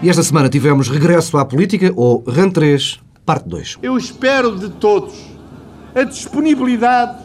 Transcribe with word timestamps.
E 0.00 0.08
esta 0.08 0.22
semana 0.22 0.48
tivemos 0.48 0.88
regresso 0.88 1.36
à 1.38 1.44
política, 1.44 1.92
ou 1.96 2.22
RAN 2.24 2.50
3, 2.50 3.00
parte 3.26 3.48
2. 3.48 3.78
Eu 3.82 3.98
espero 3.98 4.56
de 4.56 4.68
todos 4.68 5.12
a 5.92 6.04
disponibilidade 6.04 7.18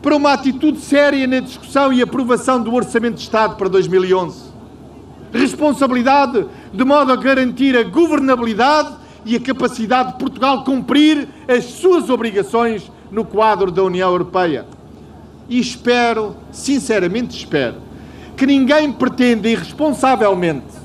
para 0.00 0.14
uma 0.14 0.32
atitude 0.32 0.78
séria 0.78 1.26
na 1.26 1.40
discussão 1.40 1.92
e 1.92 2.00
aprovação 2.00 2.62
do 2.62 2.72
Orçamento 2.72 3.16
de 3.16 3.22
Estado 3.22 3.56
para 3.56 3.68
2011. 3.68 4.52
Responsabilidade 5.32 6.46
de 6.72 6.84
modo 6.84 7.10
a 7.10 7.16
garantir 7.16 7.76
a 7.76 7.82
governabilidade 7.82 8.94
e 9.24 9.34
a 9.34 9.40
capacidade 9.40 10.12
de 10.12 10.18
Portugal 10.18 10.62
cumprir 10.62 11.26
as 11.48 11.64
suas 11.64 12.08
obrigações 12.08 12.88
no 13.10 13.24
quadro 13.24 13.72
da 13.72 13.82
União 13.82 14.08
Europeia. 14.08 14.64
E 15.48 15.58
espero, 15.58 16.36
sinceramente 16.52 17.36
espero, 17.36 17.78
que 18.36 18.46
ninguém 18.46 18.92
pretenda 18.92 19.48
irresponsavelmente 19.48 20.81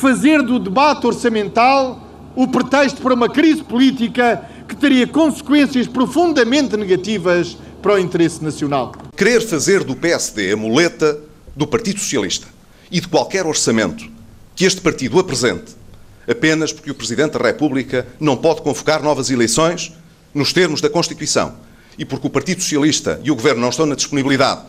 fazer 0.00 0.42
do 0.42 0.58
debate 0.58 1.06
orçamental 1.06 2.02
o 2.34 2.48
pretexto 2.48 3.02
para 3.02 3.12
uma 3.12 3.28
crise 3.28 3.62
política 3.62 4.48
que 4.66 4.74
teria 4.74 5.06
consequências 5.06 5.86
profundamente 5.86 6.74
negativas 6.74 7.56
para 7.82 7.94
o 7.94 7.98
interesse 7.98 8.42
nacional. 8.42 8.92
Querer 9.14 9.42
fazer 9.42 9.84
do 9.84 9.94
PSD 9.94 10.52
a 10.52 10.56
muleta 10.56 11.20
do 11.54 11.66
Partido 11.66 12.00
Socialista 12.00 12.46
e 12.90 12.98
de 12.98 13.08
qualquer 13.08 13.44
orçamento 13.44 14.08
que 14.56 14.64
este 14.64 14.80
partido 14.80 15.18
apresente 15.18 15.78
apenas 16.26 16.72
porque 16.72 16.90
o 16.90 16.94
Presidente 16.94 17.32
da 17.32 17.44
República 17.44 18.06
não 18.18 18.36
pode 18.36 18.62
convocar 18.62 19.02
novas 19.02 19.30
eleições 19.30 19.92
nos 20.32 20.52
termos 20.52 20.80
da 20.80 20.88
Constituição 20.88 21.56
e 21.98 22.04
porque 22.04 22.26
o 22.26 22.30
Partido 22.30 22.62
Socialista 22.62 23.20
e 23.22 23.30
o 23.30 23.34
Governo 23.34 23.60
não 23.60 23.68
estão 23.68 23.84
na 23.84 23.96
disponibilidade 23.96 24.62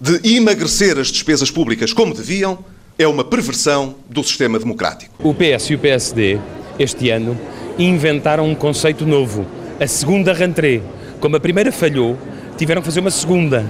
de 0.00 0.36
emagrecer 0.36 0.98
as 0.98 1.08
despesas 1.08 1.50
públicas 1.50 1.92
como 1.92 2.14
deviam, 2.14 2.64
é 2.98 3.06
uma 3.06 3.22
perversão 3.22 3.94
do 4.10 4.24
sistema 4.24 4.58
democrático. 4.58 5.14
O 5.22 5.32
PS 5.32 5.70
e 5.70 5.74
o 5.76 5.78
PSD, 5.78 6.36
este 6.80 7.10
ano, 7.10 7.38
inventaram 7.78 8.44
um 8.44 8.56
conceito 8.56 9.06
novo, 9.06 9.46
a 9.80 9.86
segunda 9.86 10.32
rentrée. 10.32 10.82
Como 11.20 11.36
a 11.36 11.40
primeira 11.40 11.70
falhou, 11.70 12.18
tiveram 12.56 12.82
que 12.82 12.86
fazer 12.86 12.98
uma 12.98 13.12
segunda. 13.12 13.64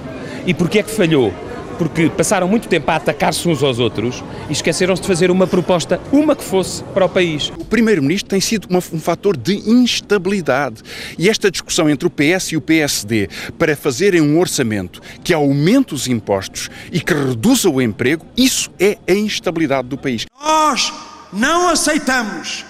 E 0.47 0.55
porquê 0.55 0.79
é 0.79 0.83
que 0.83 0.91
falhou? 0.91 1.31
Porque 1.79 2.11
passaram 2.11 2.49
muito 2.49 2.69
tempo 2.69 2.91
a 2.91 2.97
atacar-se 2.97 3.49
uns 3.49 3.63
aos 3.63 3.79
outros 3.79 4.23
e 4.49 4.53
esqueceram-se 4.53 5.03
de 5.03 5.09
fazer 5.09 5.31
uma 5.31 5.47
proposta, 5.47 6.01
uma 6.13 6.35
que 6.35 6.45
fosse, 6.45 6.83
para 6.93 7.05
o 7.05 7.09
país. 7.09 7.53
O 7.57 7.65
Primeiro-Ministro 7.65 8.29
tem 8.29 8.41
sido 8.41 8.67
uma, 8.69 8.81
um 8.93 9.01
fator 9.01 9.37
de 9.37 9.55
instabilidade. 9.71 10.83
E 11.17 11.29
esta 11.29 11.51
discussão 11.51 11.89
entre 11.89 12.07
o 12.07 12.11
PS 12.11 12.53
e 12.53 12.57
o 12.57 12.61
PSD 12.61 13.29
para 13.59 13.77
fazerem 13.77 14.21
um 14.21 14.39
orçamento 14.39 15.01
que 15.23 15.33
aumente 15.33 15.95
os 15.95 16.09
impostos 16.09 16.69
e 16.93 17.01
que 17.01 17.15
reduza 17.15 17.71
o 17.71 17.81
emprego, 17.81 18.27
isso 18.37 18.71
é 18.79 18.99
a 19.09 19.13
instabilidade 19.13 19.89
do 19.89 19.97
país. 19.97 20.27
Nós 20.41 20.93
não 21.33 21.69
aceitamos 21.69 22.65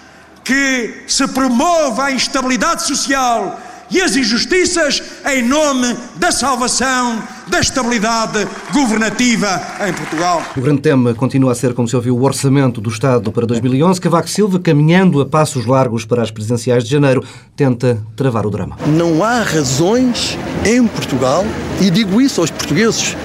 que 0.45 1.05
se 1.07 1.27
promova 1.29 2.05
a 2.05 2.13
instabilidade 2.13 2.87
social 2.87 3.61
e 3.91 4.01
as 4.01 4.17
injustiças 4.17 5.03
em 5.27 5.43
nome 5.43 5.97
da 6.17 6.31
salvação 6.31 7.23
da 7.49 7.61
estabilidade 7.61 8.47
governativa 8.73 9.61
em 9.89 9.93
Portugal. 9.93 10.43
O 10.57 10.61
grande 10.61 10.83
tema 10.83 11.15
continua 11.15 11.53
a 11.53 11.55
ser, 11.55 11.73
como 11.73 11.89
se 11.89 11.97
ouviu, 11.97 12.17
o 12.17 12.23
orçamento 12.23 12.81
do 12.81 12.91
Estado 12.91 13.33
para 13.33 13.47
2011. 13.47 14.01
Cavaco 14.01 14.29
Silva, 14.29 14.59
caminhando 14.59 15.21
a 15.21 15.27
passos 15.27 15.65
largos 15.65 16.05
para 16.05 16.23
as 16.23 16.31
presidenciais 16.31 16.85
de 16.85 16.91
janeiro, 16.91 17.25
tenta 17.57 17.99
travar 18.15 18.47
o 18.47 18.51
drama. 18.51 18.77
Não 18.87 19.25
há 19.25 19.43
razões 19.43 20.37
em 20.65 20.87
Portugal, 20.87 21.45
e 21.81 21.91
digo 21.91 22.21
isso 22.21 22.41
aos 22.41 22.51
portugueses, 22.51 23.17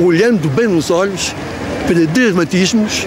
olhando 0.00 0.48
bem 0.50 0.68
nos 0.68 0.90
olhos, 0.90 1.34
para 1.86 2.04
dramatismos 2.06 3.06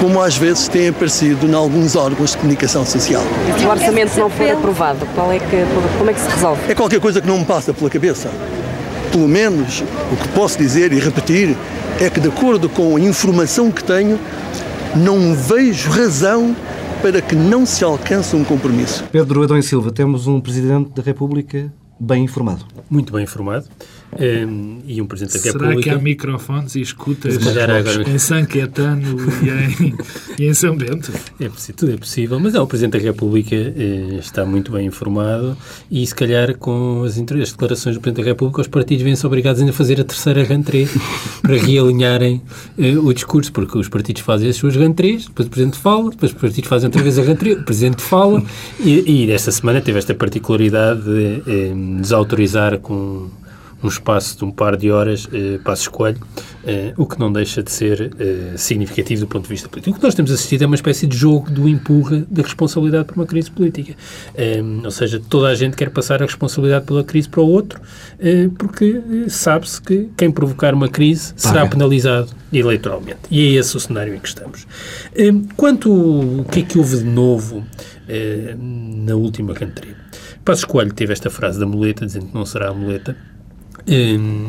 como 0.00 0.20
às 0.20 0.36
vezes 0.36 0.66
tem 0.66 0.88
aparecido 0.88 1.46
em 1.46 1.54
alguns 1.54 1.94
órgãos 1.94 2.30
de 2.30 2.38
comunicação 2.38 2.86
social. 2.86 3.22
Se 3.58 3.66
o 3.66 3.68
orçamento 3.68 4.18
não 4.18 4.30
for 4.30 4.50
aprovado, 4.50 5.06
qual 5.14 5.30
é 5.30 5.38
que, 5.38 5.64
como 5.98 6.10
é 6.10 6.14
que 6.14 6.20
se 6.20 6.28
resolve? 6.28 6.62
É 6.68 6.74
qualquer 6.74 6.98
coisa 7.00 7.20
que 7.20 7.26
não 7.26 7.38
me 7.38 7.44
passa 7.44 7.74
pela 7.74 7.90
cabeça. 7.90 8.30
Pelo 9.12 9.28
menos 9.28 9.84
o 10.10 10.16
que 10.16 10.28
posso 10.28 10.56
dizer 10.56 10.92
e 10.92 10.98
repetir 10.98 11.54
é 12.00 12.08
que, 12.08 12.18
de 12.18 12.28
acordo 12.28 12.68
com 12.68 12.96
a 12.96 13.00
informação 13.00 13.70
que 13.70 13.84
tenho, 13.84 14.18
não 14.96 15.34
vejo 15.34 15.90
razão 15.90 16.56
para 17.02 17.20
que 17.20 17.34
não 17.34 17.66
se 17.66 17.84
alcance 17.84 18.34
um 18.34 18.44
compromisso. 18.44 19.04
Pedro 19.12 19.42
Adão 19.42 19.58
e 19.58 19.62
Silva, 19.62 19.90
temos 19.90 20.26
um 20.26 20.40
Presidente 20.40 20.90
da 20.94 21.02
República 21.02 21.70
bem 22.00 22.24
informado. 22.24 22.64
Muito 22.88 23.12
bem 23.12 23.24
informado. 23.24 23.66
Um, 24.18 24.78
e 24.86 25.00
um 25.00 25.06
Presidente 25.06 25.34
da 25.34 25.38
Será 25.38 25.68
República. 25.68 25.82
que 25.82 25.90
há 25.90 25.98
microfones 25.98 26.74
e 26.74 26.80
escutas 26.80 27.38
em 28.08 28.18
São 28.18 28.44
Caetano 28.44 29.16
e 29.40 29.84
em, 29.84 29.94
e 30.36 30.48
em 30.48 30.54
São 30.54 30.76
Bento? 30.76 31.12
É 31.38 31.48
possível, 31.48 31.76
tudo 31.76 31.92
é 31.92 31.96
possível, 31.96 32.40
mas 32.40 32.54
é, 32.56 32.60
o 32.60 32.66
Presidente 32.66 32.98
da 32.98 33.04
República 33.04 33.54
eh, 33.54 34.16
está 34.18 34.44
muito 34.44 34.72
bem 34.72 34.86
informado 34.86 35.56
e, 35.88 36.04
se 36.04 36.14
calhar, 36.14 36.56
com 36.56 37.04
as, 37.04 37.16
as 37.16 37.52
declarações 37.52 37.94
do 37.94 38.00
Presidente 38.00 38.24
da 38.24 38.30
República, 38.30 38.60
os 38.60 38.66
partidos 38.66 39.04
vêm-se 39.04 39.24
obrigados 39.24 39.60
ainda 39.60 39.70
a 39.70 39.74
fazer 39.74 40.00
a 40.00 40.04
terceira 40.04 40.42
rentrée 40.42 40.88
para 41.40 41.56
realinharem 41.56 42.42
eh, 42.76 42.98
o 42.98 43.12
discurso, 43.12 43.52
porque 43.52 43.78
os 43.78 43.88
partidos 43.88 44.22
fazem 44.22 44.48
as 44.48 44.56
suas 44.56 44.74
rentrées, 44.74 45.26
depois 45.26 45.46
o 45.46 45.50
Presidente 45.50 45.78
fala, 45.78 46.10
depois 46.10 46.32
os 46.32 46.38
partidos 46.38 46.68
fazem 46.68 46.88
outra 46.88 47.02
vez 47.02 47.16
a 47.16 47.22
rentrée, 47.22 47.52
o 47.52 47.62
Presidente 47.62 48.02
fala, 48.02 48.42
e, 48.80 49.24
e 49.26 49.30
esta 49.30 49.52
semana 49.52 49.80
teve 49.80 49.98
esta 49.98 50.14
particularidade 50.16 51.02
de 51.02 51.42
eh, 51.46 51.72
desautorizar 51.98 52.78
com 52.78 53.28
um 53.82 53.88
espaço 53.88 54.36
de 54.36 54.44
um 54.44 54.50
par 54.50 54.76
de 54.76 54.90
horas 54.90 55.28
eh, 55.32 55.58
passo 55.64 55.82
escolho, 55.82 56.18
eh, 56.64 56.92
o 56.96 57.06
que 57.06 57.18
não 57.18 57.32
deixa 57.32 57.62
de 57.62 57.70
ser 57.70 58.10
eh, 58.18 58.52
significativo 58.56 59.22
do 59.22 59.26
ponto 59.26 59.44
de 59.44 59.48
vista 59.48 59.68
político. 59.68 59.96
O 59.96 59.98
que 59.98 60.04
nós 60.04 60.14
temos 60.14 60.30
assistido 60.30 60.62
é 60.62 60.66
uma 60.66 60.74
espécie 60.74 61.06
de 61.06 61.16
jogo 61.16 61.50
do 61.50 61.68
empurra 61.68 62.24
da 62.30 62.42
responsabilidade 62.42 63.06
por 63.06 63.16
uma 63.16 63.26
crise 63.26 63.50
política. 63.50 63.94
Eh, 64.34 64.62
ou 64.84 64.90
seja, 64.90 65.20
toda 65.28 65.48
a 65.48 65.54
gente 65.54 65.76
quer 65.76 65.90
passar 65.90 66.22
a 66.22 66.26
responsabilidade 66.26 66.84
pela 66.84 67.02
crise 67.02 67.28
para 67.28 67.40
o 67.40 67.48
outro, 67.48 67.80
eh, 68.18 68.48
porque 68.58 69.00
eh, 69.24 69.28
sabe-se 69.28 69.80
que 69.80 70.08
quem 70.16 70.30
provocar 70.30 70.74
uma 70.74 70.88
crise 70.88 71.32
será 71.36 71.66
penalizado 71.66 72.30
eleitoralmente. 72.52 73.20
E 73.30 73.40
é 73.40 73.60
esse 73.60 73.76
o 73.76 73.80
cenário 73.80 74.14
em 74.14 74.18
que 74.18 74.28
estamos. 74.28 74.66
quanto 75.56 75.90
o 75.90 76.44
que 76.44 76.60
é 76.60 76.62
que 76.62 76.78
houve 76.78 76.98
de 76.98 77.04
novo 77.04 77.64
na 79.06 79.14
última 79.14 79.54
cantreba? 79.54 79.99
Passos 80.44 80.64
Coelho 80.64 80.92
teve 80.92 81.12
esta 81.12 81.30
frase 81.30 81.58
da 81.58 81.66
muleta, 81.66 82.06
dizendo 82.06 82.26
que 82.26 82.34
não 82.34 82.46
será 82.46 82.70
a 82.70 82.74
muleta. 82.74 83.16
Hum, 83.88 84.48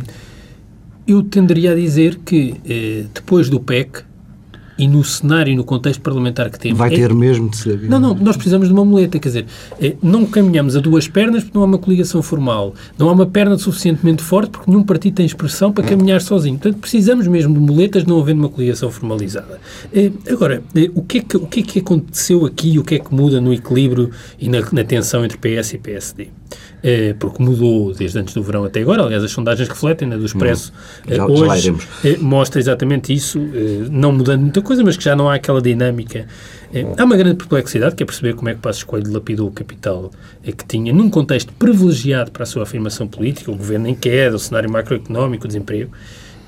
eu 1.07 1.23
tenderia 1.23 1.71
a 1.71 1.75
dizer 1.75 2.17
que 2.19 2.55
eh, 2.65 3.05
depois 3.13 3.49
do 3.49 3.59
PEC 3.59 4.03
e 4.81 4.87
no 4.87 5.03
cenário 5.03 5.53
e 5.53 5.55
no 5.55 5.63
contexto 5.63 6.01
parlamentar 6.01 6.49
que 6.49 6.59
temos... 6.59 6.79
Vai 6.79 6.89
ter 6.89 7.11
é, 7.11 7.13
mesmo 7.13 7.47
de 7.49 7.57
ser. 7.57 7.79
Não, 7.83 7.99
não, 7.99 8.15
nós 8.15 8.35
precisamos 8.35 8.67
de 8.67 8.73
uma 8.73 8.83
muleta, 8.83 9.19
quer 9.19 9.29
dizer, 9.29 9.45
é, 9.79 9.95
não 10.01 10.25
caminhamos 10.25 10.75
a 10.75 10.79
duas 10.79 11.07
pernas 11.07 11.43
porque 11.43 11.55
não 11.55 11.63
há 11.63 11.67
uma 11.67 11.77
coligação 11.77 12.23
formal, 12.23 12.73
não 12.97 13.07
há 13.07 13.11
uma 13.11 13.27
perna 13.27 13.59
suficientemente 13.59 14.23
forte 14.23 14.49
porque 14.49 14.71
nenhum 14.71 14.81
partido 14.81 15.13
tem 15.13 15.25
expressão 15.25 15.71
para 15.71 15.83
caminhar 15.83 16.19
sozinho. 16.19 16.57
Portanto, 16.57 16.81
precisamos 16.81 17.27
mesmo 17.27 17.53
de 17.53 17.59
muletas 17.59 18.05
não 18.05 18.19
havendo 18.19 18.39
uma 18.39 18.49
coligação 18.49 18.89
formalizada. 18.89 19.59
É, 19.93 20.11
agora, 20.27 20.63
é, 20.73 20.89
o, 20.95 21.03
que 21.03 21.19
é 21.19 21.21
que, 21.21 21.37
o 21.37 21.45
que 21.45 21.59
é 21.59 21.63
que 21.63 21.79
aconteceu 21.79 22.43
aqui, 22.43 22.79
o 22.79 22.83
que 22.83 22.95
é 22.95 22.99
que 22.99 23.13
muda 23.13 23.39
no 23.39 23.53
equilíbrio 23.53 24.09
e 24.39 24.49
na, 24.49 24.61
na 24.71 24.83
tensão 24.83 25.23
entre 25.23 25.37
PS 25.37 25.73
e 25.73 25.77
PSD? 25.77 26.40
É, 26.83 27.13
porque 27.19 27.43
mudou 27.43 27.93
desde 27.93 28.17
antes 28.17 28.33
do 28.33 28.41
verão 28.41 28.63
até 28.63 28.81
agora. 28.81 29.03
Aliás, 29.03 29.23
as 29.23 29.31
sondagens 29.31 29.69
refletem, 29.69 30.07
na 30.07 30.15
né, 30.15 30.19
do 30.19 30.25
Expresso, 30.25 30.73
hum, 31.07 31.15
já, 31.15 31.25
hoje, 31.25 31.75
é, 32.03 32.17
mostra 32.17 32.59
exatamente 32.59 33.13
isso, 33.13 33.39
é, 33.53 33.87
não 33.89 34.11
mudando 34.11 34.41
muita 34.41 34.61
coisa, 34.61 34.83
mas 34.83 34.97
que 34.97 35.03
já 35.03 35.15
não 35.15 35.29
há 35.29 35.35
aquela 35.35 35.61
dinâmica. 35.61 36.25
Há 36.97 37.03
uma 37.03 37.17
grande 37.17 37.35
perplexidade, 37.35 37.95
que 37.95 38.03
é 38.03 38.05
perceber 38.05 38.33
como 38.33 38.47
é 38.47 38.53
que 38.53 38.61
Passos 38.61 38.83
Coelho 38.83 39.11
lapidou 39.11 39.49
o 39.49 39.51
capital 39.51 40.09
que 40.41 40.65
tinha, 40.65 40.93
num 40.93 41.09
contexto 41.09 41.51
privilegiado 41.53 42.31
para 42.31 42.43
a 42.43 42.45
sua 42.45 42.63
afirmação 42.63 43.07
política, 43.07 43.51
o 43.51 43.55
governo 43.55 43.87
em 43.87 43.93
queda, 43.93 44.37
o 44.37 44.39
cenário 44.39 44.71
macroeconómico, 44.71 45.43
o 45.43 45.47
desemprego, 45.47 45.91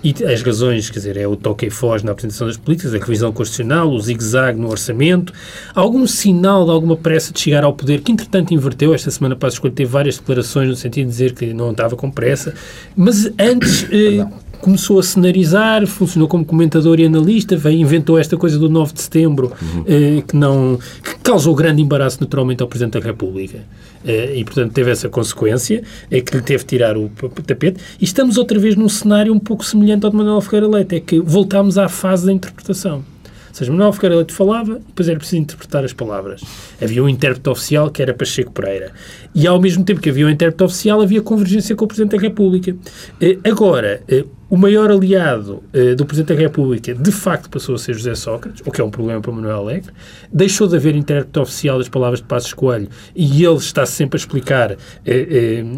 e 0.03 0.13
as 0.25 0.41
razões, 0.41 0.89
quer 0.89 0.99
dizer, 0.99 1.17
é 1.17 1.25
o 1.25 1.35
toque 1.35 1.67
e 1.67 1.69
foge 1.69 2.05
na 2.05 2.11
apresentação 2.11 2.47
das 2.47 2.57
políticas, 2.57 2.93
a 2.93 2.97
revisão 2.97 3.31
constitucional, 3.31 3.89
o 3.89 3.99
zigue-zague 3.99 4.59
no 4.59 4.69
orçamento, 4.69 5.31
algum 5.73 6.05
sinal 6.05 6.65
de 6.65 6.71
alguma 6.71 6.97
pressa 6.97 7.31
de 7.31 7.39
chegar 7.39 7.63
ao 7.63 7.73
poder, 7.73 8.01
que 8.01 8.11
entretanto 8.11 8.53
inverteu. 8.53 8.93
Esta 8.93 9.09
semana 9.09 9.35
Passos 9.35 9.59
Coelho 9.59 9.75
teve 9.75 9.89
várias 9.89 10.17
declarações 10.17 10.67
no 10.67 10.75
sentido 10.75 11.05
de 11.05 11.11
dizer 11.11 11.33
que 11.33 11.53
não 11.53 11.71
estava 11.71 11.95
com 11.95 12.11
pressa, 12.11 12.53
mas 12.95 13.31
antes 13.39 13.87
eh, 13.93 14.27
começou 14.59 14.99
a 14.99 15.03
cenarizar, 15.03 15.85
funcionou 15.87 16.27
como 16.27 16.43
comentador 16.43 16.99
e 16.99 17.05
analista, 17.05 17.55
veio, 17.55 17.79
inventou 17.79 18.17
esta 18.17 18.35
coisa 18.35 18.59
do 18.59 18.69
9 18.69 18.93
de 18.93 19.01
setembro, 19.01 19.51
uhum. 19.61 19.83
eh, 19.87 20.23
que, 20.27 20.35
não, 20.35 20.79
que 21.03 21.15
causou 21.23 21.55
grande 21.55 21.81
embaraço 21.81 22.17
naturalmente 22.19 22.61
ao 22.61 22.67
Presidente 22.67 22.99
da 22.99 23.05
República. 23.05 23.59
Eh, 24.05 24.37
e, 24.37 24.43
portanto, 24.43 24.73
teve 24.73 24.91
essa 24.91 25.09
consequência, 25.09 25.83
é 26.11 26.21
que 26.21 26.35
lhe 26.35 26.41
teve 26.41 26.63
tirar 26.63 26.97
o 26.97 27.09
tapete. 27.45 27.79
E 27.99 28.03
estamos 28.03 28.37
outra 28.37 28.59
vez 28.59 28.75
num 28.75 28.89
cenário 28.89 29.33
um 29.33 29.39
pouco 29.39 29.65
semelhante 29.65 30.05
ao 30.05 30.11
de 30.11 30.17
Manuel 30.17 30.41
Ferreira 30.41 30.67
Leite, 30.67 30.95
é 30.95 30.99
que 30.99 31.19
voltámos 31.19 31.77
à 31.77 31.87
fase 31.87 32.25
da 32.25 32.33
interpretação. 32.33 33.12
Seja, 33.53 33.71
Manuel 33.71 33.93
Ferreira 33.93 34.17
Leite 34.17 34.33
falava 34.33 34.79
depois 34.79 35.07
era 35.07 35.17
preciso 35.17 35.43
interpretar 35.43 35.85
as 35.85 35.93
palavras. 35.93 36.41
Havia 36.81 37.03
um 37.03 37.07
intérprete 37.07 37.47
oficial 37.49 37.89
que 37.89 38.01
era 38.01 38.13
Pacheco 38.13 38.51
Pereira. 38.51 38.91
E 39.33 39.47
ao 39.47 39.61
mesmo 39.61 39.85
tempo 39.85 40.01
que 40.01 40.09
havia 40.09 40.25
um 40.25 40.29
intérprete 40.29 40.63
oficial, 40.63 41.01
havia 41.01 41.21
convergência 41.21 41.75
com 41.75 41.85
o 41.85 41.87
Presidente 41.87 42.15
da 42.15 42.21
República. 42.21 42.75
Eh, 43.21 43.37
agora, 43.43 44.01
eh, 44.09 44.25
O 44.53 44.55
maior 44.57 44.91
aliado 44.91 45.63
uh, 45.73 45.95
do 45.95 46.05
Presidente 46.05 46.35
da 46.35 46.39
República, 46.39 46.93
de 46.93 47.11
facto, 47.11 47.49
passou 47.49 47.73
a 47.73 47.77
ser 47.79 47.95
José 47.95 48.13
Sócrates, 48.13 48.61
o 48.63 48.69
que 48.69 48.79
é 48.79 48.83
um 48.83 48.91
problema 48.91 49.19
para 49.19 49.31
Manuel 49.31 49.57
Alegre. 49.57 49.91
Deixou 50.31 50.67
de 50.67 50.75
haver 50.75 50.95
intérprete 50.95 51.39
oficial 51.39 51.79
das 51.79 51.89
palavras 51.89 52.19
de 52.19 52.27
Passos 52.27 52.53
Coelho 52.53 52.87
e 53.15 53.43
ele 53.43 53.55
está 53.55 53.83
sempre 53.83 54.15
a 54.15 54.19
explicar 54.19 54.77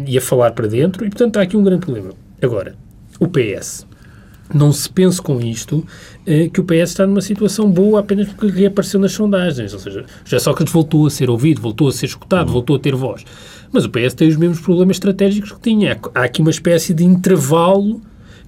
e 0.06 0.18
a 0.18 0.20
falar 0.20 0.50
para 0.50 0.66
dentro, 0.66 1.06
e, 1.06 1.08
portanto, 1.08 1.38
há 1.38 1.42
aqui 1.42 1.56
um 1.56 1.64
grande 1.64 1.86
problema. 1.86 2.10
Agora, 2.42 2.74
o 3.18 3.26
PS. 3.26 3.86
Não 4.54 4.72
se 4.72 4.88
pense 4.88 5.20
com 5.20 5.40
isto 5.40 5.84
eh, 6.26 6.48
que 6.48 6.60
o 6.60 6.64
PS 6.64 6.90
está 6.90 7.06
numa 7.06 7.20
situação 7.20 7.70
boa 7.70 8.00
apenas 8.00 8.28
porque 8.28 8.46
reapareceu 8.46 9.00
nas 9.00 9.12
sondagens. 9.12 9.72
Ou 9.72 9.78
seja, 9.78 10.04
José 10.24 10.38
Sócrates 10.38 10.72
voltou 10.72 11.06
a 11.06 11.10
ser 11.10 11.28
ouvido, 11.28 11.60
voltou 11.60 11.88
a 11.88 11.92
ser 11.92 12.06
escutado, 12.06 12.52
voltou 12.52 12.76
a 12.76 12.78
ter 12.78 12.94
voz. 12.94 13.24
Mas 13.72 13.84
o 13.84 13.90
PS 13.90 14.14
tem 14.14 14.28
os 14.28 14.36
mesmos 14.36 14.60
problemas 14.60 14.96
estratégicos 14.96 15.52
que 15.52 15.60
tinha. 15.60 15.98
Há 16.14 16.24
aqui 16.24 16.40
uma 16.40 16.50
espécie 16.50 16.94
de 16.94 17.04
intervalo 17.04 18.00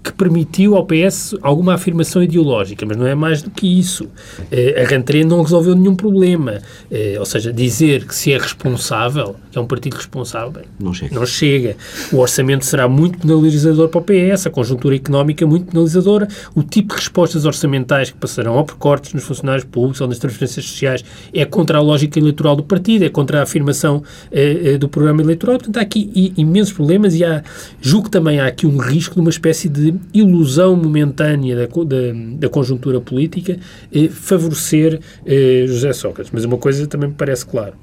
que 0.08 0.14
permitiu 0.14 0.74
ao 0.74 0.86
PS 0.86 1.36
alguma 1.42 1.74
afirmação 1.74 2.22
ideológica, 2.22 2.86
mas 2.86 2.96
não 2.96 3.06
é 3.06 3.14
mais 3.14 3.42
do 3.42 3.50
que 3.50 3.78
isso. 3.78 4.08
Eh, 4.50 4.82
a 4.82 4.88
Rantré 4.88 5.22
não 5.22 5.42
resolveu 5.42 5.76
nenhum 5.76 5.94
problema. 5.94 6.62
Eh, 6.90 7.16
ou 7.18 7.26
seja, 7.26 7.52
dizer 7.52 8.06
que 8.06 8.14
se 8.14 8.32
é 8.32 8.38
responsável, 8.38 9.36
que 9.52 9.58
é 9.58 9.60
um 9.60 9.66
partido 9.66 9.96
responsável, 9.96 10.50
bem, 10.50 10.64
não, 10.80 10.94
chega. 10.94 11.14
não 11.14 11.26
chega. 11.26 11.76
O 12.10 12.16
orçamento 12.18 12.64
será 12.64 12.88
muito 12.88 13.18
penalizador 13.18 13.88
para 13.88 14.00
o 14.00 14.02
PS, 14.02 14.46
a 14.46 14.50
conjuntura 14.50 14.96
económica 14.96 15.46
muito 15.46 15.66
penalizadora, 15.66 16.26
o 16.54 16.62
tipo 16.62 16.94
de 16.94 17.00
respostas 17.00 17.44
orçamentais 17.44 18.10
que 18.10 18.16
passarão 18.16 18.56
ou 18.56 18.64
por 18.64 18.76
cortes 18.76 19.12
nos 19.12 19.24
funcionários 19.24 19.64
públicos 19.64 20.00
ou 20.00 20.08
nas 20.08 20.18
transferências 20.18 20.64
sociais 20.64 21.04
é 21.34 21.44
contra 21.44 21.76
a 21.76 21.80
lógica 21.82 22.18
eleitoral 22.18 22.56
do 22.56 22.62
partido, 22.62 23.04
é 23.04 23.10
contra 23.10 23.40
a 23.40 23.42
afirmação 23.42 24.02
eh, 24.32 24.78
do 24.78 24.88
programa 24.88 25.20
eleitoral. 25.20 25.58
Portanto, 25.58 25.76
há 25.76 25.82
aqui 25.82 26.32
imensos 26.36 26.72
problemas 26.72 27.14
e 27.14 27.24
há, 27.24 27.42
julgo 27.80 28.06
que 28.06 28.10
também 28.10 28.40
há 28.40 28.46
aqui 28.46 28.66
um 28.66 28.78
risco 28.78 29.14
de 29.14 29.20
uma 29.20 29.30
espécie 29.30 29.68
de 29.68 29.97
ilusão 30.12 30.76
momentânea 30.76 31.56
da, 31.56 31.66
da, 31.66 31.96
da 32.38 32.48
conjuntura 32.48 33.00
política 33.00 33.58
eh, 33.92 34.08
favorecer 34.08 35.00
eh, 35.26 35.64
José 35.66 35.92
Sócrates. 35.92 36.30
Mas 36.32 36.44
uma 36.44 36.58
coisa 36.58 36.86
também 36.86 37.08
me 37.08 37.14
parece 37.14 37.46
claro. 37.46 37.74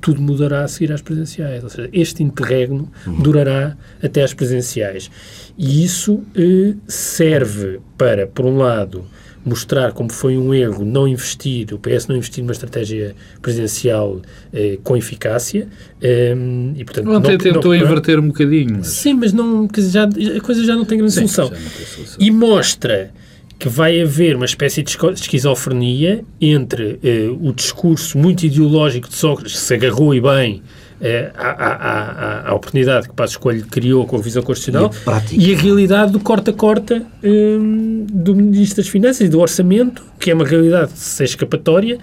Tudo 0.00 0.22
mudará 0.22 0.64
a 0.64 0.68
seguir 0.68 0.92
às 0.92 1.02
presidenciais. 1.02 1.62
Ou 1.62 1.70
seja, 1.70 1.88
este 1.92 2.22
interregno 2.22 2.90
uhum. 3.06 3.20
durará 3.20 3.76
até 4.02 4.22
às 4.22 4.32
presidenciais. 4.32 5.10
E 5.58 5.84
isso 5.84 6.22
eh, 6.34 6.74
serve 6.86 7.80
para, 7.98 8.26
por 8.26 8.46
um 8.46 8.56
lado, 8.56 9.04
mostrar 9.44 9.92
como 9.92 10.12
foi 10.12 10.36
um 10.36 10.52
erro 10.52 10.84
não 10.84 11.08
investir, 11.08 11.72
o 11.72 11.78
PS 11.78 12.06
não 12.06 12.16
investir 12.16 12.42
numa 12.42 12.52
estratégia 12.52 13.14
presidencial 13.40 14.20
eh, 14.52 14.78
com 14.82 14.96
eficácia. 14.96 15.66
Eh, 16.00 16.34
e, 16.76 16.84
portanto, 16.84 17.10
Ontem 17.10 17.32
não, 17.32 17.38
tentou 17.38 17.74
não, 17.74 17.74
inverter 17.74 18.18
um 18.18 18.28
bocadinho. 18.28 18.76
Mas... 18.78 18.88
Sim, 18.88 19.14
mas 19.14 19.32
não, 19.32 19.68
já, 19.76 20.04
a 20.04 20.40
coisa 20.40 20.64
já 20.64 20.76
não 20.76 20.84
tem 20.84 20.98
grande 20.98 21.12
Sim, 21.12 21.26
solução. 21.26 21.58
solução. 21.94 22.16
E 22.18 22.30
mostra 22.30 23.10
que 23.58 23.68
vai 23.68 24.00
haver 24.00 24.36
uma 24.36 24.46
espécie 24.46 24.82
de 24.82 24.96
esquizofrenia 25.14 26.24
entre 26.40 26.98
eh, 27.04 27.28
o 27.40 27.52
discurso 27.52 28.16
muito 28.16 28.44
ideológico 28.44 29.08
de 29.08 29.14
Sócrates, 29.14 29.52
que 29.52 29.58
se 29.58 29.74
agarrou 29.74 30.14
e 30.14 30.20
bem 30.20 30.62
é, 31.00 31.30
a, 31.36 31.48
a, 31.48 32.50
a, 32.50 32.54
oportunidade 32.54 33.08
que 33.08 33.14
Passos 33.14 33.36
Coelho 33.36 33.64
criou 33.66 34.06
com 34.06 34.16
a 34.16 34.20
visão 34.20 34.42
constitucional 34.42 34.90
e, 35.32 35.50
e 35.50 35.54
a 35.54 35.58
realidade 35.58 36.12
do 36.12 36.20
corta-corta 36.20 37.02
um, 37.24 38.04
do 38.06 38.34
Ministro 38.34 38.82
das 38.82 38.88
Finanças 38.88 39.26
e 39.26 39.28
do 39.28 39.40
Orçamento, 39.40 40.04
que 40.18 40.30
é 40.30 40.34
uma 40.34 40.44
realidade 40.44 40.92
sem 40.94 41.24
escapatória, 41.24 41.98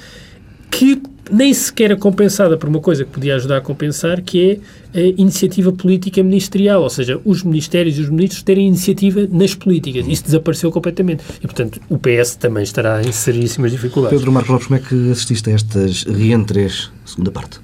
que 0.72 1.02
nem 1.32 1.54
sequer 1.54 1.92
é 1.92 1.96
compensada 1.96 2.58
por 2.58 2.70
uma 2.70 2.80
coisa 2.80 3.04
que 3.04 3.12
podia 3.12 3.36
ajudar 3.36 3.58
a 3.58 3.62
compensar, 3.62 4.22
que 4.22 4.62
é 4.94 5.00
a 5.00 5.14
iniciativa 5.18 5.72
política 5.72 6.24
ministerial, 6.24 6.82
ou 6.82 6.90
seja, 6.90 7.20
os 7.26 7.44
ministérios 7.44 7.98
e 7.98 8.02
os 8.02 8.10
ministros 8.10 8.42
terem 8.44 8.68
iniciativa 8.68 9.28
nas 9.30 9.54
políticas. 9.54 10.08
Isso 10.08 10.24
desapareceu 10.24 10.72
completamente. 10.72 11.24
E, 11.38 11.42
portanto, 11.42 11.80
o 11.90 11.98
PS 11.98 12.36
também 12.36 12.64
estará 12.64 13.02
em 13.02 13.12
seríssimas 13.12 13.72
dificuldades. 13.72 14.18
Pedro 14.18 14.32
Marcos 14.32 14.52
Lopes, 14.52 14.68
como 14.68 14.80
é 14.80 14.84
que 14.84 15.12
assististe 15.12 15.50
a 15.50 15.54
estas 15.54 16.04
reentrées, 16.04 16.90
segunda 17.06 17.32
parte? 17.32 17.60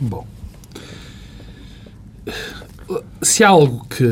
Bom, 0.00 0.26
se 3.22 3.42
há 3.42 3.48
algo 3.48 3.86
que, 3.88 4.04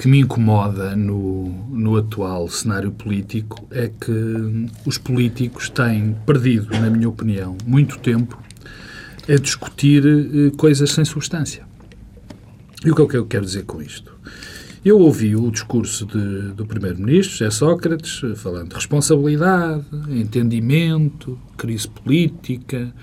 que 0.00 0.08
me 0.08 0.20
incomoda 0.20 0.96
no, 0.96 1.48
no 1.68 1.96
atual 1.96 2.48
cenário 2.48 2.90
político 2.90 3.66
é 3.70 3.88
que 3.88 4.68
os 4.86 4.96
políticos 4.96 5.68
têm 5.68 6.16
perdido, 6.26 6.70
na 6.70 6.88
minha 6.88 7.08
opinião, 7.08 7.56
muito 7.66 7.98
tempo 7.98 8.40
a 9.28 9.36
discutir 9.36 10.02
eh, 10.06 10.56
coisas 10.56 10.90
sem 10.90 11.04
substância. 11.04 11.66
E 12.84 12.90
o 12.90 12.94
que 12.94 13.02
é 13.02 13.06
que 13.06 13.16
eu 13.16 13.26
quero 13.26 13.44
dizer 13.44 13.64
com 13.64 13.82
isto? 13.82 14.16
Eu 14.84 14.98
ouvi 15.00 15.36
o 15.36 15.50
discurso 15.50 16.06
de, 16.06 16.52
do 16.52 16.64
Primeiro-Ministro, 16.64 17.36
José 17.36 17.50
Sócrates, 17.50 18.22
falando 18.36 18.70
de 18.70 18.76
responsabilidade, 18.76 19.84
entendimento, 20.08 21.38
crise 21.58 21.88
política, 21.88 22.94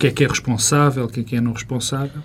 que 0.00 0.06
é 0.06 0.10
que 0.10 0.24
é 0.24 0.26
responsável, 0.26 1.04
o 1.04 1.08
que 1.08 1.20
é 1.20 1.22
que 1.22 1.36
é 1.36 1.40
não 1.42 1.52
responsável. 1.52 2.22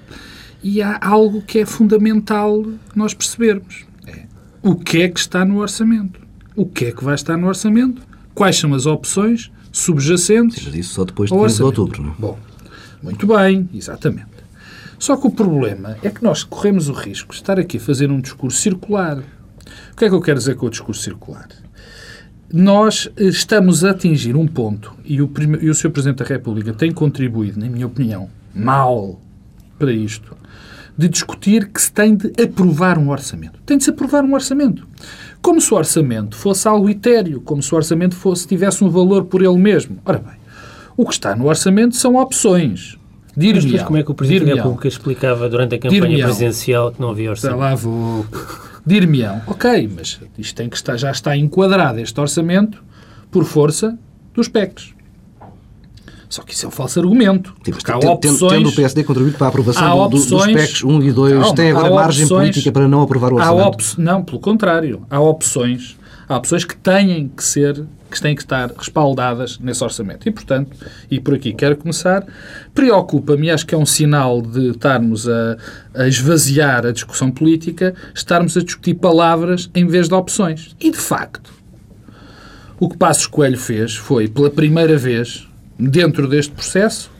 E 0.64 0.82
há 0.82 0.98
algo 1.02 1.42
que 1.42 1.60
é 1.60 1.66
fundamental 1.66 2.66
nós 2.96 3.14
percebermos. 3.14 3.86
É 4.08 4.24
o 4.64 4.76
que 4.76 5.02
é 5.02 5.10
que 5.10 5.20
está 5.20 5.44
no 5.44 5.58
orçamento. 5.58 6.22
O 6.56 6.66
que 6.66 6.86
é 6.86 6.92
que 6.94 7.04
vai 7.04 7.16
estar 7.16 7.36
no 7.36 7.48
orçamento? 7.48 8.02
Quais 8.34 8.56
são 8.58 8.74
as 8.74 8.86
opções 8.86 9.52
subjacentes? 9.74 10.64
Seja 10.64 10.78
isso 10.78 10.94
só 10.94 11.04
depois 11.04 11.30
de 11.30 11.38
15 11.38 11.56
de 11.58 11.64
outubro, 11.64 12.02
não 12.02 12.12
é? 12.12 12.16
Bom, 12.18 12.40
muito 13.04 13.28
bem, 13.28 13.70
exatamente. 13.74 14.36
Só 14.98 15.18
que 15.18 15.28
o 15.28 15.32
problema 15.32 15.98
é 16.02 16.10
que 16.10 16.24
nós 16.24 16.46
corremos 16.46 16.88
o 16.88 16.94
risco 16.94 17.32
de 17.34 17.42
estar 17.42 17.60
aqui 17.60 17.76
a 17.76 17.82
fazer 17.82 18.10
um 18.10 18.22
discurso 18.22 18.58
circular. 18.58 19.18
O 19.18 19.96
que 19.98 20.06
é 20.06 20.08
que 20.10 20.16
eu 20.16 20.22
quero 20.22 20.40
dizer 20.40 20.56
com 20.56 20.68
o 20.68 20.70
discurso 20.70 21.02
circular? 21.02 21.50
Nós 22.56 23.10
eh, 23.18 23.26
estamos 23.26 23.84
a 23.84 23.92
atingir 23.92 24.34
um 24.38 24.48
ponto, 24.48 24.94
e 25.04 25.22
o, 25.22 25.30
e 25.62 25.70
o 25.70 25.76
Sr. 25.76 25.90
Presidente 25.90 26.20
da 26.20 26.26
República 26.26 26.72
tem 26.72 26.90
contribuído, 26.90 27.60
na 27.60 27.68
minha 27.68 27.86
opinião, 27.86 28.30
mal 28.54 29.20
para 29.78 29.92
isto, 29.92 30.38
de 30.98 31.10
discutir 31.10 31.68
que 31.68 31.82
se 31.82 31.92
tem 31.92 32.16
de 32.16 32.32
aprovar 32.42 32.98
um 32.98 33.10
orçamento. 33.10 33.60
Tem 33.66 33.78
de 33.78 33.84
se 33.84 33.90
aprovar 33.90 34.24
um 34.24 34.34
orçamento. 34.34 34.88
Como 35.42 35.60
se 35.60 35.74
o 35.74 35.76
orçamento 35.76 36.38
fosse 36.38 36.66
algo 36.66 36.90
etéreo, 36.90 37.42
como 37.42 37.62
se 37.62 37.74
o 37.74 37.76
orçamento 37.76 38.16
fosse, 38.16 38.48
tivesse 38.48 38.86
um 38.86 38.90
valor 38.90 39.26
por 39.26 39.42
ele 39.42 39.58
mesmo. 39.58 39.98
Ora 40.06 40.20
bem, 40.20 40.36
o 40.96 41.06
que 41.06 41.12
está 41.12 41.36
no 41.36 41.48
orçamento 41.48 41.98
são 41.98 42.16
opções. 42.16 42.98
Mas 43.36 43.84
como 43.84 43.98
é 43.98 44.04
que 44.04 44.12
o 44.12 44.16
Presidente 44.16 44.46
da 44.46 44.56
República 44.56 44.88
explicava 44.88 45.50
durante 45.50 45.76
a 45.76 45.80
campanha 45.80 46.24
presidencial 46.24 46.94
que 46.94 47.02
não 47.02 47.10
havia 47.10 47.32
orçamento? 47.32 47.58
Está 47.58 47.70
lá 47.70 47.76
vou 47.76 48.26
dir-me-ão, 48.86 49.42
ok, 49.48 49.90
mas 49.94 50.20
isto 50.38 50.56
tem 50.56 50.70
que 50.70 50.76
estar, 50.76 50.98
já 50.98 51.12
está 51.12 51.36
enquadrado 51.36 52.00
este 52.00 52.20
orçamento 52.20 52.84
por 53.32 53.44
força 53.44 53.98
dos 54.34 54.48
PECs. 54.48 54.94
Só 56.30 56.42
que 56.42 56.54
isso 56.54 56.66
é 56.66 56.68
um 56.68 56.72
falso 56.72 57.00
argumento. 57.00 57.56
Tipo, 57.64 57.78
há 57.92 57.98
opções, 58.12 58.52
tendo 58.52 58.70
o 58.70 58.76
PSD 58.76 59.04
contribuído 59.04 59.38
para 59.38 59.48
a 59.48 59.50
aprovação 59.50 60.00
opções, 60.00 60.28
dos 60.28 60.46
PECs 60.46 60.84
1 60.84 61.04
e 61.04 61.12
2, 61.12 61.34
calma, 61.34 61.56
tem 61.56 61.72
agora 61.72 61.94
margem 61.94 62.24
opções, 62.26 62.42
política 62.42 62.72
para 62.72 62.88
não 62.88 63.02
aprovar 63.02 63.32
o 63.32 63.36
orçamento? 63.36 64.02
não, 64.02 64.24
pelo 64.24 64.40
contrário. 64.40 65.06
Há 65.10 65.20
opções, 65.20 65.98
há 66.28 66.36
opções 66.36 66.66
que 66.66 66.76
têm 66.76 67.30
que 67.30 67.44
ser 67.44 67.86
que 68.16 68.22
têm 68.22 68.36
que 68.36 68.42
estar 68.42 68.72
respaldadas 68.72 69.60
nesse 69.60 69.84
orçamento. 69.84 70.28
E, 70.28 70.32
portanto, 70.32 70.76
e 71.12 71.20
por 71.20 71.36
aqui 71.36 71.54
quero 71.54 71.76
começar, 71.76 72.26
preocupa-me, 72.74 73.52
acho 73.52 73.66
que 73.66 73.76
é 73.76 73.78
um 73.78 73.86
sinal 73.86 74.42
de 74.42 74.72
estarmos 74.72 75.28
a, 75.28 75.58
a 75.94 76.08
esvaziar 76.08 76.86
a 76.86 76.92
discussão 76.92 77.30
política, 77.30 77.94
estarmos 78.14 78.56
a 78.58 78.64
discutir 78.64 78.96
palavras 78.96 79.70
em 79.76 79.86
vez 79.86 80.08
de 80.08 80.14
opções. 80.14 80.76
E, 80.80 80.90
de 80.90 80.98
facto, 80.98 81.54
o 82.80 82.90
que 82.90 82.98
Passos 82.98 83.28
Coelho 83.28 83.58
fez 83.58 83.96
foi, 83.96 84.28
pela 84.28 84.50
primeira 84.50 84.98
vez, 84.98 85.48
dentro 85.78 86.28
deste 86.28 86.54
processo, 86.54 87.12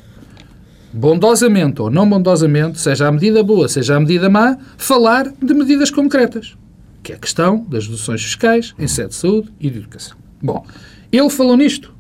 bondosamente 0.94 1.82
ou 1.82 1.90
não 1.90 2.10
bondosamente, 2.10 2.80
seja 2.80 3.08
a 3.08 3.12
medida 3.12 3.44
boa, 3.44 3.68
seja 3.68 3.98
a 3.98 4.00
medida 4.00 4.30
má, 4.30 4.58
falar 4.78 5.32
de 5.42 5.54
medidas 5.54 5.92
concretas, 5.92 6.56
que 7.04 7.12
é 7.12 7.16
a 7.16 7.20
questão 7.20 7.66
das 7.70 7.86
deduções 7.86 8.24
fiscais 8.24 8.74
em 8.80 8.88
sede 8.88 9.10
de 9.10 9.16
saúde 9.16 9.54
e 9.60 9.70
de 9.70 9.80
educação. 9.80 10.25
Bom, 10.46 10.64
ele 11.12 11.30
falou 11.30 11.58
nisto. 11.58 11.94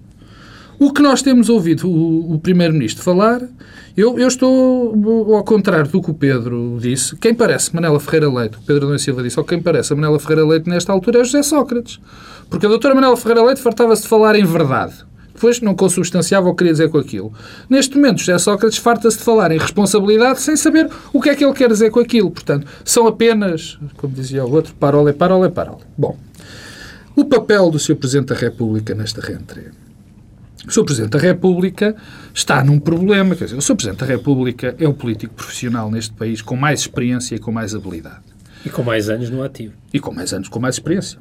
O 0.78 0.92
que 0.92 1.02
nós 1.02 1.22
temos 1.22 1.50
ouvido 1.50 1.88
o, 1.90 2.36
o 2.36 2.40
Primeiro-Ministro 2.40 3.04
falar, 3.04 3.42
eu, 3.96 4.20
eu, 4.20 4.28
estou 4.28 5.34
ao 5.36 5.44
contrário 5.44 5.90
do 5.90 6.02
que 6.02 6.12
o 6.12 6.14
Pedro 6.14 6.78
disse. 6.80 7.16
Quem 7.16 7.34
parece 7.34 7.74
Manela 7.74 8.00
Ferreira 8.00 8.30
Leite, 8.30 8.58
o 8.58 8.62
Pedro 8.62 8.88
Adão 8.88 9.00
Silva 9.00 9.24
disse, 9.24 9.40
ou 9.40 9.46
quem 9.46 9.62
parece 9.62 9.94
a 9.94 9.96
Manela 9.96 10.20
Ferreira 10.20 10.46
Leite 10.46 10.70
nesta 10.70 10.92
altura 10.92 11.22
é 11.22 11.24
José 11.24 11.42
Sócrates. 11.42 12.00
Porque 12.50 12.66
a 12.66 12.70
doutora 12.70 12.94
Manela 12.94 13.16
Ferreira 13.18 13.44
Leite 13.44 13.62
fartava-se 13.62 14.04
de 14.04 14.10
falar 14.10 14.36
em 14.36 14.44
verdade. 14.44 14.94
Depois 15.34 15.60
não 15.60 15.76
consubstanciava 15.76 16.48
o 16.48 16.52
que 16.52 16.60
queria 16.60 16.74
dizer 16.74 16.90
com 16.90 16.98
aquilo. 16.98 17.34
Neste 17.70 17.96
momento, 17.96 18.20
José 18.20 18.38
Sócrates 18.38 18.78
farta-se 18.78 19.18
de 19.18 19.24
falar 19.24 19.52
em 19.52 19.58
responsabilidade 19.58 20.42
sem 20.42 20.56
saber 20.56 20.90
o 21.12 21.22
que 21.22 21.30
é 21.30 21.36
que 21.36 21.44
ele 21.44 21.54
quer 21.54 21.70
dizer 21.70 21.90
com 21.90 22.00
aquilo. 22.00 22.30
Portanto, 22.32 22.68
são 22.84 23.08
apenas, 23.08 23.78
como 23.98 24.14
dizia 24.14 24.46
o 24.46 24.52
outro, 24.52 24.74
parole, 24.76 25.14
parole, 25.14 25.50
parole. 25.50 25.82
Bom, 25.98 26.18
o 27.16 27.26
papel 27.26 27.70
do 27.72 27.80
Sr. 27.80 27.96
Presidente 27.96 28.28
da 28.28 28.36
República 28.36 28.94
nesta 28.94 29.22
reentrée. 29.22 29.72
O 30.68 30.72
Sr. 30.72 30.84
Presidente 30.84 31.12
da 31.12 31.20
República 31.20 31.96
está 32.34 32.64
num 32.64 32.80
problema. 32.80 33.36
Quer 33.36 33.46
dizer, 33.46 33.58
o 33.58 33.62
Sr. 33.62 33.76
Presidente 33.76 34.00
da 34.00 34.06
República 34.06 34.76
é 34.80 34.88
o 34.88 34.94
político 34.94 35.34
profissional 35.34 35.92
neste 35.92 36.14
país 36.14 36.42
com 36.42 36.56
mais 36.56 36.82
experiência 36.82 37.36
e 37.36 37.40
com 37.40 37.52
mais 37.52 37.76
habilidade. 37.76 38.22
E 38.66 38.70
com 38.70 38.84
mais 38.84 39.10
anos 39.10 39.30
no 39.30 39.44
ativo. 39.44 39.74
E 39.94 40.00
com 40.00 40.12
mais 40.12 40.34
anos, 40.34 40.50
com 40.50 40.60
mais 40.60 40.76
experiência. 40.76 41.20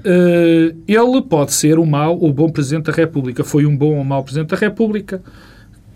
Uh, 0.00 0.76
ele 0.86 1.22
pode 1.28 1.52
ser 1.52 1.78
o 1.78 1.86
mau 1.86 2.18
ou 2.18 2.32
bom 2.32 2.50
Presidente 2.50 2.84
da 2.84 2.92
República. 2.92 3.42
Foi 3.42 3.64
um 3.64 3.76
bom 3.76 3.96
ou 3.96 4.04
mau 4.04 4.22
Presidente 4.22 4.50
da 4.50 4.56
República. 4.56 5.22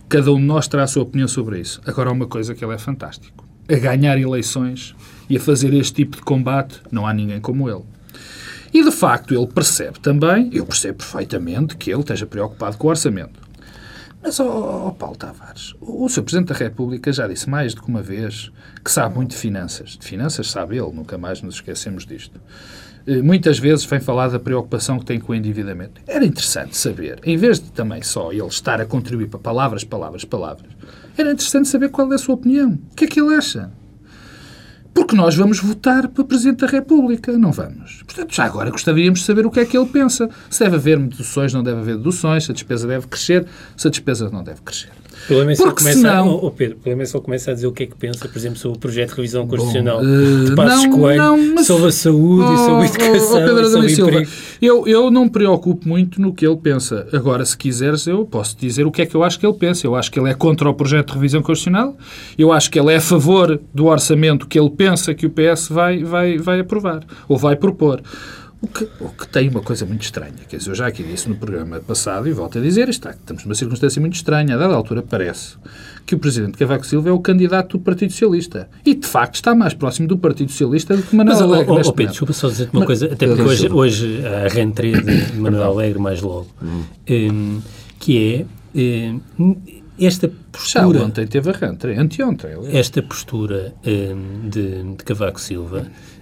Cada 0.09 0.33
um 0.33 0.37
de 0.37 0.45
nós 0.45 0.67
terá 0.67 0.83
a 0.83 0.87
sua 0.87 1.03
opinião 1.03 1.29
sobre 1.29 1.61
isso. 1.61 1.81
Agora, 1.87 2.11
há 2.11 2.13
uma 2.13 2.27
coisa 2.27 2.55
que 2.55 2.65
ele 2.65 2.75
é 2.75 2.79
fantástico. 2.79 3.47
A 3.71 3.77
ganhar 3.77 4.19
eleições 4.19 4.95
e 5.29 5.37
a 5.37 5.41
fazer 5.41 5.73
este 5.75 5.95
tipo 5.95 6.17
de 6.17 6.23
combate, 6.23 6.81
não 6.91 7.07
há 7.07 7.15
ninguém 7.15 7.41
como 7.41 7.69
ele. 7.69 7.83
E, 8.73 8.83
de 8.83 8.91
facto, 8.91 9.35
ele 9.35 9.47
percebe 9.47 10.01
também, 10.01 10.49
eu 10.53 10.65
percebo 10.65 10.99
perfeitamente, 10.99 11.77
que 11.77 11.91
ele 11.91 12.01
esteja 12.01 12.27
preocupado 12.27 12.77
com 12.77 12.87
o 12.87 12.91
orçamento. 12.91 13.41
Mas, 14.23 14.39
ó 14.39 14.45
oh, 14.45 14.89
oh, 14.89 14.93
Paulo 14.93 15.17
Tavares, 15.17 15.75
o, 15.81 16.05
o 16.05 16.09
Sr. 16.09 16.23
Presidente 16.23 16.49
da 16.49 16.55
República 16.55 17.13
já 17.13 17.27
disse 17.27 17.51
mais 17.51 17.75
do 17.75 17.83
que 17.83 17.89
uma 17.89 18.01
vez 18.01 18.53
que 18.83 18.91
sabe 18.91 19.17
muito 19.17 19.31
de 19.31 19.37
finanças. 19.37 19.91
De 19.91 20.07
finanças 20.07 20.51
sabe 20.51 20.77
ele, 20.79 20.93
nunca 20.93 21.19
mais 21.19 21.43
nos 21.43 21.57
esquecemos 21.57 22.07
disto. 22.07 22.41
Eh, 23.07 23.21
muitas 23.21 23.59
vezes 23.59 23.85
vem 23.85 24.01
falar 24.01 24.29
da 24.29 24.39
preocupação 24.39 24.99
que 24.99 25.05
tem 25.05 25.19
com 25.19 25.33
o 25.33 25.35
endividamento. 25.35 26.01
Era 26.07 26.25
interessante 26.25 26.77
saber, 26.77 27.19
em 27.25 27.37
vez 27.37 27.59
de 27.59 27.73
também 27.73 28.01
só 28.03 28.33
ele 28.33 28.47
estar 28.47 28.81
a 28.81 28.87
contribuir 28.87 29.29
para 29.29 29.41
palavras, 29.41 29.83
palavras, 29.83 30.25
palavras, 30.25 30.71
era 31.19 31.33
interessante 31.33 31.69
saber 31.69 31.91
qual 31.91 32.11
é 32.13 32.15
a 32.15 32.19
sua 32.19 32.37
opinião. 32.37 32.79
O 32.93 32.95
que 32.95 33.05
é 33.05 33.09
que 33.09 33.21
ele 33.21 33.35
acha? 33.35 33.71
Porque 34.95 35.17
nós 35.17 35.35
vamos 35.35 35.59
votar 35.59 36.09
para 36.09 36.25
Presidente 36.25 36.61
da 36.61 36.67
República, 36.67 37.33
não 37.33 37.51
vamos. 37.51 38.03
Portanto, 38.03 38.35
já 38.35 38.45
agora 38.45 38.71
gostaríamos 38.71 39.21
de 39.21 39.27
saber 39.27 39.47
o 39.47 39.51
que 39.51 39.61
é 39.61 39.65
que 39.65 39.77
ele 39.77 39.87
pensa. 39.87 40.29
Se 40.51 40.61
deve 40.61 40.77
haver 40.77 40.99
deduções, 40.99 41.53
não 41.53 41.63
deve 41.63 41.81
haver 41.81 41.97
deduções, 41.97 42.45
se 42.45 42.51
a 42.51 42.55
despesa 42.55 42.87
deve 42.87 43.07
crescer, 43.07 43.47
se 43.77 43.87
a 43.87 43.91
despesa 43.91 44.29
não 44.31 44.45
deve 44.45 44.61
crescer. 44.61 45.02
Pelo 45.29 45.41
menos 45.41 45.59
Porque 45.59 45.83
começa, 45.83 45.99
senão... 45.99 46.41
Oh, 46.43 46.51
Pedro, 46.51 46.77
pelo 46.79 46.97
menos 46.97 47.15
ele 47.15 47.23
começa 47.23 47.51
a 47.51 47.55
dizer 47.55 47.67
o 47.67 47.73
que 47.73 47.85
é 47.85 47.87
que 47.87 47.97
pensa, 47.97 48.29
por 48.29 48.37
exemplo, 48.37 48.59
sobre 48.59 48.77
o 48.77 48.81
projeto 48.81 49.11
de 49.11 49.17
revisão 49.17 49.47
constitucional 49.47 49.99
Bom, 49.99 50.05
uh, 50.05 50.45
de 50.47 50.55
Passos 50.55 50.85
não, 50.85 50.91
Coelho, 50.91 51.23
não, 51.23 51.55
mas... 51.55 51.67
sobre 51.67 51.89
a 51.89 51.93
saúde 51.93 52.45
oh, 52.49 52.55
e 52.55 52.57
sobre 52.59 52.83
a 52.83 52.87
educação 52.87 53.37
oh, 53.37 53.43
oh, 53.43 53.47
Pedro 53.47 53.71
sobre 53.71 53.89
Silva, 53.91 54.23
eu, 54.61 54.89
eu 54.89 55.11
não 55.11 55.25
me 55.25 55.31
preocupo 55.31 55.89
muito 55.89 56.21
no 56.21 56.33
que 56.33 56.47
ele 56.47 56.57
pensa. 56.57 57.07
Agora, 57.13 57.45
se 57.45 57.57
quiseres, 57.57 58.07
eu 58.07 58.25
posso 58.25 58.57
dizer 58.57 58.87
o 58.87 58.91
que 58.91 59.03
é 59.03 59.07
que 59.07 59.15
eu 59.15 59.23
acho 59.23 59.39
que 59.39 59.47
ele 59.47 59.57
pensa. 59.57 59.87
Eu 59.87 59.95
acho 59.95 60.11
que 60.11 60.19
ele 60.19 60.31
é 60.31 60.35
contra 60.35 60.69
o 60.69 60.75
projeto 60.75 61.09
de 61.09 61.15
revisão 61.15 61.43
constitucional, 61.43 61.97
eu 62.37 62.53
acho 62.53 62.71
que 62.71 62.79
ele 62.79 62.93
é 62.93 62.97
a 62.97 63.01
favor 63.01 63.61
do 63.73 63.87
orçamento 63.87 64.47
que 64.47 64.59
ele 64.59 64.71
pensa 64.71 65.15
que 65.15 65.27
o 65.27 65.31
PS 65.31 65.69
vai, 65.69 66.03
vai, 66.03 66.39
vai 66.39 66.61
aprovar, 66.61 67.05
ou 67.29 67.37
vai 67.37 67.57
propor. 67.57 68.03
O 68.63 68.69
que, 68.69 68.89
o 69.01 69.09
que 69.09 69.27
tem 69.27 69.49
uma 69.49 69.61
coisa 69.61 69.85
muito 69.85 70.03
estranha, 70.03 70.33
quer 70.49 70.57
dizer, 70.57 70.71
eu 70.71 70.75
já 70.77 70.87
aqui 70.87 71.03
disse 71.03 71.29
no 71.29 71.35
programa 71.35 71.81
passado 71.81 72.29
e 72.29 72.33
volto 72.33 72.59
a 72.59 72.61
dizer, 72.61 72.89
está, 72.89 73.11
estamos 73.11 73.45
numa 73.45 73.57
circunstância 73.57 74.01
muito 74.01 74.15
estranha. 74.15 74.55
A 74.55 74.59
dada 74.59 74.73
altura 74.73 75.03
parece 75.03 75.57
que 76.07 76.15
o 76.15 76.19
Presidente 76.19 76.57
Cavaco 76.57 76.87
Silva 76.87 77.09
é 77.09 77.13
o 77.13 77.19
candidato 77.19 77.77
do 77.77 77.83
Partido 77.83 78.13
Socialista. 78.13 78.69
E, 78.87 78.95
de 78.95 79.05
facto, 79.05 79.35
está 79.35 79.53
mais 79.53 79.75
próximo 79.75 80.07
do 80.07 80.17
Partido 80.17 80.53
Socialista 80.53 80.97
do 80.97 81.03
que 81.03 81.17
Manuel 81.17 81.41
Mas, 81.41 81.43
Alegre. 81.43 81.75
Mas, 81.75 81.87
oh, 81.89 81.91
oh, 81.91 81.93
Pedro, 81.93 82.13
desculpa 82.13 82.33
só 82.33 82.49
dizer-te 82.49 82.73
uma 82.73 82.81
Mas, 82.81 82.87
coisa, 82.87 83.07
até 83.13 83.27
porque 83.27 83.43
hoje, 83.43 83.69
hoje 83.69 84.27
a 84.27 84.47
rentrée 84.47 84.93
de 84.93 85.37
Manuel 85.37 85.73
Alegre, 85.73 85.99
mais 85.99 86.23
logo, 86.23 86.47
hum. 86.63 86.85
um, 87.11 87.61
que 87.99 88.47
é 88.75 89.13
um, 89.41 89.57
esta 89.99 90.31
postura... 90.53 90.99
Já 90.99 91.05
ontem 91.05 91.27
teve 91.27 91.51
a 91.51 91.53
rentrée, 91.53 91.99
anteontem. 91.99 92.51
Esta 92.73 93.03
postura 93.03 93.75
um, 93.85 94.49
de, 94.49 94.83
de 94.83 95.05
Cavaco 95.05 95.41
Silva 95.41 95.81
eh, 95.81 96.13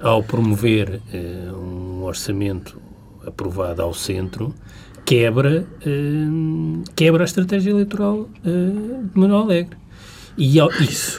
ao 0.00 0.22
promover 0.22 1.00
eh, 1.12 1.52
um 1.52 2.02
orçamento 2.02 2.80
aprovado 3.26 3.82
ao 3.82 3.94
centro, 3.94 4.54
quebra, 5.04 5.66
eh, 5.86 6.90
quebra 6.96 7.24
a 7.24 7.26
estratégia 7.26 7.70
eleitoral 7.70 8.28
eh, 8.44 8.50
de 9.12 9.18
Manuel 9.18 9.42
Alegre. 9.42 9.76
E, 10.36 10.58
e, 10.58 10.62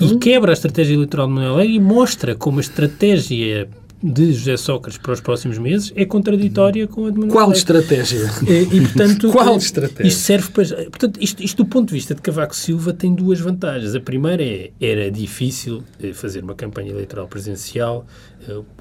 e, 0.01 0.17
quebra 0.17 0.51
a 0.51 0.53
estratégia 0.53 0.95
eleitoral 0.95 1.27
de 1.27 1.33
Manuel 1.33 1.53
Alegre 1.53 1.75
e 1.75 1.79
mostra 1.79 2.35
como 2.35 2.57
a 2.57 2.61
estratégia 2.61 3.69
de 4.03 4.33
José 4.33 4.57
Sócrates 4.57 4.97
para 4.97 5.13
os 5.13 5.21
próximos 5.21 5.57
meses 5.57 5.93
é 5.95 6.03
contraditória 6.03 6.85
com 6.87 7.05
a 7.05 7.09
de 7.09 7.17
Manuel 7.17 7.33
Qual 7.33 7.51
estratégia? 7.53 8.29
E, 8.45 8.75
e, 8.75 8.81
portanto, 8.81 9.31
Qual 9.31 9.55
estratégia? 9.55 10.09
Isto 10.09 10.19
serve 10.19 10.49
para... 10.49 10.65
Portanto, 10.89 11.19
isto, 11.21 11.41
isto 11.41 11.63
do 11.63 11.69
ponto 11.69 11.87
de 11.87 11.93
vista 11.93 12.13
de 12.13 12.21
Cavaco 12.21 12.53
Silva 12.53 12.91
tem 12.91 13.15
duas 13.15 13.39
vantagens. 13.39 13.95
A 13.95 14.01
primeira 14.01 14.43
é, 14.43 14.71
era 14.81 15.09
difícil 15.09 15.83
eh, 16.01 16.11
fazer 16.11 16.43
uma 16.43 16.53
campanha 16.53 16.91
eleitoral 16.91 17.27
presidencial 17.27 18.05
eh, 18.32 18.32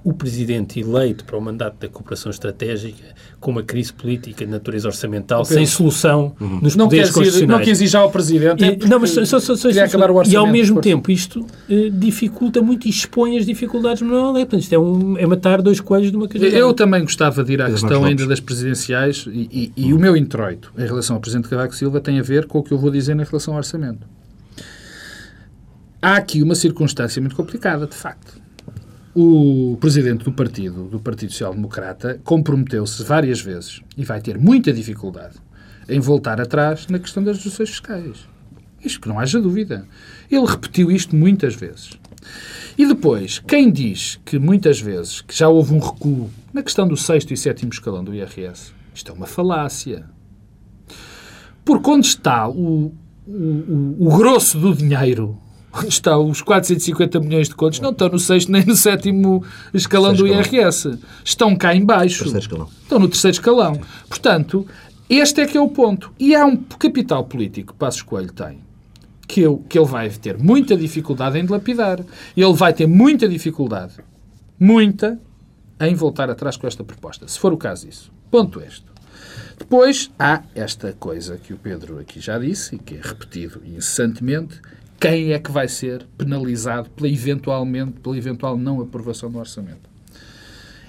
o 0.05 0.13
presidente 0.13 0.81
eleito 0.81 1.25
para 1.25 1.37
o 1.37 1.41
mandato 1.41 1.77
da 1.79 1.89
cooperação 1.89 2.31
estratégica 2.31 3.15
com 3.39 3.51
uma 3.51 3.63
crise 3.63 3.93
política 3.93 4.45
de 4.45 4.51
natureza 4.51 4.89
orçamental 4.89 5.45
sem 5.45 5.65
solução 5.67 6.35
uhum. 6.41 6.61
nos 6.61 6.77
não 6.77 6.87
poderes 6.87 7.11
constitucionais. 7.11 7.59
não 7.59 7.65
quis 7.65 7.81
ir 7.81 7.87
já 7.87 8.01
ao 8.01 8.11
presidente. 8.11 8.65
E, 8.65 8.89
não, 8.89 8.99
mas 8.99 9.11
só, 9.11 9.25
só, 9.25 9.41
só, 9.41 9.57
só 9.57 9.69
acabar 9.69 10.11
o 10.11 10.17
orçamento. 10.17 10.33
E 10.33 10.37
ao 10.37 10.47
mesmo 10.47 10.77
por... 10.77 10.83
tempo 10.83 11.11
isto 11.11 11.47
eh, 11.69 11.91
dificulta 11.93 12.61
muito 12.61 12.87
e 12.87 12.91
expõe 12.91 13.39
as 13.39 13.47
dificuldades 13.47 14.03
no 14.03 14.09
Manuel 14.09 14.33
Portanto, 14.33 14.63
isto 14.63 14.75
é, 14.75 14.79
um, 14.79 15.19
é 15.19 15.27
matar 15.27 15.63
dois 15.63 15.81
coelhos 15.81 16.11
de 16.11 16.17
uma 16.17 16.29
cajadada. 16.29 16.57
Eu 16.57 16.73
também 16.73 17.03
gostava 17.03 17.45
de 17.45 17.53
ir 17.53 17.63
à 17.63 17.71
questão 17.71 18.05
ainda 18.05 18.27
das 18.27 18.41
presidenciais 18.41 19.27
e, 19.29 19.73
e, 19.77 19.89
e 19.89 19.95
o 19.95 19.99
meu 19.99 20.17
introito 20.17 20.73
em 20.77 20.87
relação 20.87 21.17
ao 21.17 21.21
presidente 21.21 21.49
Cavaco 21.49 21.75
Silva 21.75 22.01
tem 22.01 22.19
a 22.19 22.23
ver 22.23 22.47
com 22.47 22.59
o 22.59 22.63
que 22.63 22.73
eu 22.73 22.79
vou 22.79 22.91
dizer 22.91 23.15
em 23.15 23.25
relação 23.25 23.55
ao 23.55 23.59
orçamento. 23.59 24.07
Há 26.01 26.17
aqui 26.17 26.43
uma 26.43 26.57
circunstância 26.57 27.21
muito 27.21 27.37
complicada, 27.37 27.87
de 27.87 27.95
facto 27.95 28.42
o 29.15 29.77
presidente 29.79 30.25
do 30.25 30.33
partido, 30.33 30.85
do 30.85 30.99
Partido 30.99 31.33
Social 31.33 31.55
Democrata, 31.55 32.21
comprometeu-se 32.25 33.03
várias 33.05 33.41
vezes 33.41 33.83
e 33.97 34.05
vai 34.05 34.21
ter 34.21 34.39
muita 34.39 34.73
dificuldade 34.73 35.37
em 35.89 36.01
voltar 36.01 36.41
atrás 36.41 36.87
na 36.87 36.99
questão 36.99 37.23
das 37.23 37.39
reduções 37.39 37.69
fiscais. 37.71 38.29
Isto 38.83 39.01
que 39.03 39.09
não 39.09 39.21
haja 39.21 39.41
dúvida. 39.41 39.87
Ele 40.31 40.47
repetiu 40.47 40.91
isto 40.91 41.15
muitas 41.15 41.55
vezes. 41.55 41.91
E 42.77 42.87
depois, 42.87 43.39
quem 43.39 43.71
diz 43.71 44.19
que 44.25 44.39
muitas 44.39 44.81
vezes 44.81 45.21
que 45.21 45.37
já 45.37 45.49
houve 45.49 45.75
um 45.75 45.79
recuo 45.79 46.31
na 46.53 46.63
questão 46.63 46.89
do 46.89 46.97
sexto 46.97 47.33
e 47.33 47.37
sétimo 47.37 47.73
escalão 47.73 48.03
do 48.03 48.15
IRS, 48.15 48.73
isto 48.95 49.13
é 49.13 49.15
uma 49.15 49.27
falácia. 49.27 50.05
Porque 51.65 51.91
onde 51.91 52.07
está 52.07 52.49
o, 52.49 52.93
o, 53.27 53.33
o, 53.33 53.97
o 54.09 54.17
grosso 54.17 54.59
do 54.59 54.75
dinheiro 54.75 55.39
está 55.89 56.19
os 56.19 56.43
450 56.43 57.21
milhões 57.21 57.49
de 57.49 57.55
contos, 57.55 57.81
não 57.81 57.91
estão 57.91 58.09
no 58.09 58.19
sexto 58.19 58.53
nem 58.53 58.65
no 58.65 58.77
sétimo 58.77 59.45
escalão 59.73 60.13
do 60.15 60.27
IRS. 60.27 60.99
Estão 61.25 61.57
cá 61.57 61.75
em 61.75 61.85
baixo. 61.85 62.25
Estão 62.37 62.99
no 62.99 63.09
terceiro 63.09 63.35
escalão. 63.35 63.81
Portanto, 64.09 64.67
este 65.09 65.41
é 65.41 65.47
que 65.47 65.57
é 65.57 65.61
o 65.61 65.69
ponto. 65.69 66.13
E 66.19 66.35
há 66.35 66.45
um 66.45 66.57
capital 66.57 67.25
político 67.25 67.73
que 67.73 67.79
Passos 67.79 68.03
Coelho 68.03 68.33
tem, 68.33 68.61
que, 69.27 69.41
eu, 69.41 69.65
que 69.69 69.79
ele 69.79 69.87
vai 69.87 70.09
ter 70.11 70.39
muita 70.39 70.77
dificuldade 70.77 71.39
em 71.39 71.45
dilapidar. 71.45 72.01
Ele 72.37 72.53
vai 72.55 72.73
ter 72.73 72.87
muita 72.87 73.29
dificuldade, 73.29 73.95
muita, 74.59 75.19
em 75.81 75.95
voltar 75.95 76.31
atrás 76.31 76.57
com 76.57 76.67
esta 76.67 76.85
proposta, 76.85 77.27
se 77.27 77.39
for 77.39 77.53
o 77.53 77.57
caso 77.57 77.87
disso. 77.87 78.13
Ponto 78.31 78.61
este. 78.61 78.93
Depois 79.59 80.11
há 80.19 80.43
esta 80.55 80.93
coisa 80.93 81.37
que 81.37 81.53
o 81.53 81.57
Pedro 81.57 81.99
aqui 81.99 82.21
já 82.21 82.39
disse 82.39 82.77
e 82.77 82.79
que 82.79 82.95
é 82.97 83.01
repetido 83.01 83.63
incessantemente, 83.65 84.61
quem 85.03 85.33
é 85.33 85.39
que 85.41 85.51
vai 85.51 85.67
ser 85.67 86.07
penalizado 86.17 86.89
pela 86.91 87.09
eventualmente 87.09 87.95
pela 88.01 88.17
eventual 88.17 88.57
não 88.57 88.81
aprovação 88.81 89.29
do 89.29 89.39
orçamento. 89.39 89.91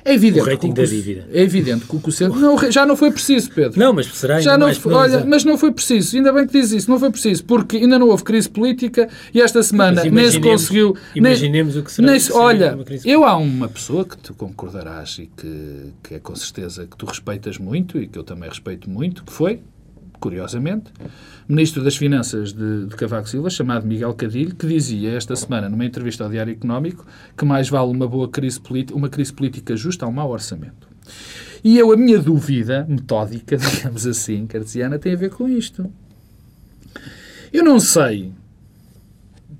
É 0.05 0.13
evidente 0.13 0.41
o 0.41 0.46
rating 0.46 0.74
que 0.74 0.82
o, 0.82 0.84
da 0.84 0.86
dívida. 0.86 1.27
É 1.32 1.41
evidente 1.41 1.86
que 1.86 1.96
o 1.96 2.12
Centro... 2.12 2.38
Não, 2.39 2.72
já 2.72 2.86
não 2.86 2.96
foi 2.96 3.10
preciso, 3.10 3.50
Pedro. 3.51 3.79
Não, 3.79 3.93
mas 3.93 4.05
será 4.08 4.39
já 4.39 4.58
não 4.58 4.72
foi, 4.75 4.93
Olha, 4.93 5.25
mas 5.25 5.46
não 5.46 5.58
foi 5.58 5.72
preciso. 5.72 6.17
Ainda 6.17 6.32
bem 6.32 6.46
que 6.46 6.51
diz 6.51 6.72
isso. 6.72 6.91
Não 6.91 7.00
foi 7.00 7.10
preciso, 7.10 7.46
porque 7.46 7.77
ainda 7.77 7.98
não 7.98 8.10
houve 8.10 8.24
crise 8.24 8.50
política 8.50 9.08
e 9.34 9.41
esta 9.41 9.63
semana 9.63 10.03
nem 10.03 10.29
se 10.29 10.41
conseguiu... 10.41 10.96
Imaginemos 11.15 11.74
nem, 11.74 11.82
o 11.82 11.86
que 11.86 11.91
será. 11.91 12.08
Nem 12.12 12.20
se, 12.20 12.34
olha, 12.34 12.77
eu 13.05 13.24
há 13.24 13.36
uma 13.38 13.70
pessoa 13.70 14.03
que 14.03 14.17
tu 14.17 14.34
concordarás 14.34 15.17
e 15.20 15.29
que, 15.38 15.93
que 16.03 16.15
é 16.15 16.20
com 16.20 16.36
certeza 16.36 16.86
que 16.86 16.98
tu 16.98 17.05
respeitas 17.05 17.58
muito 17.58 17.98
e 17.98 18.05
que 18.05 18.20
eu 18.20 18.24
também 18.24 18.50
respeito 18.50 18.89
muito, 18.89 19.24
que 19.24 19.32
foi, 19.32 19.62
curiosamente, 20.24 20.86
ministro 21.50 21.84
das 21.84 21.98
Finanças 21.98 22.53
de, 22.53 22.86
de 22.86 22.96
Cavaco 22.96 23.27
Silva, 23.27 23.50
chamado 23.50 23.86
Miguel 23.86 24.13
Cadilho, 24.13 24.56
que 24.56 24.65
dizia 24.65 25.12
esta 25.12 25.36
semana, 25.36 25.68
numa 25.68 25.84
entrevista 25.84 26.24
ao 26.24 26.30
Diário 26.30 26.53
Económico, 26.53 27.06
que 27.38 27.44
mais 27.44 27.68
vale 27.68 27.92
uma 27.92 28.08
boa 28.08 28.30
crise 28.30 28.58
política, 28.58 28.98
uma 28.98 29.10
crise 29.10 29.34
política 29.34 29.75
justa 29.75 30.06
a 30.06 30.08
um 30.08 30.13
mau 30.13 30.32
orçamento. 30.32 30.88
E 31.62 31.77
eu, 31.77 31.92
a 31.92 31.98
minha 31.98 32.20
dúvida 32.20 32.86
metódica, 32.88 33.58
digamos 33.60 34.08
assim, 34.08 34.48
cartesiana, 34.48 34.98
tem 34.98 35.12
a 35.12 35.18
ver 35.18 35.30
com 35.30 35.50
isto. 35.50 35.92
Eu 37.51 37.65
não 37.65 37.77
sei. 37.77 38.32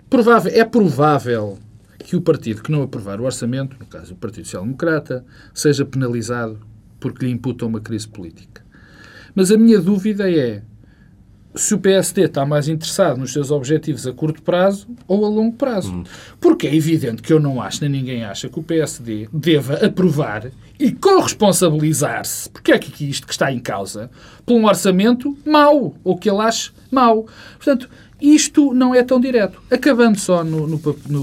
Provável, 0.10 0.54
é 0.56 0.64
provável 0.64 1.60
que 2.00 2.16
o 2.16 2.22
partido 2.22 2.64
que 2.64 2.72
não 2.72 2.84
aprovar 2.84 3.20
o 3.20 3.26
orçamento, 3.26 3.76
no 3.78 3.86
caso 3.86 4.14
o 4.14 4.16
Partido 4.18 4.46
Social 4.46 4.64
Democrata, 4.64 5.26
seja 5.54 5.84
penalizado 5.84 6.58
porque 7.02 7.26
lhe 7.26 7.32
imputa 7.34 7.66
uma 7.66 7.82
crise 7.82 8.08
política. 8.08 8.63
Mas 9.36 9.52
a 9.52 9.58
minha 9.58 9.80
dúvida 9.80 10.30
é 10.30 10.62
se 11.56 11.74
o 11.74 11.80
PSD 11.80 12.24
está 12.24 12.46
mais 12.46 12.68
interessado 12.68 13.20
nos 13.20 13.32
seus 13.32 13.52
objetivos 13.52 14.08
a 14.08 14.14
curto 14.14 14.42
prazo 14.42 14.88
ou 15.08 15.26
a 15.26 15.30
longo 15.30 15.56
prazo. 15.56 15.94
Hum. 15.94 16.04
Porque 16.40 16.68
é 16.68 16.76
evidente 16.76 17.22
que 17.22 17.32
eu 17.32 17.40
não 17.40 17.62
acho, 17.62 17.82
nem 17.82 17.90
ninguém 17.90 18.24
acha, 18.24 18.50
que 18.50 18.60
o 18.60 18.64
PSD 18.64 19.30
deva 19.32 19.86
aprovar 19.86 20.52
e 20.80 20.92
corresponsabilizar-se, 20.92 22.50
porque 22.50 22.72
é 22.72 22.80
que 22.80 23.10
isto 23.10 23.28
que 23.28 23.34
está 23.34 23.52
em 23.52 23.60
causa, 23.60 24.10
por 24.46 24.56
um 24.56 24.66
orçamento 24.66 25.38
mau, 25.46 25.96
ou 26.04 26.18
que 26.18 26.30
ele 26.30 26.42
ache 26.42 26.72
mau. 26.92 27.28
Portanto, 27.56 27.88
isto 28.20 28.74
não 28.74 28.96
é 28.96 29.04
tão 29.04 29.20
direto. 29.20 29.62
Acabando 29.70 30.20
só 30.20 30.44
no, 30.44 30.66
no, 30.68 30.80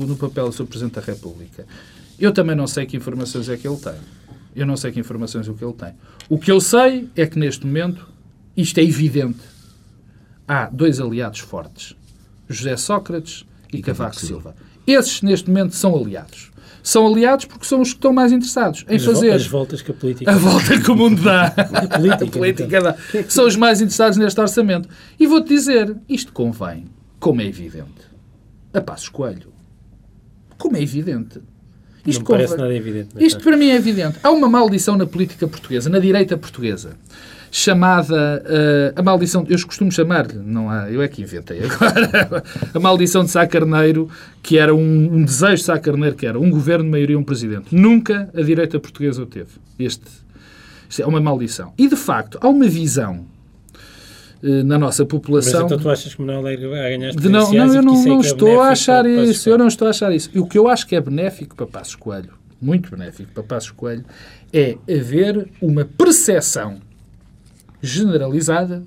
no, 0.06 0.16
papel 0.16 0.48
do 0.48 0.52
Sr. 0.52 0.66
Presidente 0.66 0.94
da 0.94 1.00
República. 1.00 1.66
Eu 2.18 2.32
também 2.32 2.54
não 2.54 2.66
sei 2.66 2.86
que 2.86 2.96
informações 2.96 3.48
é 3.48 3.56
que 3.56 3.66
ele 3.66 3.78
tem. 3.78 3.94
Eu 4.54 4.66
não 4.66 4.76
sei 4.76 4.92
que 4.92 5.00
informações 5.00 5.48
o 5.48 5.54
que 5.54 5.64
ele 5.64 5.74
tem. 5.74 5.94
O 6.28 6.38
que 6.38 6.50
eu 6.50 6.60
sei 6.60 7.08
é 7.16 7.26
que 7.26 7.38
neste 7.38 7.66
momento 7.66 8.08
isto 8.56 8.78
é 8.78 8.82
evidente. 8.82 9.40
Há 10.46 10.66
dois 10.66 11.00
aliados 11.00 11.40
fortes: 11.40 11.94
José 12.48 12.76
Sócrates 12.76 13.44
e 13.72 13.80
Cavaco 13.80 14.16
Silva. 14.16 14.54
Esses, 14.86 15.22
neste 15.22 15.48
momento, 15.48 15.74
são 15.74 15.96
aliados. 15.96 16.50
São 16.82 17.06
aliados 17.06 17.44
porque 17.44 17.66
são 17.66 17.80
os 17.80 17.90
que 17.90 17.96
estão 17.96 18.12
mais 18.12 18.32
interessados 18.32 18.84
em 18.88 18.96
As 18.96 19.04
fazer 19.04 19.30
As 19.32 19.46
voltas 19.46 19.82
que 19.82 19.90
a 19.90 19.94
política... 19.94 20.30
a 20.30 20.36
volta 20.36 20.80
que 20.80 20.90
o 20.90 20.96
mundo 20.96 21.22
dá. 21.22 21.48
A 21.54 21.98
política, 21.98 22.26
política 22.26 22.80
dá. 22.80 22.96
São 23.28 23.46
os 23.46 23.54
mais 23.54 23.80
interessados 23.80 24.16
neste 24.16 24.40
orçamento. 24.40 24.88
E 25.18 25.26
vou-te 25.26 25.48
dizer, 25.48 25.94
isto 26.08 26.32
convém, 26.32 26.86
como 27.18 27.42
é 27.42 27.46
evidente, 27.46 28.00
a 28.72 28.80
Passos 28.80 29.10
Coelho. 29.10 29.52
Como 30.56 30.76
é 30.76 30.82
evidente. 30.82 31.40
Não 32.06 32.22
parece 32.22 32.56
nada 32.56 32.74
evidente. 32.74 33.08
Isto 33.18 33.42
para 33.42 33.56
mim 33.56 33.70
é 33.70 33.76
evidente. 33.76 34.18
Há 34.22 34.30
uma 34.30 34.48
maldição 34.48 34.96
na 34.96 35.06
política 35.06 35.46
portuguesa, 35.46 35.90
na 35.90 35.98
direita 35.98 36.36
portuguesa, 36.36 36.96
chamada 37.50 38.42
eh, 38.46 38.92
a 38.94 39.02
maldição, 39.02 39.44
eu 39.48 39.58
costumo 39.66 39.90
chamar-lhe, 39.90 40.34
não 40.34 40.70
há, 40.70 40.90
eu 40.90 41.02
é 41.02 41.08
que 41.08 41.20
inventei 41.20 41.60
agora, 41.64 42.44
a 42.72 42.78
maldição 42.78 43.24
de 43.24 43.30
Sá 43.30 43.46
Carneiro, 43.46 44.08
que 44.42 44.56
era 44.56 44.74
um, 44.74 45.14
um 45.14 45.24
desejo 45.24 45.56
de 45.56 45.64
Sá 45.64 45.78
Carneiro, 45.78 46.14
que 46.14 46.26
era 46.26 46.38
um 46.38 46.48
governo 46.48 46.84
de 46.84 46.90
maioria 46.90 47.14
e 47.14 47.16
um 47.16 47.24
presidente. 47.24 47.74
Nunca 47.74 48.30
a 48.34 48.42
direita 48.42 48.78
portuguesa 48.78 49.22
o 49.22 49.26
teve. 49.26 49.50
Este, 49.78 50.04
isto 50.88 51.02
é 51.02 51.06
uma 51.06 51.20
maldição. 51.20 51.72
E, 51.76 51.88
de 51.88 51.96
facto, 51.96 52.38
há 52.40 52.48
uma 52.48 52.68
visão 52.68 53.26
na 54.42 54.78
nossa 54.78 55.02
Mas 55.02 55.10
população... 55.10 55.66
então 55.66 55.78
tu 55.78 55.90
achas 55.90 56.14
que 56.14 56.20
Manuel 56.20 56.38
Alegre 56.38 56.68
vai 56.68 56.96
ganhar 56.96 57.10
De 57.10 57.28
não, 57.28 57.52
não, 57.52 57.74
eu 57.74 57.82
não, 57.82 58.02
é 58.02 58.06
não 58.06 58.18
é 58.18 58.20
estou 58.20 58.48
a 58.48 58.52
benéfico 58.52 58.72
achar 58.72 59.06
isso. 59.06 59.48
Eu 59.48 59.58
não 59.58 59.68
estou 59.68 59.86
a 59.86 59.90
achar 59.90 60.12
isso. 60.12 60.30
E 60.34 60.38
o 60.38 60.46
que 60.46 60.58
eu 60.58 60.68
acho 60.68 60.86
que 60.86 60.96
é 60.96 61.00
benéfico 61.00 61.54
para 61.54 61.66
Passos 61.66 61.94
Coelho, 61.94 62.32
muito 62.60 62.90
benéfico 62.90 63.32
para 63.32 63.42
Passos 63.42 63.70
Coelho, 63.70 64.04
é 64.52 64.76
haver 64.88 65.48
uma 65.60 65.84
percepção 65.84 66.78
generalizada 67.82 68.82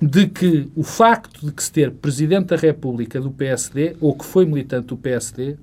de 0.00 0.26
que 0.26 0.68
o 0.74 0.82
facto 0.82 1.46
de 1.46 1.52
que 1.52 1.62
se 1.62 1.70
ter 1.70 1.90
Presidente 1.90 2.46
da 2.46 2.56
República 2.56 3.20
do 3.20 3.30
PSD, 3.30 3.96
ou 4.00 4.14
que 4.14 4.24
foi 4.24 4.44
militante 4.44 4.88
do 4.88 4.96
PSD, 4.96 5.56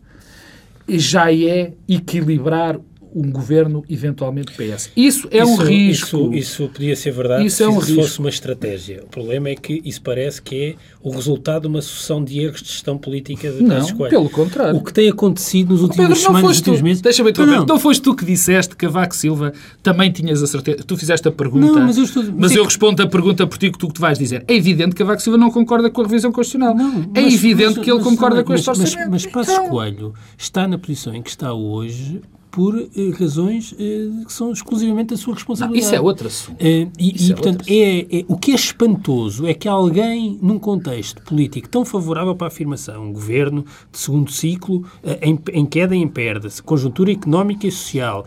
já 0.88 1.31
é 1.34 1.74
equilibrar 1.88 2.79
um 3.15 3.31
governo 3.31 3.83
eventualmente 3.89 4.51
PS. 4.53 4.91
Isso 4.95 5.27
é 5.31 5.43
um 5.43 5.53
Isso- 5.53 5.63
risco. 5.63 6.07
Isso, 6.17 6.33
isso 6.33 6.69
podia 6.69 6.95
ser 6.95 7.11
verdade 7.11 7.45
Isso 7.45 7.63
é 7.63 7.65
se 7.65 7.71
um 7.71 7.77
isso 7.79 7.87
risco. 7.87 8.01
fosse 8.03 8.19
uma 8.19 8.29
estratégia. 8.29 9.01
O 9.03 9.07
problema 9.07 9.49
é 9.49 9.55
que 9.55 9.81
isso 9.83 10.01
parece 10.01 10.41
que 10.41 10.55
é 10.55 10.75
o 11.01 11.09
resultado 11.11 11.63
de 11.63 11.67
uma 11.67 11.81
sucessão 11.81 12.23
de 12.23 12.39
erros 12.39 12.61
de 12.61 12.69
gestão 12.69 12.97
política 12.97 13.51
de 13.51 13.63
Não, 13.63 13.85
pelo 14.09 14.29
contrário. 14.29 14.77
O 14.79 14.83
que 14.83 14.93
tem 14.93 15.09
acontecido 15.09 15.69
nos 15.71 15.81
últimos 15.81 15.97
Pedro, 16.07 16.09
não 16.09 16.21
semanas, 16.27 16.43
nos 16.49 16.57
últimos 16.57 16.81
meses... 16.81 17.01
deixa-me 17.01 17.29
interromper, 17.31 17.51
Não, 17.59 17.65
não, 17.65 17.75
não. 17.75 17.79
foste 17.79 18.01
tu 18.01 18.15
que 18.15 18.25
disseste 18.25 18.75
que 18.75 18.85
Cavaco 18.85 19.15
Silva 19.15 19.53
também 19.81 20.11
tinhas 20.11 20.41
a 20.43 20.47
certeza. 20.47 20.83
Tu 20.85 20.97
fizeste 20.97 21.27
a 21.27 21.31
pergunta, 21.31 21.65
Não, 21.65 21.85
mas 21.87 21.97
eu 21.97 22.03
estou- 22.03 22.23
mas 22.37 22.51
é 22.51 22.55
eu 22.55 22.59
que- 22.61 22.65
respondo 22.67 23.01
a 23.01 23.07
pergunta 23.07 23.45
por 23.47 23.57
ti 23.57 23.71
que 23.71 23.77
tu 23.77 23.87
que 23.87 23.93
tu 23.95 24.01
vais 24.01 24.17
dizer. 24.19 24.43
É 24.47 24.53
evidente 24.55 24.89
que 24.91 24.97
Cavaco 24.99 25.21
Silva 25.21 25.37
não 25.37 25.49
concorda 25.51 25.89
com 25.89 26.01
a 26.01 26.05
revisão 26.05 26.31
constitucional. 26.31 26.75
é 27.15 27.21
Mas- 27.21 27.33
evidente 27.33 27.75
mas- 27.77 27.83
que 27.85 27.89
ele 27.91 27.97
mas- 27.99 28.07
concorda 28.07 28.43
com 28.43 28.53
este 28.53 28.69
orçamento. 28.69 28.95
Mas, 29.09 29.25
mas 29.25 29.25
Passos 29.25 29.53
Então, 29.53 29.69
Coelho 29.69 30.13
está 30.37 30.67
na 30.67 30.77
posição 30.77 31.13
em 31.15 31.21
que 31.21 31.29
está 31.29 31.53
hoje 31.53 32.21
por 32.51 32.75
eh, 32.79 32.87
razões 33.19 33.75
eh, 33.79 34.07
que 34.25 34.33
são 34.33 34.51
exclusivamente 34.51 35.09
da 35.09 35.17
sua 35.17 35.31
não, 35.31 35.35
responsabilidade. 35.35 35.85
isso 35.85 35.95
é 35.95 36.01
outro 36.01 36.27
assunto. 36.27 36.57
Eh, 36.59 36.87
e, 36.97 37.27
e, 37.27 37.31
é 37.31 37.35
portanto, 37.35 37.65
é, 37.67 38.19
é- 38.19 38.25
o 38.27 38.37
que 38.37 38.51
é 38.51 38.55
espantoso 38.55 39.45
é 39.45 39.53
que 39.53 39.67
alguém, 39.67 40.37
num 40.41 40.57
contexto 40.57 41.21
político 41.23 41.69
tão 41.69 41.85
favorável 41.85 42.35
para 42.35 42.47
a 42.47 42.49
afirmação, 42.49 43.05
um 43.09 43.13
governo 43.13 43.65
de 43.91 43.97
segundo 43.99 44.31
ciclo, 44.31 44.83
em, 45.21 45.39
em 45.53 45.65
queda 45.65 45.95
e 45.95 45.99
em 45.99 46.07
perda, 46.07 46.47
conjuntura 46.63 47.12
económica 47.12 47.67
e 47.67 47.71
social, 47.71 48.25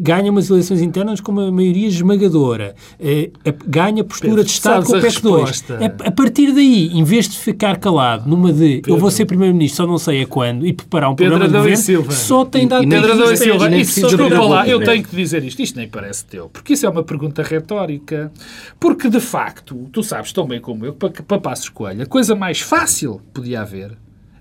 ganha 0.00 0.30
umas 0.30 0.48
eleições 0.50 0.80
internas 0.80 1.20
com 1.20 1.30
uma 1.32 1.50
maioria 1.50 1.88
esmagadora, 1.88 2.74
a- 3.00 3.54
ganha 3.66 4.02
postura 4.04 4.30
Pedro, 4.30 4.44
de 4.44 4.50
Estado 4.50 4.86
com 4.86 4.92
o 4.92 4.96
a 4.96 5.00
PEC 5.00 5.22
2. 5.22 5.48
resposta. 5.50 5.78
A, 6.04 6.08
a 6.08 6.10
partir 6.10 6.52
daí, 6.52 6.88
em 6.92 7.04
vez 7.04 7.28
de 7.28 7.38
ficar 7.38 7.76
calado 7.78 8.28
numa 8.28 8.52
de 8.52 8.82
eu 8.86 8.96
vou 8.96 9.10
ser 9.10 9.26
Primeiro-Ministro, 9.26 9.84
só 9.84 9.86
não 9.86 9.98
sei 9.98 10.22
a 10.22 10.26
quando, 10.26 10.66
e 10.66 10.72
preparar 10.72 11.10
um 11.10 11.14
Pedro 11.14 11.38
programa 11.38 11.66
de 11.66 11.70
governo, 11.76 12.12
só 12.12 12.44
tem 12.44 12.66
dado 12.66 12.84
e 12.84 12.88
Pedro 12.88 13.12
e 13.12 13.57
nem 13.66 13.80
isso, 13.80 13.94
de 14.00 14.06
desculpa 14.06 14.36
a 14.36 14.48
lá, 14.48 14.68
eu 14.68 14.82
tenho 14.84 15.02
que 15.02 15.14
dizer 15.16 15.42
isto. 15.44 15.60
Isto 15.62 15.76
nem 15.76 15.88
parece 15.88 16.24
teu. 16.24 16.48
Porque 16.48 16.74
isso 16.74 16.86
é 16.86 16.88
uma 16.88 17.02
pergunta 17.02 17.42
retórica. 17.42 18.30
Porque, 18.78 19.08
de 19.08 19.20
facto, 19.20 19.88
tu 19.92 20.02
sabes 20.02 20.32
tão 20.32 20.46
bem 20.46 20.60
como 20.60 20.84
eu, 20.86 20.92
que 20.94 21.22
para, 21.22 21.38
Passos 21.40 21.68
Coelho, 21.68 22.02
a 22.02 22.06
coisa 22.06 22.34
mais 22.34 22.60
fácil 22.60 23.18
que 23.18 23.32
podia 23.34 23.62
haver 23.62 23.96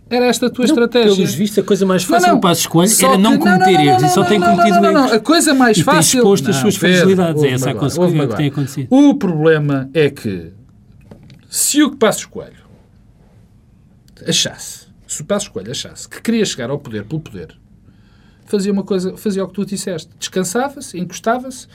era 0.09 0.25
esta 0.25 0.49
tua 0.49 0.63
estratégia. 0.65 1.13
Pelos 1.15 1.33
vistos, 1.33 1.59
a 1.59 1.63
coisa 1.63 1.85
mais 1.85 2.03
Não, 2.03 2.09
fácil 2.09 2.33
não. 2.33 2.39
para 2.39 2.51
escolher 2.53 2.87
Só 2.89 3.07
era 3.09 3.17
não 3.17 3.31
que- 3.33 3.37
cometer 3.39 3.65
não, 3.65 3.71
não, 3.73 3.81
erros 3.83 4.01
não, 4.01 4.07
e 4.09 4.11
só 4.13 4.21
não, 4.21 4.27
tem 4.29 4.39
não, 4.39 4.47
cometido 4.51 4.75
não, 4.75 4.81
não, 4.83 4.91
não. 4.93 4.99
erros. 5.01 5.13
A 5.13 5.19
coisa 5.19 5.53
mais 5.53 5.77
E 5.77 5.83
tem 5.83 5.93
fácil... 5.93 6.17
exposto 6.19 6.49
as 6.49 6.55
Não, 6.55 6.61
suas 6.61 6.77
Pedro, 6.77 6.97
fragilidades. 6.97 7.43
É 7.43 7.49
essa 7.51 7.69
a 7.71 7.73
consequência 7.73 8.01
ouve-me 8.03 8.27
que 8.27 8.35
tem 8.37 8.47
acontecido. 8.47 8.87
O 8.89 9.15
problema 9.15 9.89
é 9.93 10.09
que 10.09 10.53
se 11.49 11.83
o 11.83 11.95
Passos 11.95 12.25
Coelho 12.25 12.67
achasse, 14.27 14.87
se 15.07 15.21
o 15.21 15.25
Passos 15.25 15.49
Coelho 15.49 15.71
achasse 15.71 16.07
que 16.07 16.21
queria 16.21 16.45
chegar 16.45 16.69
ao 16.69 16.79
poder 16.79 17.03
pelo 17.03 17.21
poder, 17.21 17.57
fazia 18.47 18.71
uma 18.73 18.83
coisa, 18.83 19.15
fazia 19.17 19.43
o 19.43 19.47
que 19.47 19.53
tu 19.53 19.65
disseste. 19.65 20.09
Descansava-se, 20.17 20.97
encostava-se, 20.99 21.67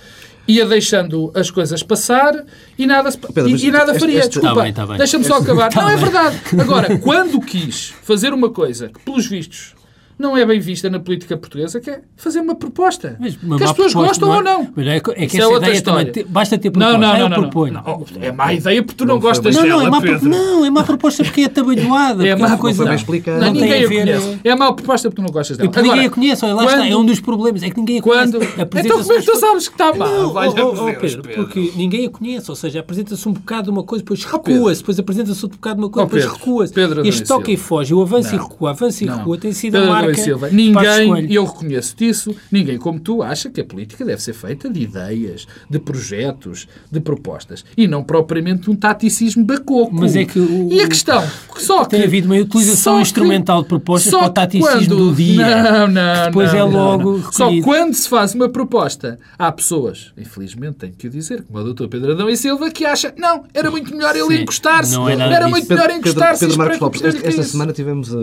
ia 0.49 0.67
deixando 0.67 1.31
as 1.35 1.51
coisas 1.51 1.83
passar 1.83 2.45
e 2.77 2.87
nada, 2.87 3.11
Pedro, 3.33 3.49
e, 3.51 3.67
e 3.67 3.71
nada 3.71 3.93
esta- 3.93 4.01
faria. 4.01 4.19
esta- 4.19 4.41
Desculpa, 4.41 4.73
Tá 4.73 4.87
tá 4.87 4.97
deixa-me 4.97 5.25
só 5.25 5.37
acabar. 5.37 5.71
Tá 5.73 5.83
não, 5.83 5.89
é 5.91 5.95
bem. 5.95 6.05
verdade. 6.05 6.41
Agora, 6.61 6.99
quando 6.99 7.41
quis 7.41 7.93
fazer 8.03 8.33
uma 8.33 8.51
coisa 8.51 8.89
que, 8.89 8.99
pelos 9.01 9.27
vistos, 9.27 9.75
não 10.23 10.37
é 10.37 10.47
bem 10.47 10.61
vista 10.61 10.89
na 10.89 10.99
política 11.01 11.37
portuguesa, 11.37 11.81
que 11.81 11.91
é 11.91 12.01
fazer 12.17 12.41
uma 12.41 12.55
proposta. 12.55 13.17
Mas 13.21 13.37
uma 13.43 13.57
que 13.59 13.65
as 13.65 13.71
pessoas 13.73 13.93
proposta, 13.93 14.25
gostam 14.25 14.29
não 14.29 14.35
é? 14.35 14.39
ou 14.39 14.65
não. 14.65 14.73
Mas 14.75 14.87
é 14.87 15.01
que- 15.01 15.11
é 15.11 15.15
que 15.15 15.25
Isso 15.27 15.37
essa 15.39 15.49
outra 15.49 15.69
ideia 15.69 15.83
também 15.83 16.07
história. 16.07 16.13
te- 16.13 16.25
basta 16.25 16.57
ter 16.59 16.69
Não, 16.69 16.73
proposta. 16.73 16.99
não, 16.99 17.19
não, 17.19 17.29
não, 17.29 17.37
proponho. 17.43 17.73
não. 17.75 18.05
É 18.21 18.33
má 18.33 18.53
ideia 18.55 18.83
porque 18.83 18.97
tu 18.97 19.05
não, 19.05 19.15
Não 19.17 19.21
gostas 19.21 19.55
Não, 19.55 19.63
dela, 19.63 19.81
não, 19.81 19.87
é 19.87 19.91
má, 19.91 20.01
Pedro. 20.01 20.29
não, 20.31 20.65
é 20.65 20.71
má 20.71 20.83
proposta 20.85 21.23
porque 21.25 21.43
é 21.43 21.45
atabalhoada. 21.47 22.23
É 22.27 22.31
porque 22.31 22.43
má 22.43 22.49
uma 22.49 22.59
coisa 22.59 22.77
foi 22.77 22.85
bem 22.87 22.93
não, 22.95 23.01
explicado. 23.01 23.41
Não, 23.41 23.47
não 23.49 23.53
tem 23.53 23.63
ninguém 23.63 23.85
a 23.85 23.89
conhece. 23.89 24.39
É 24.45 24.55
má 24.55 24.73
proposta 24.73 25.11
porque 25.11 25.23
tu 25.23 25.25
não 25.27 25.33
gostas 25.33 25.57
É 25.57 25.59
dela. 25.59 25.71
porque 25.71 25.83
ninguém 25.83 25.99
a 25.99 26.03
Agora, 26.07 26.15
conhece, 26.15 26.47
lá 26.47 26.55
quando- 26.55 26.69
está, 26.71 26.87
é 26.89 26.97
um 26.97 27.05
dos 27.05 27.21
problemas, 27.21 27.63
é 27.63 27.71
que 27.71 27.77
ninguém 27.77 27.99
a 27.99 28.03
Quando... 28.03 28.33
conhece. 28.39 28.53
Então 28.53 28.63
Apresenta-se 28.65 29.03
como 29.03 29.13
é 29.19 29.21
que 29.21 29.27
tu 29.27 29.37
sabes 29.39 29.69
que 29.69 29.75
está 29.75 29.93
má? 29.95 30.07
Não, 30.07 30.27
oh, 30.35 30.89
oh, 30.89 31.01
Pedro, 31.01 31.23
porque 31.23 31.73
ninguém 31.77 32.07
a 32.07 32.11
conhece, 32.11 32.51
ou 32.51 32.57
seja, 32.57 32.81
apresenta-se 32.81 33.29
um 33.29 33.33
bocado 33.33 33.65
de 33.65 33.71
uma 33.71 33.83
coisa, 33.83 34.03
depois 34.05 34.25
recua-se, 34.25 34.81
depois 34.81 34.99
apresenta-se 34.99 35.45
outro 35.45 35.59
bocado 35.59 35.77
de 35.77 35.83
uma 35.83 35.91
coisa, 35.91 36.07
depois 36.07 36.25
recua-se. 36.25 36.73
Este 37.09 37.23
e 37.23 37.27
toca 37.27 37.51
e 37.51 37.57
foge, 37.57 37.95
o 37.95 38.01
avança 38.03 38.35
e 38.35 38.39
Não. 38.39 38.49
recua, 38.49 38.71
avança 38.71 39.05
e 39.05 39.07
Não. 39.07 39.19
recua, 39.19 39.39
tem 39.39 39.53
sido 39.53 39.77
a 39.77 39.81
Adão 39.81 39.93
marca. 40.17 40.23
Silva, 40.23 40.49
ninguém, 40.51 41.27
e 41.31 41.35
eu 41.35 41.45
reconheço 41.45 41.97
disso, 41.97 42.35
ninguém 42.51 42.79
como 42.79 42.99
tu 43.01 43.23
acha 43.23 43.51
que 43.51 43.61
a 43.61 43.65
política 43.65 44.05
deve 44.05 44.23
ser 44.23 44.33
feita 44.33 44.69
de 44.71 44.81
ideias, 44.81 45.47
de 45.71 45.79
projetos, 45.79 46.67
de 46.91 47.01
propostas 47.01 47.65
e 47.77 47.87
não 47.87 48.03
propriamente 48.03 48.71
um 48.71 48.75
taticismo 48.77 49.45
bacoco. 49.45 49.95
Mas 49.95 50.17
é 50.17 50.25
que 50.25 50.39
o- 50.39 50.69
E 50.73 50.81
a 50.81 50.89
questão, 50.89 51.23
só 51.57 51.85
Tem 51.85 52.01
que- 52.01 52.07
havido 52.07 52.27
uma 52.27 52.37
utilização 52.41 52.97
que- 52.97 53.03
instrumental 53.03 53.63
de 53.63 53.69
propostas 53.69 54.11
só 54.11 54.19
para 54.21 54.29
o 54.29 54.31
taticismo 54.33 54.69
quando- 54.71 54.97
do 54.97 55.15
dia. 55.15 55.63
Não, 55.63 55.89
não, 55.89 56.25
depois 56.27 56.53
não, 56.53 56.59
é 56.59 56.63
não, 56.63 56.71
logo 56.71 57.19
não. 57.19 57.33
Só 57.33 57.51
quando 57.63 57.95
se 57.95 58.09
faz 58.09 58.35
uma 58.35 58.49
proposta, 58.49 59.19
há 59.39 59.51
pessoas, 59.53 60.13
infelizmente 60.19 60.77
tenho 60.79 60.93
que 60.93 61.07
o 61.07 61.11
dizer, 61.11 61.43
como 61.43 61.59
o 61.59 61.73
Dr. 61.75 61.87
Pedro 61.89 62.13
Adão 62.13 62.29
e 62.29 62.37
Silva, 62.37 62.71
que 62.71 62.85
acha, 62.85 63.13
não, 63.17 63.45
era 63.55 63.71
muito 63.71 63.95
melhor 63.95 64.15
ele 64.17 64.43
encostar-se, 64.43 64.95
é 64.97 65.13
era 65.13 65.39
disso. 65.39 65.51
muito 65.51 65.69
melhor 65.69 65.87
Pedro, 65.89 65.99
encostar-se 65.99 66.41
Pedro 66.41 66.55
e 66.55 66.59
Marcos 66.59 66.81
Lopes, 66.81 67.03
esta, 67.05 67.27
esta 67.29 67.43
semana 67.43 67.73
tivemos, 67.73 68.09
eh, 68.13 68.17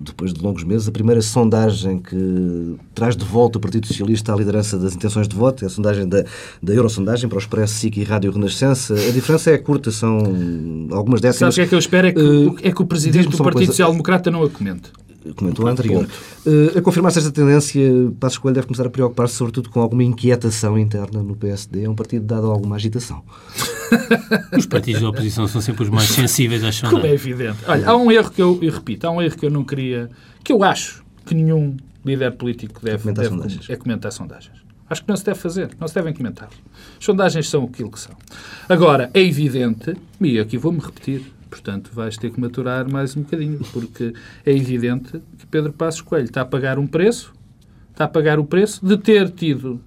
depois 0.00 0.32
de 0.32 0.42
longos 0.42 0.57
meses, 0.64 0.88
a 0.88 0.92
primeira 0.92 1.20
sondagem 1.22 1.98
que 1.98 2.76
traz 2.94 3.16
de 3.16 3.24
volta 3.24 3.58
o 3.58 3.60
Partido 3.60 3.86
Socialista 3.86 4.32
à 4.32 4.36
liderança 4.36 4.78
das 4.78 4.94
intenções 4.94 5.26
de 5.28 5.34
voto, 5.36 5.64
é 5.64 5.66
a 5.66 5.70
sondagem 5.70 6.08
da, 6.08 6.24
da 6.62 6.72
Eurosondagem 6.74 7.28
para 7.28 7.36
o 7.36 7.38
Expresso, 7.38 7.74
SIC 7.74 7.96
e 7.98 8.04
Rádio 8.04 8.30
Renascença. 8.32 8.94
A 8.94 9.10
diferença 9.12 9.50
é 9.50 9.58
curta, 9.58 9.90
são 9.90 10.18
algumas 10.92 11.20
Sabes 11.20 11.34
décimas. 11.38 11.54
o 11.54 11.56
que 11.56 11.60
é 11.62 11.66
que 11.66 11.74
eu 11.74 11.78
espero? 11.78 12.06
É 12.08 12.12
que, 12.12 12.20
Eh, 12.20 12.68
é 12.68 12.72
que 12.72 12.82
o 12.82 12.86
Presidente 12.86 13.28
do 13.28 13.38
Partido. 13.38 13.66
Social 13.66 13.90
Democrata 13.90 14.30
não 14.30 14.42
a 14.42 14.48
comente. 14.50 14.90
Comentou 15.36 15.66
a 15.66 15.72
anterior. 15.72 16.06
Eh, 16.46 16.78
a 16.78 16.80
confirmar-se 16.80 17.18
esta 17.18 17.30
tendência, 17.30 17.82
Passos 18.18 18.38
Coelho 18.38 18.54
deve 18.54 18.66
começar 18.66 18.86
a 18.86 18.90
preocupar-se 18.90 19.34
sobretudo 19.34 19.68
com 19.68 19.80
alguma 19.80 20.02
inquietação 20.02 20.78
interna 20.78 21.22
no 21.22 21.36
PSD. 21.36 21.84
É 21.84 21.90
um 21.90 21.94
partido 21.94 22.24
dado 22.24 22.46
a 22.46 22.50
alguma 22.50 22.76
agitação. 22.76 23.22
Os 24.56 24.64
partidos 24.66 25.02
da 25.02 25.08
oposição 25.08 25.46
são 25.46 25.60
sempre 25.60 25.82
os 25.84 25.90
mais 25.90 26.08
sensíveis 26.08 26.62
às 26.64 26.80
Como 26.80 26.98
é 26.98 27.00
sondagens. 27.02 27.20
evidente. 27.26 27.58
Olha, 27.66 27.88
há 27.90 27.96
um 27.96 28.10
erro 28.10 28.30
que 28.30 28.40
eu, 28.40 28.58
e 28.62 28.70
repito, 28.70 29.06
há 29.06 29.10
um 29.10 29.20
erro 29.20 29.36
que 29.36 29.44
eu 29.46 29.50
não 29.50 29.64
queria, 29.64 30.08
que 30.48 30.52
eu 30.54 30.64
acho 30.64 31.04
que 31.26 31.34
nenhum 31.34 31.76
líder 32.04 32.32
político 32.32 32.80
deve, 32.82 33.02
Comentar 33.02 33.24
deve 33.24 33.36
sondagens. 33.36 33.68
é 33.70 33.76
comentar 33.76 34.10
sondagens. 34.12 34.56
Acho 34.88 35.02
que 35.02 35.08
não 35.10 35.16
se 35.18 35.24
deve 35.26 35.38
fazer, 35.38 35.68
não 35.78 35.86
se 35.86 35.94
devem 35.94 36.14
comentar. 36.14 36.48
As 36.98 37.04
sondagens 37.04 37.46
são 37.50 37.64
aquilo 37.64 37.90
que 37.90 38.00
são. 38.00 38.14
Agora, 38.66 39.10
é 39.12 39.20
evidente, 39.20 39.94
e 40.18 40.38
aqui 40.38 40.56
vou-me 40.56 40.78
repetir, 40.80 41.30
portanto 41.50 41.90
vais 41.92 42.16
ter 42.16 42.30
que 42.30 42.40
maturar 42.40 42.90
mais 42.90 43.14
um 43.14 43.20
bocadinho, 43.20 43.58
porque 43.74 44.14
é 44.46 44.50
evidente 44.52 45.20
que 45.38 45.46
Pedro 45.46 45.70
Passos 45.74 46.00
Coelho 46.00 46.24
está 46.24 46.40
a 46.40 46.46
pagar 46.46 46.78
um 46.78 46.86
preço, 46.86 47.34
está 47.92 48.04
a 48.04 48.08
pagar 48.08 48.38
o 48.38 48.44
preço 48.46 48.84
de 48.86 48.96
ter 48.96 49.28
tido 49.28 49.78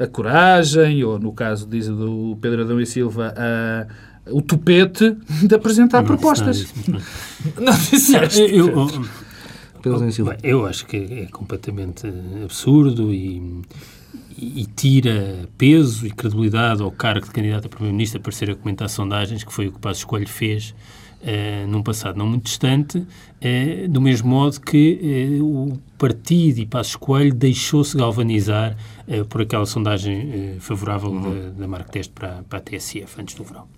a 0.00 0.06
coragem, 0.08 1.04
ou 1.04 1.16
no 1.20 1.32
caso 1.32 1.64
diz 1.68 1.86
do 1.86 2.36
Pedro 2.40 2.62
Adão 2.62 2.80
e 2.80 2.86
Silva, 2.86 3.32
a- 3.36 3.86
o 4.32 4.42
tupete 4.42 5.16
de 5.46 5.54
apresentar 5.54 6.02
propostas. 6.02 6.66
Não 7.56 7.72
disseste. 7.72 8.40
Eu, 8.40 8.68
eu- 8.68 9.04
Silva. 10.12 10.36
Eu 10.42 10.66
acho 10.66 10.86
que 10.86 10.96
é 10.96 11.26
completamente 11.26 12.06
absurdo 12.42 13.12
e 13.12 13.62
e 14.38 14.66
tira 14.66 15.48
peso 15.56 16.06
e 16.06 16.10
credibilidade 16.10 16.82
ao 16.82 16.90
cargo 16.90 17.26
de 17.26 17.32
candidato 17.32 17.66
a 17.66 17.68
Primeiro-Ministro 17.68 18.18
a 18.18 18.20
aparecer 18.20 18.50
a 18.50 18.54
comentar 18.54 18.88
sondagens, 18.88 19.44
que 19.44 19.52
foi 19.52 19.68
o 19.68 19.70
que 19.70 19.76
o 19.76 19.80
Passo 19.80 20.00
Escolho 20.00 20.28
fez 20.28 20.74
uh, 21.22 21.66
num 21.68 21.82
passado 21.82 22.16
não 22.16 22.26
muito 22.26 22.44
distante, 22.44 22.98
uh, 22.98 23.88
do 23.88 24.00
mesmo 24.00 24.28
modo 24.28 24.60
que 24.60 25.38
uh, 25.40 25.44
o 25.44 25.80
partido 25.98 26.58
e 26.58 26.66
Passos 26.66 26.96
Coelho 26.96 27.32
deixou-se 27.34 27.96
galvanizar 27.96 28.76
por 29.28 29.42
aquela 29.42 29.66
sondagem 29.66 30.56
favorável 30.58 31.10
uhum. 31.10 31.22
da, 31.22 31.50
da 31.50 31.68
Marco 31.68 31.90
Teste 31.92 32.12
para, 32.12 32.42
para 32.48 32.58
a 32.58 32.62
TSF, 32.62 33.20
antes 33.20 33.34
do 33.36 33.44
verão. 33.44 33.68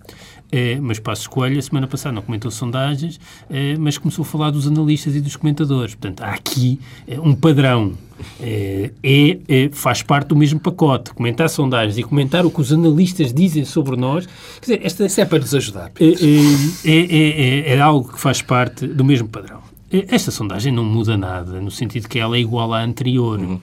Eh, 0.55 0.79
mas 0.81 1.01
Passos 1.01 1.27
Coelho, 1.27 1.59
a 1.59 1.63
semana 1.63 1.89
passada, 1.89 2.15
não 2.15 2.23
comentou 2.23 2.49
sondagens, 2.49 3.19
eh, 3.51 3.75
mas 3.77 3.99
começou 3.99 4.23
a 4.23 4.27
falar 4.27 4.53
dos 4.53 4.69
analistas 4.69 5.17
e 5.17 5.21
dos 5.21 5.35
comentadores. 5.35 5.97
Portanto, 5.97 6.23
há 6.23 6.31
aqui 6.31 6.79
eh, 7.09 7.19
um 7.19 7.35
padrão. 7.35 7.95
É, 8.41 8.91
é, 9.03 9.69
faz 9.73 10.01
parte 10.01 10.29
do 10.29 10.37
mesmo 10.37 10.61
pacote. 10.61 11.13
Comentar 11.13 11.49
sondagens 11.51 11.99
e 11.99 12.05
comentar 12.05 12.47
o 12.47 12.51
que 12.53 12.61
os 12.61 12.73
analistas 12.73 13.35
dizem 13.35 13.65
sobre 13.65 13.97
nós. 13.97 14.27
Quer 14.61 14.61
dizer, 14.61 14.81
esta, 14.87 15.07
Isso 15.07 15.21
é 15.21 15.25
para 15.25 15.41
nos 15.41 15.53
ajudar. 15.53 15.91
É, 15.99 16.89
é, 16.89 17.75
é, 17.75 17.81
algo 17.81 18.13
que 18.13 18.21
faz 18.21 18.41
parte 18.41 18.87
do 18.87 19.05
mesmo 19.05 19.27
padrão. 19.27 19.61
Esta 19.91 20.31
sondagem 20.31 20.73
não 20.73 20.85
muda 20.85 21.17
nada, 21.17 21.61
no 21.61 21.71
sentido 21.73 22.09
que 22.09 22.21
ela 22.21 22.37
é 22.37 22.41
igual 22.41 22.73
à 22.73 22.85
anterior. 22.85 23.41
Uhum. 23.41 23.61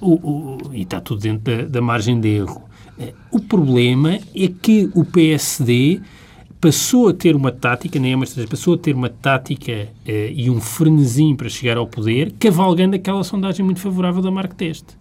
O, 0.00 0.12
o, 0.12 0.58
e 0.72 0.82
está 0.82 1.00
tudo 1.00 1.20
dentro 1.20 1.56
da, 1.56 1.64
da 1.64 1.80
margem 1.80 2.20
de 2.20 2.28
erro. 2.28 2.62
O 3.30 3.40
problema 3.40 4.18
é 4.34 4.48
que 4.48 4.90
o 4.94 5.04
PSD 5.04 6.00
passou 6.60 7.08
a 7.08 7.12
ter 7.12 7.34
uma 7.34 7.50
tática, 7.50 7.98
nem 7.98 8.12
é 8.12 8.14
uma 8.14 8.24
estratégia, 8.24 8.50
passou 8.50 8.74
a 8.74 8.78
ter 8.78 8.94
uma 8.94 9.08
tática 9.08 9.88
eh, 10.06 10.32
e 10.32 10.48
um 10.48 10.60
frenesim 10.60 11.34
para 11.34 11.48
chegar 11.48 11.76
ao 11.76 11.88
poder, 11.88 12.32
cavalgando 12.38 12.94
aquela 12.94 13.24
sondagem 13.24 13.64
muito 13.64 13.80
favorável 13.80 14.22
da 14.22 14.30
Marco 14.30 14.54
Teste. 14.54 14.96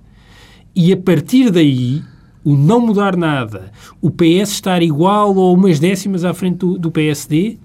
E 0.75 0.91
a 0.91 0.97
partir 0.97 1.51
daí, 1.51 2.01
o 2.43 2.55
não 2.55 2.79
mudar 2.79 3.15
nada, 3.15 3.71
o 4.01 4.09
PS 4.09 4.53
estar 4.53 4.81
igual 4.81 5.35
ou 5.35 5.53
umas 5.53 5.79
décimas 5.79 6.25
à 6.25 6.33
frente 6.33 6.57
do, 6.57 6.79
do 6.79 6.89
PSD, 6.89 7.59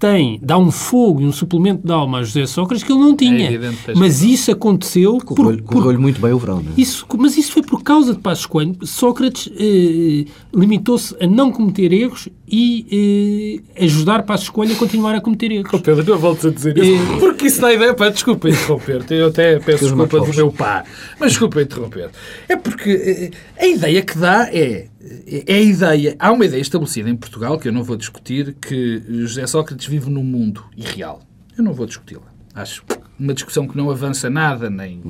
tem, 0.00 0.40
dá 0.42 0.56
um 0.56 0.70
fogo 0.70 1.20
e 1.20 1.26
um 1.26 1.32
suplemento 1.32 1.86
de 1.86 1.92
alma 1.92 2.20
a 2.20 2.22
José 2.22 2.46
Sócrates 2.46 2.82
que 2.82 2.90
ele 2.90 3.00
não 3.00 3.14
tinha. 3.14 3.52
É 3.52 3.94
mas 3.94 4.22
isso 4.22 4.50
aconteceu... 4.50 5.18
Correu-lhe 5.18 5.60
correu 5.60 6.00
muito 6.00 6.18
bem 6.18 6.32
o 6.32 6.38
verão, 6.38 6.62
não 6.62 6.72
é? 6.72 6.80
Isso, 6.80 7.06
mas 7.18 7.36
isso 7.36 7.52
foi 7.52 7.62
por 7.62 7.82
causa 7.82 8.14
de 8.14 8.18
Passos 8.18 8.46
Coelho. 8.46 8.74
Sócrates 8.82 9.52
eh, 9.54 10.24
limitou-se 10.54 11.14
a 11.22 11.26
não 11.26 11.52
cometer 11.52 11.92
erros 11.92 12.30
e 12.48 13.60
eh, 13.76 13.84
ajudar 13.84 14.22
Passos 14.22 14.48
Coelho 14.48 14.72
a 14.72 14.76
continuar 14.76 15.14
a 15.14 15.20
cometer 15.20 15.52
erros. 15.52 15.70
Oh, 15.74 15.78
Pedro, 15.78 16.02
não 16.02 16.18
volto 16.18 16.48
a 16.48 16.50
dizer 16.50 16.78
isso. 16.78 17.02
Eh, 17.02 17.18
porque 17.20 17.46
isso 17.48 17.60
dá 17.60 17.70
ideia... 17.70 17.92
Pá, 17.92 18.08
desculpa 18.08 18.48
interromper-te. 18.48 19.12
Eu 19.12 19.26
até 19.28 19.58
peço 19.58 19.84
desculpa 19.84 20.18
do 20.18 20.34
meu 20.34 20.50
pá. 20.50 20.82
Mas 21.20 21.32
desculpa 21.32 21.60
interromper. 21.60 22.10
É 22.48 22.56
porque 22.56 22.90
eh, 22.90 23.62
a 23.62 23.66
ideia 23.66 24.00
que 24.00 24.16
dá 24.16 24.48
é 24.50 24.86
é 25.02 25.54
a 25.54 25.60
ideia, 25.60 26.16
há 26.18 26.30
uma 26.30 26.44
ideia 26.44 26.60
estabelecida 26.60 27.08
em 27.08 27.16
Portugal, 27.16 27.58
que 27.58 27.68
eu 27.68 27.72
não 27.72 27.82
vou 27.82 27.96
discutir, 27.96 28.54
que 28.60 29.02
José 29.08 29.46
Sócrates 29.46 29.86
vive 29.86 30.10
num 30.10 30.24
mundo 30.24 30.64
irreal. 30.76 31.22
Eu 31.56 31.64
não 31.64 31.72
vou 31.72 31.86
discuti-la. 31.86 32.26
Acho 32.54 32.84
uma 33.18 33.32
discussão 33.32 33.66
que 33.66 33.76
não 33.76 33.90
avança 33.90 34.28
nada, 34.28 34.68
nem... 34.68 35.02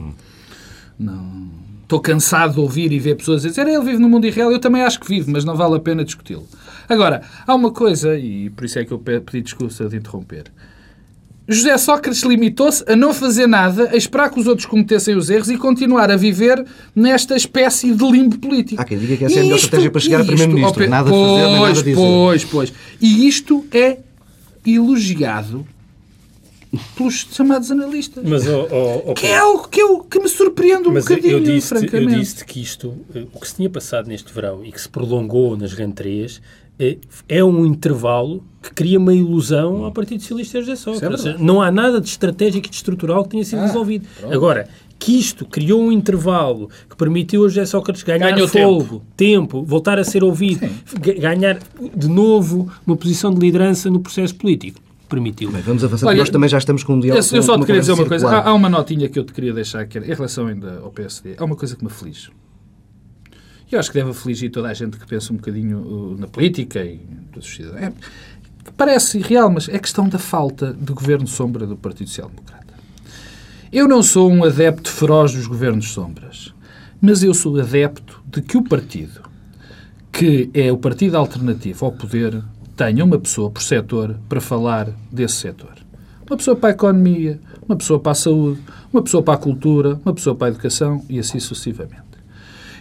Não... 0.98 1.50
Estou 1.82 2.00
cansado 2.00 2.54
de 2.54 2.60
ouvir 2.60 2.92
e 2.92 3.00
ver 3.00 3.16
pessoas 3.16 3.42
dizer 3.42 3.66
ele 3.66 3.84
vive 3.84 3.98
num 3.98 4.08
mundo 4.08 4.24
irreal. 4.24 4.52
Eu 4.52 4.60
também 4.60 4.82
acho 4.82 5.00
que 5.00 5.08
vive, 5.08 5.28
mas 5.28 5.44
não 5.44 5.56
vale 5.56 5.74
a 5.74 5.80
pena 5.80 6.04
discuti-lo. 6.04 6.46
Agora, 6.88 7.22
há 7.44 7.52
uma 7.52 7.72
coisa, 7.72 8.16
e 8.16 8.48
por 8.50 8.64
isso 8.64 8.78
é 8.78 8.84
que 8.84 8.92
eu 8.92 8.98
pedi 9.00 9.42
desculpa 9.42 9.88
de 9.88 9.96
interromper. 9.96 10.44
José 11.52 11.76
Sócrates 11.78 12.22
limitou-se 12.22 12.84
a 12.86 12.94
não 12.94 13.12
fazer 13.12 13.48
nada, 13.48 13.90
a 13.90 13.96
esperar 13.96 14.30
que 14.30 14.38
os 14.38 14.46
outros 14.46 14.66
cometessem 14.66 15.16
os 15.16 15.28
erros 15.28 15.50
e 15.50 15.56
continuar 15.56 16.08
a 16.08 16.16
viver 16.16 16.64
nesta 16.94 17.34
espécie 17.36 17.92
de 17.92 18.04
limbo 18.10 18.38
político. 18.38 18.80
Há 18.80 18.84
quem 18.84 18.96
diga 18.96 19.16
que 19.16 19.24
essa 19.24 19.38
é 19.38 19.40
a 19.40 19.42
melhor 19.42 19.56
estratégia 19.56 19.90
para 19.90 20.00
chegar 20.00 20.20
a 20.20 20.24
Primeiro-Ministro. 20.24 20.88
Nada 20.88 21.10
pois, 21.10 21.28
fazer, 21.28 21.50
nem 21.50 21.60
nada 21.60 21.72
dizer. 21.72 21.94
Pois, 21.96 22.44
pois. 22.44 22.72
E 23.00 23.26
isto 23.26 23.66
é 23.72 23.98
elogiado 24.64 25.66
pelos 26.96 27.26
chamados 27.32 27.70
analistas. 27.70 28.22
Mas, 28.26 28.46
oh, 28.46 28.68
oh, 28.70 29.10
okay. 29.10 29.14
Que 29.14 29.26
é 29.26 29.38
algo 29.38 29.68
que, 29.68 29.80
eu, 29.80 30.00
que 30.00 30.20
me 30.20 30.28
surpreende 30.28 30.88
um 30.88 30.92
Mas 30.92 31.04
bocadinho, 31.04 31.32
eu 31.32 31.40
disse 31.40 31.68
francamente. 31.68 32.12
Eu 32.14 32.20
disse 32.20 32.44
que 32.44 32.60
isto, 32.60 32.94
eh, 33.14 33.26
o 33.32 33.40
que 33.40 33.48
se 33.48 33.56
tinha 33.56 33.70
passado 33.70 34.06
neste 34.06 34.32
verão 34.32 34.64
e 34.64 34.70
que 34.70 34.80
se 34.80 34.88
prolongou 34.88 35.56
nas 35.56 35.72
rentrées, 35.72 36.40
é, 36.78 36.96
é 37.28 37.44
um 37.44 37.66
intervalo 37.66 38.42
que 38.62 38.72
cria 38.72 38.98
uma 38.98 39.12
ilusão 39.12 39.84
ao 39.84 39.92
Partido 39.92 40.20
Socialista 40.20 40.58
e 40.58 40.62
José 40.62 40.76
Sócrates. 40.76 41.26
É 41.26 41.36
não 41.38 41.60
há 41.60 41.70
nada 41.70 42.00
de 42.00 42.08
estratégico 42.08 42.66
e 42.66 42.70
de 42.70 42.76
estrutural 42.76 43.24
que 43.24 43.30
tenha 43.30 43.44
sido 43.44 43.60
ah, 43.60 43.66
resolvido. 43.66 44.06
Pronto. 44.18 44.34
Agora, 44.34 44.68
que 44.98 45.18
isto 45.18 45.44
criou 45.44 45.82
um 45.82 45.90
intervalo 45.90 46.70
que 46.88 46.96
permitiu 46.96 47.44
a 47.44 47.48
José 47.48 47.66
Sócrates 47.66 48.02
ganhar 48.02 48.30
Ganhou 48.30 48.46
fogo, 48.46 48.82
tempo. 48.84 49.02
tempo. 49.16 49.62
voltar 49.62 49.98
a 49.98 50.04
ser 50.04 50.22
ouvido, 50.22 50.68
ganhar 51.18 51.58
de 51.96 52.08
novo 52.08 52.70
uma 52.86 52.96
posição 52.96 53.32
de 53.32 53.40
liderança 53.40 53.90
no 53.90 54.00
processo 54.00 54.34
político. 54.34 54.80
Permitiu. 55.10 55.50
Bem, 55.50 55.60
vamos 55.60 55.82
avançar, 55.82 56.14
nós 56.14 56.30
também 56.30 56.48
já 56.48 56.56
estamos 56.56 56.84
com 56.84 56.94
um 56.94 57.00
diálogo. 57.00 57.26
Eu, 57.32 57.36
eu 57.36 57.42
só 57.42 57.58
te 57.58 57.66
queria 57.66 57.80
dizer 57.80 57.92
uma 57.92 58.06
coisa. 58.06 58.28
Há, 58.28 58.48
há, 58.48 58.54
uma 58.54 58.68
notinha 58.68 59.08
que 59.08 59.18
eu 59.18 59.24
te 59.24 59.32
queria 59.32 59.52
deixar 59.52 59.80
aqui, 59.80 59.98
em 59.98 60.02
relação 60.02 60.46
ainda 60.46 60.78
ao 60.78 60.92
PSD. 60.92 61.34
Há 61.36 61.44
uma 61.44 61.56
coisa 61.56 61.74
que 61.74 61.84
me 61.84 61.90
aflige. 61.90 62.30
E 63.70 63.74
eu 63.74 63.80
acho 63.80 63.90
que 63.90 63.98
deve 63.98 64.10
afligir 64.10 64.52
toda 64.52 64.68
a 64.68 64.74
gente 64.74 64.96
que 64.96 65.06
pensa 65.06 65.32
um 65.32 65.36
bocadinho 65.36 65.78
uh, 65.78 66.16
na 66.16 66.28
política 66.28 66.84
e 66.84 67.00
na 67.34 67.42
sociedade. 67.42 67.86
É, 67.86 67.92
parece 68.76 69.18
irreal, 69.18 69.50
mas 69.50 69.68
é 69.68 69.78
questão 69.80 70.08
da 70.08 70.18
falta 70.18 70.72
de 70.72 70.92
governo 70.92 71.26
sombra 71.26 71.66
do 71.66 71.76
Partido 71.76 72.08
Social 72.08 72.28
Democrata. 72.28 72.74
Eu 73.72 73.88
não 73.88 74.04
sou 74.04 74.30
um 74.30 74.44
adepto 74.44 74.90
feroz 74.90 75.32
dos 75.32 75.48
governos 75.48 75.90
sombras, 75.90 76.54
mas 77.00 77.24
eu 77.24 77.34
sou 77.34 77.58
adepto 77.60 78.22
de 78.26 78.42
que 78.42 78.56
o 78.56 78.62
partido, 78.62 79.22
que 80.12 80.50
é 80.54 80.70
o 80.70 80.76
partido 80.76 81.16
alternativo 81.16 81.84
ao 81.84 81.92
poder, 81.92 82.42
tenha 82.80 83.04
uma 83.04 83.18
pessoa 83.18 83.50
por 83.50 83.60
setor 83.60 84.16
para 84.26 84.40
falar 84.40 84.88
desse 85.12 85.34
setor. 85.34 85.74
Uma 86.26 86.38
pessoa 86.38 86.56
para 86.56 86.70
a 86.70 86.72
economia, 86.72 87.38
uma 87.68 87.76
pessoa 87.76 88.00
para 88.00 88.12
a 88.12 88.14
saúde, 88.14 88.58
uma 88.90 89.02
pessoa 89.02 89.22
para 89.22 89.34
a 89.34 89.36
cultura, 89.36 90.00
uma 90.02 90.14
pessoa 90.14 90.34
para 90.34 90.46
a 90.46 90.50
educação 90.50 91.04
e 91.06 91.18
assim 91.18 91.38
sucessivamente. 91.38 92.00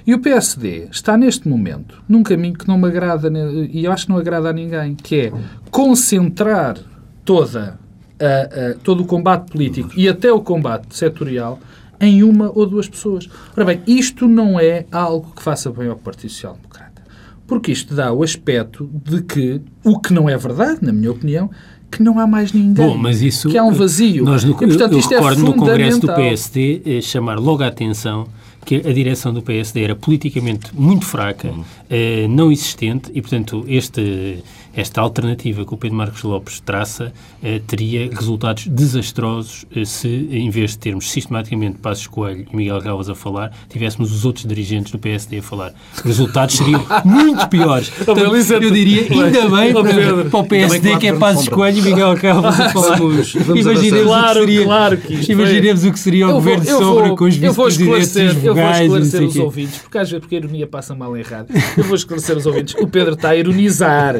E 0.07 0.13
o 0.13 0.21
PSD 0.21 0.87
está 0.89 1.17
neste 1.17 1.49
momento 1.49 2.01
num 2.07 2.23
caminho 2.23 2.53
que 2.53 2.65
não 2.65 2.77
me 2.77 2.87
agrada, 2.87 3.29
e 3.69 3.83
eu 3.83 3.91
acho 3.91 4.05
que 4.05 4.11
não 4.13 4.17
agrada 4.17 4.49
a 4.49 4.53
ninguém, 4.53 4.95
que 4.95 5.19
é 5.19 5.33
concentrar 5.69 6.77
toda 7.25 7.77
a, 8.17 8.71
a, 8.71 8.73
todo 8.75 9.03
o 9.03 9.05
combate 9.05 9.51
político 9.51 9.89
e 9.97 10.07
até 10.07 10.31
o 10.31 10.39
combate 10.39 10.95
setorial 10.95 11.59
em 11.99 12.23
uma 12.23 12.49
ou 12.55 12.65
duas 12.65 12.87
pessoas. 12.87 13.27
Ora 13.53 13.65
bem, 13.65 13.81
isto 13.85 14.29
não 14.29 14.57
é 14.57 14.85
algo 14.93 15.33
que 15.35 15.43
faça 15.43 15.69
bem 15.69 15.89
ao 15.89 15.97
Partido 15.97 16.31
Social 16.31 16.53
Democrata. 16.53 16.88
Porque 17.49 17.71
isto 17.71 17.95
dá 17.95 18.13
o 18.13 18.23
aspecto 18.23 18.89
de 19.03 19.23
que, 19.23 19.59
o 19.83 19.99
que 19.99 20.13
não 20.13 20.29
é 20.29 20.37
verdade, 20.37 20.79
na 20.81 20.93
minha 20.93 21.11
opinião, 21.11 21.49
que 21.91 22.03
não 22.03 22.19
há 22.19 22.27
mais 22.27 22.53
ninguém. 22.53 22.85
Bom, 22.85 22.95
mas 22.95 23.21
isso, 23.21 23.49
que 23.49 23.57
há 23.57 23.63
um 23.63 23.73
vazio. 23.73 24.23
Nós 24.23 24.43
no, 24.43 24.51
e, 24.51 24.55
portanto, 24.55 24.93
eu, 24.93 24.99
eu 24.99 25.09
recordo 25.09 25.41
é 25.41 25.43
no 25.43 25.53
Congresso 25.55 25.99
do 25.99 26.07
PSD 26.07 26.81
eh, 26.85 27.01
chamar 27.01 27.39
logo 27.39 27.63
a 27.63 27.67
atenção 27.67 28.27
que 28.69 28.87
a 28.87 28.93
direção 28.93 29.33
do 29.33 29.41
PSD 29.41 29.81
era 29.81 29.95
politicamente 29.95 30.69
muito 30.75 31.03
fraca, 31.03 31.47
uhum. 31.47 31.63
eh, 31.89 32.27
não 32.27 32.51
existente, 32.51 33.09
e, 33.15 33.19
portanto, 33.19 33.65
este 33.67 34.43
esta 34.73 35.01
alternativa 35.01 35.65
que 35.65 35.73
o 35.73 35.77
Pedro 35.77 35.97
Marcos 35.97 36.23
Lopes 36.23 36.59
traça 36.59 37.11
eh, 37.43 37.59
teria 37.65 38.09
resultados 38.09 38.67
desastrosos 38.67 39.65
eh, 39.75 39.83
se, 39.83 40.07
em 40.07 40.49
vez 40.49 40.71
de 40.71 40.79
termos 40.79 41.09
sistematicamente 41.09 41.79
Passos 41.79 42.07
Coelho 42.07 42.45
e 42.51 42.55
Miguel 42.55 42.79
Galvas 42.81 43.09
a 43.09 43.15
falar, 43.15 43.51
tivéssemos 43.67 44.11
os 44.11 44.25
outros 44.25 44.45
dirigentes 44.45 44.91
do 44.91 44.99
PSD 44.99 45.39
a 45.39 45.41
falar. 45.41 45.73
Os 45.95 46.01
resultados 46.01 46.55
seriam 46.55 46.85
muito 47.03 47.47
piores. 47.49 47.89
Portanto, 47.89 48.19
eu 48.19 48.71
diria, 48.71 49.07
ainda 49.09 49.49
bem 49.49 49.73
para, 49.73 50.29
para 50.29 50.39
o 50.39 50.43
PSD 50.45 50.97
que 50.97 51.07
é 51.07 51.13
Passos 51.13 51.47
Coelho 51.47 51.79
e 51.79 51.81
Miguel 51.81 52.15
Galvas 52.21 52.59
a 52.59 52.69
falar. 52.69 52.97
Vamos, 52.97 53.33
vamos 53.33 53.61
imaginemos, 53.61 54.07
claro, 54.07 54.43
o 54.43 54.45
que 54.45 54.51
seria, 54.51 54.65
claro 54.65 54.97
que 54.97 55.31
imaginemos 55.31 55.83
o 55.83 55.91
que 55.91 55.99
seria 55.99 56.29
o 56.29 56.33
governo 56.33 56.63
de 56.63 56.69
sombra 56.69 57.15
com 57.15 57.25
os 57.25 57.35
vice-presidentes 57.35 58.43
Eu 58.43 58.55
vou 58.55 58.58
esclarecer 58.61 59.23
os 59.23 59.35
ouvintes, 59.35 59.77
porque 59.79 59.97
às 59.97 60.09
vezes 60.09 60.21
porque 60.21 60.35
a 60.35 60.39
ironia 60.39 60.67
passa 60.67 60.95
mal 60.95 61.15
em 61.17 61.21
rádio. 61.21 61.55
Eu 61.77 61.83
vou 61.83 61.95
esclarecer 61.95 62.37
os 62.37 62.45
ouvintes. 62.45 62.75
O 62.75 62.87
Pedro 62.87 63.13
está 63.13 63.29
a 63.29 63.35
ironizar 63.35 64.15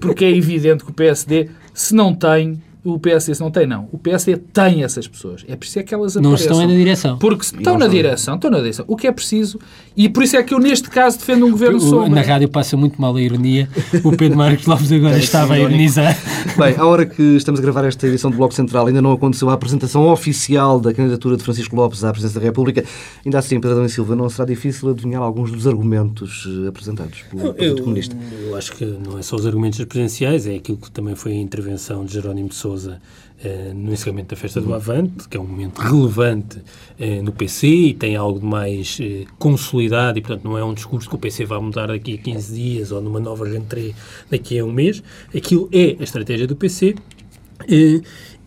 porque 0.00 0.24
é 0.24 0.30
evidente 0.30 0.84
que 0.84 0.90
o 0.90 0.94
PSD, 0.94 1.48
se 1.74 1.94
não 1.94 2.14
tem 2.14 2.62
o 2.82 2.98
PSD 2.98 3.34
se 3.34 3.40
não 3.40 3.50
tem, 3.50 3.66
não. 3.66 3.88
O 3.92 3.98
PSD 3.98 4.36
tem 4.36 4.82
essas 4.82 5.06
pessoas. 5.06 5.44
É 5.46 5.54
preciso 5.54 5.80
é 5.80 5.82
que 5.82 5.94
elas 5.94 6.16
apareçam. 6.16 6.30
Não 6.30 6.34
estão 6.34 6.66
na 6.66 6.74
direção. 6.74 7.18
Porque 7.18 7.44
estão 7.44 7.78
na 7.78 7.86
direção, 7.86 8.34
estão 8.36 8.50
na 8.50 8.58
direção. 8.58 8.84
O 8.88 8.96
que 8.96 9.06
é 9.06 9.12
preciso, 9.12 9.58
e 9.96 10.08
por 10.08 10.22
isso 10.22 10.36
é 10.36 10.42
que 10.42 10.54
eu, 10.54 10.58
neste 10.58 10.88
caso, 10.88 11.18
defendo 11.18 11.44
um 11.44 11.50
governo 11.50 11.78
sombra. 11.78 12.08
Na 12.08 12.22
rádio 12.22 12.48
passa 12.48 12.76
muito 12.76 13.00
mal 13.00 13.14
a 13.14 13.20
ironia. 13.20 13.68
O 14.02 14.16
Pedro 14.16 14.38
Marcos 14.38 14.66
Lopes 14.66 14.90
agora 14.90 15.18
estava 15.18 15.54
a 15.54 15.58
ironizar. 15.58 16.16
Bem, 16.56 16.74
à 16.76 16.86
hora 16.86 17.04
que 17.04 17.22
estamos 17.36 17.60
a 17.60 17.62
gravar 17.62 17.84
esta 17.84 18.06
edição 18.06 18.30
do 18.30 18.36
Bloco 18.38 18.54
Central, 18.54 18.86
ainda 18.86 19.02
não 19.02 19.12
aconteceu 19.12 19.50
a 19.50 19.52
apresentação 19.52 20.08
oficial 20.08 20.80
da 20.80 20.94
candidatura 20.94 21.36
de 21.36 21.42
Francisco 21.42 21.76
Lopes 21.76 22.02
à 22.02 22.10
presidência 22.10 22.40
da 22.40 22.46
República. 22.46 22.82
Ainda 23.24 23.38
assim, 23.38 23.56
Pedro 23.56 23.72
Adão 23.72 23.84
e 23.84 23.90
Silva, 23.90 24.16
não 24.16 24.30
será 24.30 24.46
difícil 24.46 24.88
adivinhar 24.88 25.22
alguns 25.22 25.50
dos 25.50 25.66
argumentos 25.66 26.48
eh, 26.64 26.68
apresentados 26.68 27.22
pelo 27.30 27.52
Partido 27.52 27.82
Comunista? 27.82 28.16
Eu 28.46 28.56
acho 28.56 28.72
que 28.72 28.84
não 28.84 29.18
é 29.18 29.22
só 29.22 29.36
os 29.36 29.46
argumentos 29.46 29.84
presidenciais, 29.84 30.46
é 30.46 30.54
aquilo 30.54 30.78
que 30.78 30.90
também 30.90 31.14
foi 31.14 31.32
a 31.32 31.36
intervenção 31.36 32.04
de 32.04 32.14
Jerónimo 32.14 32.48
de 32.48 32.54
Sousa 32.54 32.69
Sousa 32.70 33.00
eh, 33.42 33.72
no 33.74 33.92
encerramento 33.92 34.28
da 34.28 34.36
festa 34.36 34.60
do 34.60 34.72
Avante, 34.72 35.28
que 35.28 35.36
é 35.36 35.40
um 35.40 35.46
momento 35.46 35.78
relevante 35.78 36.62
eh, 36.98 37.20
no 37.20 37.32
PC 37.32 37.66
e 37.66 37.94
tem 37.94 38.14
algo 38.14 38.38
de 38.38 38.46
mais 38.46 38.98
eh, 39.00 39.24
consolidado 39.38 40.18
e, 40.18 40.22
portanto, 40.22 40.44
não 40.44 40.56
é 40.56 40.64
um 40.64 40.72
discurso 40.72 41.08
que 41.08 41.14
o 41.16 41.18
PC 41.18 41.44
vai 41.46 41.58
mudar 41.58 41.88
daqui 41.88 42.14
a 42.14 42.18
15 42.18 42.54
dias 42.54 42.92
ou 42.92 43.00
numa 43.00 43.18
nova 43.18 43.48
rentrée 43.48 43.94
daqui 44.30 44.58
a 44.58 44.64
um 44.64 44.72
mês. 44.72 45.02
Aquilo 45.34 45.68
é 45.72 45.96
a 45.98 46.02
estratégia 46.04 46.46
do 46.46 46.54
PC. 46.54 46.94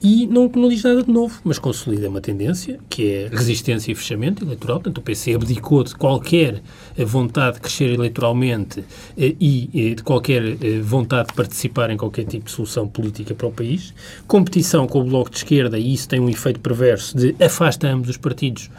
E 0.04 0.28
não, 0.28 0.52
não 0.54 0.68
diz 0.68 0.84
nada 0.84 1.02
de 1.02 1.10
novo, 1.10 1.40
mas 1.46 1.58
consolida 1.58 2.10
uma 2.10 2.20
tendência, 2.20 2.78
que 2.90 3.10
é 3.10 3.30
resistência 3.32 3.90
e 3.90 3.96
fechamento 3.96 4.44
eleitoral. 4.44 4.82
Portanto, 4.82 4.98
o 4.98 5.02
PC 5.02 5.34
abdicou 5.34 5.82
de 5.82 5.96
qualquer 5.96 6.62
eh, 6.98 7.06
vontade 7.06 7.56
de 7.56 7.62
crescer 7.62 7.86
eleitoralmente 7.86 8.84
eh, 9.18 9.34
e 9.40 9.70
eh, 9.74 9.96
de 9.96 10.04
qualquer 10.04 10.44
vontade 10.82 11.30
de 11.30 11.34
participar 11.36 11.90
em 11.90 11.96
qualquer 11.96 12.26
tipo 12.26 12.44
de 12.44 12.52
solução 12.52 12.86
política 12.86 13.34
para 13.34 13.48
o 13.48 13.52
país. 13.54 13.94
Competição 14.28 14.86
com 14.88 15.00
o 15.00 15.04
Bloco 15.06 15.30
de 15.30 15.38
Esquerda, 15.38 15.80
e 15.80 15.94
isso 15.94 16.10
tem 16.10 16.20
um 16.20 16.30
efeito 16.30 16.60
perverso 16.60 17.16
de 17.16 17.34
afasta 17.42 17.88
ambos 17.88 18.10
os 18.10 18.18
partidos 18.18 18.70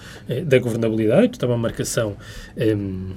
da 0.44 0.58
governabilidade. 0.58 1.32
Estava 1.32 1.52
uma 1.52 1.58
marcação 1.58 2.16
um, 2.54 3.12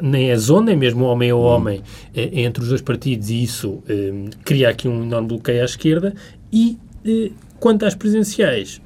nem 0.00 0.30
é 0.30 0.36
zona, 0.36 0.66
nem 0.66 0.76
mesmo 0.76 1.04
homem 1.04 1.30
a 1.30 1.36
homem, 1.36 1.82
entre 2.14 2.62
os 2.62 2.68
dois 2.68 2.80
partidos, 2.80 3.28
e 3.28 3.42
isso 3.42 3.82
um, 3.88 4.30
cria 4.44 4.68
aqui 4.68 4.86
um 4.86 5.02
enorme 5.02 5.28
bloqueio 5.28 5.62
à 5.62 5.64
esquerda. 5.64 6.14
E 6.52 6.78
quanto 7.58 7.84
às 7.84 7.94
presidenciais, 7.94 8.80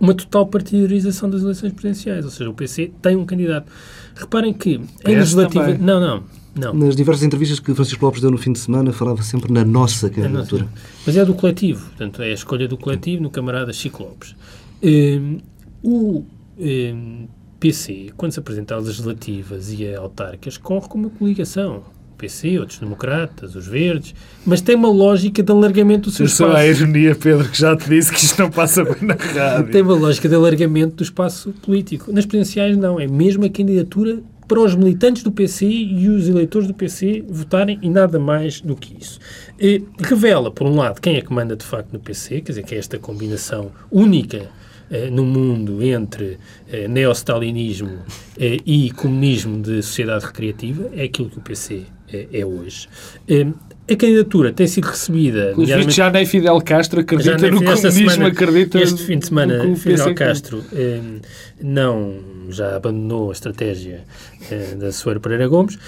uma 0.00 0.14
total 0.14 0.46
partidarização 0.46 1.28
das 1.30 1.42
eleições 1.42 1.72
presidenciais, 1.72 2.24
ou 2.24 2.30
seja, 2.30 2.50
o 2.50 2.54
PC 2.54 2.92
tem 3.00 3.16
um 3.16 3.24
candidato. 3.24 3.70
Reparem 4.14 4.52
que 4.52 4.80
em 5.06 5.14
legislativa. 5.14 5.64
Também. 5.64 5.78
Não, 5.78 6.00
não. 6.00 6.24
Não. 6.54 6.72
Nas 6.72 6.96
diversas 6.96 7.22
entrevistas 7.22 7.60
que 7.60 7.74
Francisco 7.74 8.02
Lopes 8.02 8.22
deu 8.22 8.30
no 8.30 8.38
fim 8.38 8.50
de 8.50 8.58
semana, 8.58 8.90
falava 8.90 9.22
sempre 9.22 9.52
na 9.52 9.62
nossa 9.62 10.08
candidatura. 10.08 10.62
Nossa. 10.62 10.74
Mas 11.06 11.16
é 11.16 11.24
do 11.24 11.34
coletivo, 11.34 11.84
portanto, 11.88 12.22
é 12.22 12.30
a 12.30 12.32
escolha 12.32 12.66
do 12.66 12.78
coletivo 12.78 13.22
no 13.22 13.28
camarada 13.28 13.72
Chico 13.74 14.02
Lopes. 14.02 14.34
Um, 14.82 15.38
o 15.82 16.24
um, 16.58 17.28
PC, 17.60 18.10
quando 18.16 18.32
se 18.32 18.38
apresenta 18.38 18.74
às 18.74 18.86
legislativas 18.86 19.70
e 19.70 19.86
a 19.86 19.98
autárquicas, 20.00 20.56
corre 20.56 20.88
com 20.88 20.96
uma 20.96 21.10
coligação. 21.10 21.84
PC, 22.16 22.58
outros 22.58 22.78
democratas, 22.78 23.54
os 23.54 23.66
verdes, 23.66 24.14
mas 24.44 24.60
tem 24.60 24.74
uma 24.74 24.88
lógica 24.88 25.42
de 25.42 25.52
alargamento 25.52 26.08
do 26.08 26.10
seu 26.10 26.26
espaço. 26.26 26.50
Isso 26.50 26.56
é 26.56 26.60
a 26.60 26.66
ironia, 26.66 27.14
Pedro, 27.14 27.48
que 27.48 27.58
já 27.58 27.76
te 27.76 27.88
disse 27.88 28.12
que 28.12 28.18
isto 28.18 28.40
não 28.40 28.50
passa 28.50 28.84
bem 28.84 28.96
na 29.02 29.14
rádio. 29.14 29.70
Tem 29.70 29.82
uma 29.82 29.94
lógica 29.94 30.28
de 30.28 30.34
alargamento 30.34 30.96
do 30.96 31.02
espaço 31.02 31.52
político. 31.62 32.12
Nas 32.12 32.26
presidenciais, 32.26 32.76
não. 32.76 32.98
É 32.98 33.06
mesmo 33.06 33.44
a 33.44 33.50
candidatura 33.50 34.22
para 34.46 34.60
os 34.60 34.74
militantes 34.74 35.22
do 35.22 35.32
PC 35.32 35.66
e 35.66 36.08
os 36.08 36.28
eleitores 36.28 36.68
do 36.68 36.74
PC 36.74 37.24
votarem 37.28 37.78
e 37.82 37.90
nada 37.90 38.18
mais 38.18 38.60
do 38.60 38.76
que 38.76 38.96
isso. 39.00 39.18
E 39.58 39.82
revela, 39.98 40.50
por 40.50 40.66
um 40.66 40.76
lado, 40.76 41.00
quem 41.00 41.16
é 41.16 41.20
que 41.20 41.32
manda 41.32 41.56
de 41.56 41.64
facto 41.64 41.92
no 41.92 41.98
PC, 41.98 42.40
quer 42.40 42.52
dizer, 42.52 42.62
que 42.62 42.74
é 42.74 42.78
esta 42.78 42.98
combinação 42.98 43.72
única 43.90 44.48
eh, 44.88 45.10
no 45.10 45.24
mundo 45.24 45.82
entre 45.82 46.38
eh, 46.70 46.86
neostalinismo 46.86 47.98
eh, 48.38 48.58
e 48.64 48.90
comunismo 48.92 49.60
de 49.60 49.82
sociedade 49.82 50.26
recreativa, 50.26 50.90
é 50.94 51.04
aquilo 51.04 51.28
que 51.28 51.38
o 51.38 51.42
PC 51.42 51.82
é, 52.12 52.28
é 52.32 52.46
hoje. 52.46 52.88
Um, 53.28 53.52
a 53.88 53.94
candidatura 53.94 54.52
tem 54.52 54.66
sido 54.66 54.86
recebida. 54.86 55.52
Nomeadamente... 55.52 55.92
Já 55.94 56.10
nem 56.10 56.26
Fidel 56.26 56.60
Castro 56.60 57.00
acredita 57.00 57.48
no 57.48 57.62
comunismo, 57.62 57.92
semana, 57.92 58.26
acredita 58.26 58.80
Este 58.80 59.02
fim 59.04 59.18
de 59.18 59.26
semana, 59.26 59.76
Fidel 59.76 60.14
Castro 60.14 60.64
um, 60.72 61.20
não 61.62 62.36
já 62.48 62.76
abandonou 62.76 63.30
a 63.30 63.32
estratégia 63.32 64.04
uh, 64.50 64.76
da 64.76 64.90
Soeira 64.92 65.20
Pereira 65.20 65.48
Gomes, 65.48 65.78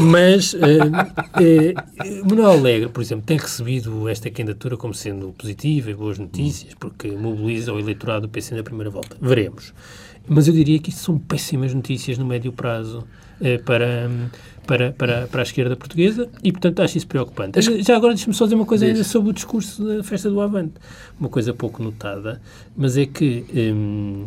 mas 0.00 0.54
Manuel 2.24 2.50
Alegre, 2.50 2.88
por 2.88 3.02
exemplo, 3.02 3.24
tem 3.26 3.38
recebido 3.38 4.08
esta 4.08 4.30
candidatura 4.30 4.76
como 4.76 4.94
sendo 4.94 5.28
positiva 5.32 5.90
e 5.90 5.94
boas 5.94 6.18
notícias, 6.18 6.74
porque 6.74 7.10
mobiliza 7.10 7.72
o 7.72 7.78
eleitorado 7.78 8.22
do 8.22 8.28
PC 8.30 8.54
na 8.54 8.62
primeira 8.62 8.90
volta. 8.90 9.16
Veremos. 9.20 9.74
Mas 10.26 10.48
eu 10.48 10.54
diria 10.54 10.78
que 10.78 10.88
isto 10.88 11.02
são 11.02 11.18
péssimas 11.18 11.74
notícias 11.74 12.16
no 12.16 12.24
médio 12.24 12.52
prazo 12.52 13.04
para. 13.64 14.10
Para, 14.66 14.92
para, 14.92 15.26
para 15.26 15.40
a 15.40 15.42
esquerda 15.42 15.76
portuguesa 15.76 16.28
e, 16.42 16.50
portanto, 16.50 16.80
acho 16.80 16.96
isso 16.96 17.06
preocupante. 17.06 17.60
Já 17.82 17.96
agora, 17.96 18.14
deixe-me 18.14 18.34
só 18.34 18.44
dizer 18.44 18.54
uma 18.54 18.64
coisa 18.64 18.86
ainda 18.86 19.04
sobre 19.04 19.30
o 19.30 19.32
discurso 19.32 19.84
da 19.84 20.02
festa 20.02 20.30
do 20.30 20.40
Avante. 20.40 20.74
Uma 21.20 21.28
coisa 21.28 21.52
pouco 21.52 21.82
notada, 21.82 22.40
mas 22.76 22.96
é 22.96 23.04
que 23.04 23.44
um, 23.54 24.26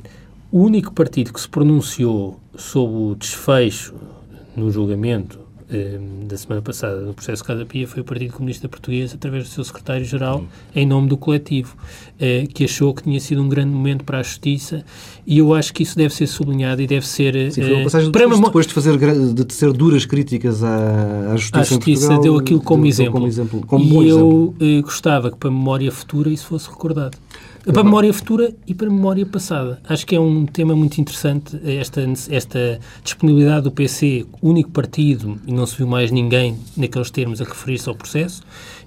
o 0.52 0.60
único 0.60 0.94
partido 0.94 1.34
que 1.34 1.42
se 1.42 1.50
pronunciou 1.50 2.40
sobre 2.56 2.98
o 2.98 3.16
desfecho 3.16 3.96
no 4.56 4.70
julgamento 4.72 5.47
da 6.26 6.38
semana 6.38 6.62
passada 6.62 7.02
no 7.02 7.14
processo 7.14 7.44
Casa 7.44 7.66
Pia 7.66 7.86
foi 7.86 8.02
o 8.02 8.06
Partido 8.06 8.34
Comunista 8.34 8.70
Português, 8.70 9.14
através 9.14 9.44
do 9.44 9.50
seu 9.50 9.64
secretário-geral, 9.66 10.46
em 10.74 10.86
nome 10.86 11.10
do 11.10 11.18
coletivo, 11.18 11.76
uh, 11.76 12.48
que 12.54 12.64
achou 12.64 12.94
que 12.94 13.04
tinha 13.04 13.20
sido 13.20 13.42
um 13.42 13.50
grande 13.50 13.72
momento 13.72 14.06
para 14.06 14.20
a 14.20 14.24
justiça 14.24 14.86
e 15.26 15.40
eu 15.40 15.54
acho 15.54 15.74
que 15.74 15.84
isso 15.84 15.98
deve 15.98 16.14
ser 16.14 16.28
sublinhado 16.28 16.82
e 16.82 16.88
deve 16.88 17.06
ser... 17.06 17.52
Sim, 17.52 17.62
foi 17.62 17.72
uma 17.74 17.82
eh, 17.82 17.84
passagem 17.84 18.12
para 18.12 18.22
depois, 18.28 18.40
depois 18.40 18.68
de, 18.68 18.74
fazer, 18.74 19.34
de 19.34 19.46
tecer 19.46 19.74
duras 19.74 20.06
críticas 20.06 20.64
à, 20.64 21.34
à 21.34 21.36
justiça, 21.36 21.60
a 21.60 21.64
justiça 21.64 22.08
Portugal, 22.08 22.22
deu 22.22 22.38
aquilo 22.38 22.62
como 22.62 22.84
deu, 22.84 22.90
exemplo. 22.90 23.14
Como 23.14 23.28
exemplo 23.28 23.66
como 23.68 24.04
e 24.04 24.08
eu 24.08 24.56
uh, 24.60 24.82
gostava 24.82 25.30
que 25.30 25.38
para 25.38 25.50
a 25.50 25.52
memória 25.52 25.92
futura 25.92 26.30
isso 26.30 26.48
fosse 26.48 26.70
recordado. 26.70 27.18
Para 27.72 27.82
a 27.82 27.84
memória 27.84 28.14
futura 28.14 28.54
e 28.66 28.74
para 28.74 28.88
a 28.88 28.90
memória 28.90 29.26
passada. 29.26 29.80
Acho 29.88 30.06
que 30.06 30.16
é 30.16 30.20
um 30.20 30.46
tema 30.46 30.74
muito 30.74 31.00
interessante 31.02 31.60
esta, 31.66 32.02
esta 32.30 32.80
disponibilidade 33.04 33.64
do 33.64 33.72
PC, 33.72 34.26
único 34.42 34.72
partido, 34.72 35.38
e 35.46 35.52
não 35.52 35.66
se 35.66 35.76
viu 35.76 35.86
mais 35.86 36.10
ninguém 36.10 36.58
naqueles 36.78 37.12
termos 37.12 37.42
a 37.42 37.44
referir-se 37.44 37.90
ao 37.90 37.96
processo, 37.96 38.42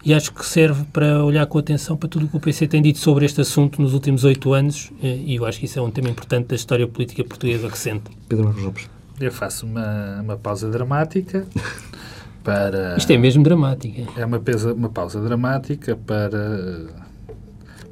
e 0.05 0.15
acho 0.15 0.33
que 0.33 0.45
serve 0.47 0.85
para 0.93 1.23
olhar 1.23 1.47
com 1.47 1.59
atenção 1.59 1.95
para 1.95 2.09
tudo 2.09 2.25
o 2.25 2.29
que 2.29 2.37
o 2.39 2.41
PC 2.41 2.67
tem 2.67 2.81
dito 2.81 2.99
sobre 2.99 3.27
este 3.27 3.43
assunto 3.43 3.83
nos 3.83 3.93
últimos 3.93 4.25
oito 4.25 4.53
anos, 4.55 4.91
eh, 5.03 5.21
e 5.27 5.37
eu 5.37 5.45
acho 5.45 5.59
que 5.59 5.67
isso 5.67 5.79
é 5.79 5.83
um 5.83 5.91
tema 5.91 6.09
importante 6.09 6.47
da 6.47 6.57
história 6.57 6.87
política 6.89 7.23
portuguesa 7.23 7.69
recente. 7.69 8.05
Pedro 8.29 8.47
Marcos 8.47 8.63
Lopes. 8.63 8.91
Eu 9.21 9.31
faço 9.31 9.67
uma, 9.67 10.21
uma 10.23 10.37
pausa 10.39 10.71
dramática 10.71 11.47
para... 12.43 12.97
Isto 12.97 13.13
é 13.13 13.19
mesmo 13.19 13.43
dramática. 13.43 14.11
É 14.17 14.25
uma, 14.25 14.41
pesa, 14.41 14.73
uma 14.73 14.89
pausa 14.89 15.21
dramática 15.21 15.95
para 15.95 17.00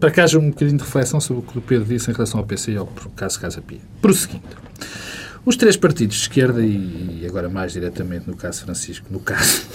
para 0.00 0.10
que 0.10 0.20
haja 0.20 0.38
um 0.38 0.50
bocadinho 0.50 0.78
de 0.78 0.84
reflexão 0.84 1.20
sobre 1.20 1.42
o 1.42 1.46
que 1.46 1.58
o 1.58 1.60
Pedro 1.60 1.84
disse 1.86 2.10
em 2.10 2.14
relação 2.14 2.40
ao 2.40 2.46
PC 2.46 2.72
e 2.72 2.76
ao 2.76 2.86
caso 2.86 3.40
Casa 3.40 3.60
Pia. 3.60 3.80
Prosseguindo. 4.00 4.44
Os 5.44 5.56
três 5.56 5.76
partidos 5.76 6.16
de 6.16 6.22
esquerda 6.22 6.60
e, 6.64 7.24
agora 7.26 7.48
mais 7.48 7.72
diretamente 7.72 8.28
no 8.28 8.36
caso 8.36 8.64
Francisco, 8.64 9.06
no 9.10 9.20
caso... 9.20 9.66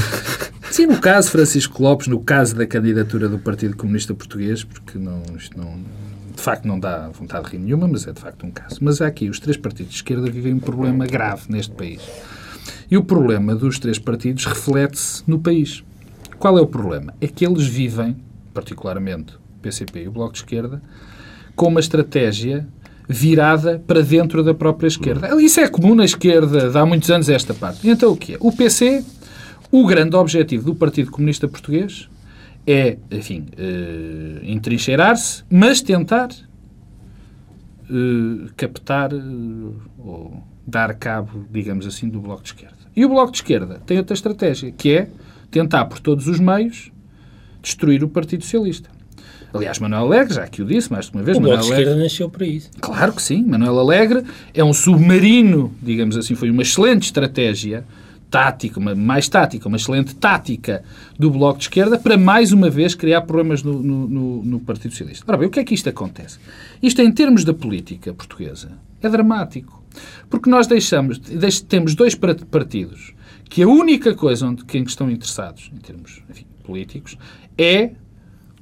Sim, 0.70 0.86
no 0.86 1.00
caso 1.00 1.30
Francisco 1.30 1.82
Lopes, 1.82 2.06
no 2.06 2.20
caso 2.20 2.54
da 2.54 2.66
candidatura 2.66 3.28
do 3.28 3.38
Partido 3.38 3.76
Comunista 3.76 4.12
Português, 4.12 4.62
porque 4.62 4.98
não, 4.98 5.22
isto 5.34 5.56
não, 5.56 5.80
de 6.34 6.42
facto 6.42 6.66
não 6.66 6.78
dá 6.78 7.08
vontade 7.08 7.46
de 7.46 7.52
rir 7.52 7.58
nenhuma, 7.58 7.88
mas 7.88 8.06
é 8.06 8.12
de 8.12 8.20
facto 8.20 8.44
um 8.44 8.50
caso. 8.50 8.78
Mas 8.82 9.00
há 9.00 9.06
aqui 9.06 9.30
os 9.30 9.40
três 9.40 9.56
partidos 9.56 9.92
de 9.92 9.98
esquerda 9.98 10.30
vivem 10.30 10.52
um 10.52 10.58
problema 10.58 11.06
grave 11.06 11.44
neste 11.48 11.72
país. 11.72 12.02
E 12.90 12.96
o 12.96 13.02
problema 13.04 13.54
dos 13.54 13.78
três 13.78 13.98
partidos 13.98 14.44
reflete-se 14.44 15.22
no 15.26 15.38
país. 15.38 15.82
Qual 16.38 16.58
é 16.58 16.60
o 16.60 16.66
problema? 16.66 17.14
É 17.20 17.26
que 17.26 17.46
eles 17.46 17.66
vivem, 17.66 18.16
particularmente 18.52 19.38
PCP 19.66 20.04
e 20.04 20.08
o 20.08 20.12
Bloco 20.12 20.32
de 20.32 20.38
Esquerda, 20.38 20.80
com 21.54 21.68
uma 21.68 21.80
estratégia 21.80 22.66
virada 23.08 23.82
para 23.86 24.02
dentro 24.02 24.42
da 24.42 24.54
própria 24.54 24.88
esquerda. 24.88 25.40
Isso 25.40 25.60
é 25.60 25.68
comum 25.68 25.94
na 25.94 26.04
esquerda, 26.04 26.78
há 26.78 26.86
muitos 26.86 27.10
anos 27.10 27.28
esta 27.28 27.54
parte. 27.54 27.88
Então 27.88 28.12
o 28.12 28.16
que 28.16 28.34
é? 28.34 28.36
O 28.40 28.52
PC, 28.52 29.04
o 29.70 29.86
grande 29.86 30.16
objetivo 30.16 30.64
do 30.64 30.74
Partido 30.74 31.10
Comunista 31.10 31.46
Português 31.46 32.08
é, 32.66 32.98
enfim, 33.12 33.46
uh, 33.56 34.44
entrincheirar-se, 34.44 35.44
mas 35.48 35.80
tentar 35.80 36.30
uh, 37.88 38.50
captar 38.56 39.14
uh, 39.14 39.80
ou 39.98 40.42
dar 40.66 40.92
cabo, 40.94 41.46
digamos 41.48 41.86
assim, 41.86 42.08
do 42.08 42.20
Bloco 42.20 42.42
de 42.42 42.48
Esquerda. 42.48 42.76
E 42.94 43.04
o 43.04 43.08
Bloco 43.08 43.30
de 43.30 43.38
Esquerda 43.38 43.80
tem 43.86 43.98
outra 43.98 44.14
estratégia, 44.14 44.72
que 44.72 44.90
é 44.90 45.08
tentar, 45.48 45.84
por 45.84 46.00
todos 46.00 46.26
os 46.26 46.40
meios, 46.40 46.90
destruir 47.62 48.02
o 48.02 48.08
Partido 48.08 48.42
Socialista. 48.42 48.90
Aliás, 49.52 49.78
Manuel 49.78 50.02
Alegre, 50.02 50.34
já 50.34 50.46
que 50.46 50.62
o 50.62 50.64
disse 50.64 50.90
mais 50.92 51.06
de 51.06 51.12
uma 51.16 51.22
vez... 51.22 51.36
O 51.36 51.40
Manuel 51.40 51.58
Bloco 51.58 51.74
de 51.74 51.80
Esquerda 51.80 52.02
nasceu 52.02 52.28
para 52.28 52.46
isso. 52.46 52.70
Claro 52.80 53.12
que 53.12 53.22
sim. 53.22 53.42
Manuel 53.42 53.78
Alegre 53.78 54.22
é 54.52 54.62
um 54.62 54.72
submarino, 54.72 55.72
digamos 55.82 56.16
assim, 56.16 56.34
foi 56.34 56.50
uma 56.50 56.62
excelente 56.62 57.04
estratégia 57.04 57.84
tática, 58.30 58.78
uma, 58.78 58.94
mais 58.94 59.28
tática, 59.28 59.68
uma 59.68 59.76
excelente 59.76 60.14
tática 60.14 60.82
do 61.18 61.30
Bloco 61.30 61.58
de 61.58 61.64
Esquerda 61.64 61.98
para, 61.98 62.16
mais 62.18 62.52
uma 62.52 62.68
vez, 62.68 62.94
criar 62.94 63.22
problemas 63.22 63.62
no, 63.62 63.82
no, 63.82 64.42
no, 64.42 64.60
Partido 64.60 64.90
Socialista. 64.90 65.24
Ora 65.26 65.38
bem, 65.38 65.48
o 65.48 65.50
que 65.50 65.60
é 65.60 65.64
que 65.64 65.74
isto 65.74 65.88
acontece? 65.88 66.38
Isto, 66.82 67.02
em 67.02 67.10
termos 67.12 67.44
da 67.44 67.54
política 67.54 68.12
portuguesa, 68.12 68.72
é 69.00 69.08
dramático. 69.08 69.82
Porque 70.28 70.50
nós 70.50 70.66
deixamos, 70.66 71.18
deix, 71.18 71.60
temos 71.60 71.94
dois 71.94 72.14
partidos 72.14 73.14
que 73.48 73.62
a 73.62 73.68
única 73.68 74.14
coisa 74.14 74.46
onde, 74.46 74.64
que 74.64 74.76
estão 74.78 75.10
interessados, 75.10 75.70
em 75.74 75.78
termos 75.78 76.22
enfim, 76.28 76.44
políticos, 76.64 77.16
é 77.56 77.92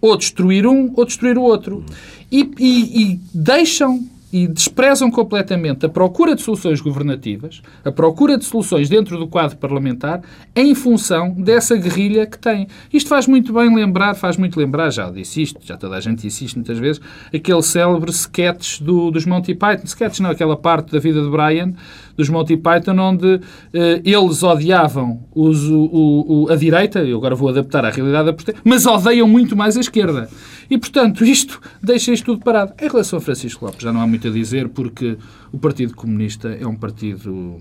ou 0.04 0.16
destruir 0.18 0.66
um 0.66 0.92
ou 0.94 1.04
destruir 1.04 1.38
o 1.38 1.42
outro. 1.42 1.82
E, 2.30 2.50
e, 2.58 3.02
e 3.02 3.20
deixam 3.32 4.06
e 4.34 4.48
desprezam 4.48 5.12
completamente 5.12 5.86
a 5.86 5.88
procura 5.88 6.34
de 6.34 6.42
soluções 6.42 6.80
governativas, 6.80 7.62
a 7.84 7.92
procura 7.92 8.36
de 8.36 8.44
soluções 8.44 8.88
dentro 8.88 9.16
do 9.16 9.28
quadro 9.28 9.56
parlamentar, 9.56 10.22
em 10.56 10.74
função 10.74 11.30
dessa 11.30 11.76
guerrilha 11.76 12.26
que 12.26 12.36
têm. 12.36 12.66
Isto 12.92 13.08
faz 13.08 13.28
muito 13.28 13.52
bem 13.52 13.72
lembrar, 13.72 14.16
faz 14.16 14.36
muito 14.36 14.58
lembrar, 14.58 14.90
já 14.90 15.08
disse 15.08 15.40
isto, 15.40 15.60
já 15.62 15.76
toda 15.76 15.94
a 15.94 16.00
gente 16.00 16.22
disse 16.22 16.46
isto 16.46 16.56
muitas 16.56 16.80
vezes, 16.80 17.00
aquele 17.32 17.62
célebre 17.62 18.10
sketch 18.10 18.80
do, 18.80 19.12
dos 19.12 19.24
Monty 19.24 19.54
Python, 19.54 19.84
sketch 19.84 20.18
não, 20.18 20.30
aquela 20.30 20.56
parte 20.56 20.90
da 20.90 20.98
vida 20.98 21.22
de 21.22 21.30
Brian, 21.30 21.72
dos 22.16 22.28
Monty 22.28 22.56
Python, 22.56 22.98
onde 22.98 23.40
eh, 23.72 24.02
eles 24.04 24.42
odiavam 24.42 25.20
os, 25.32 25.62
o, 25.70 26.46
o, 26.46 26.46
a 26.50 26.56
direita, 26.56 27.00
eu 27.00 27.18
agora 27.18 27.36
vou 27.36 27.50
adaptar 27.50 27.84
à 27.84 27.90
realidade 27.90 28.34
mas 28.64 28.84
odeiam 28.84 29.28
muito 29.28 29.56
mais 29.56 29.76
a 29.76 29.80
esquerda. 29.80 30.28
E, 30.70 30.78
portanto, 30.78 31.24
isto 31.24 31.60
deixa 31.82 32.12
isto 32.12 32.24
tudo 32.24 32.42
parado. 32.42 32.72
Em 32.80 32.88
relação 32.88 33.18
a 33.18 33.22
Francisco 33.22 33.64
Lopes, 33.64 33.82
já 33.82 33.92
não 33.92 34.00
há 34.00 34.06
muito 34.06 34.23
a 34.28 34.30
dizer, 34.30 34.68
porque 34.68 35.16
o 35.52 35.58
Partido 35.58 35.94
Comunista 35.94 36.48
é 36.48 36.66
um 36.66 36.76
partido. 36.76 37.58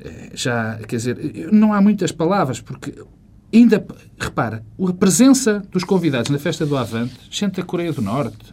eh, 0.00 0.30
Já, 0.34 0.76
quer 0.86 0.96
dizer, 0.96 1.48
não 1.52 1.72
há 1.72 1.80
muitas 1.80 2.12
palavras, 2.12 2.60
porque 2.60 2.94
ainda, 3.52 3.84
repara, 4.18 4.64
a 4.78 4.92
presença 4.92 5.62
dos 5.70 5.84
convidados 5.84 6.30
na 6.30 6.38
festa 6.38 6.66
do 6.66 6.76
Avante, 6.76 7.14
gente 7.30 7.56
da 7.56 7.62
Coreia 7.62 7.92
do 7.92 8.02
Norte, 8.02 8.52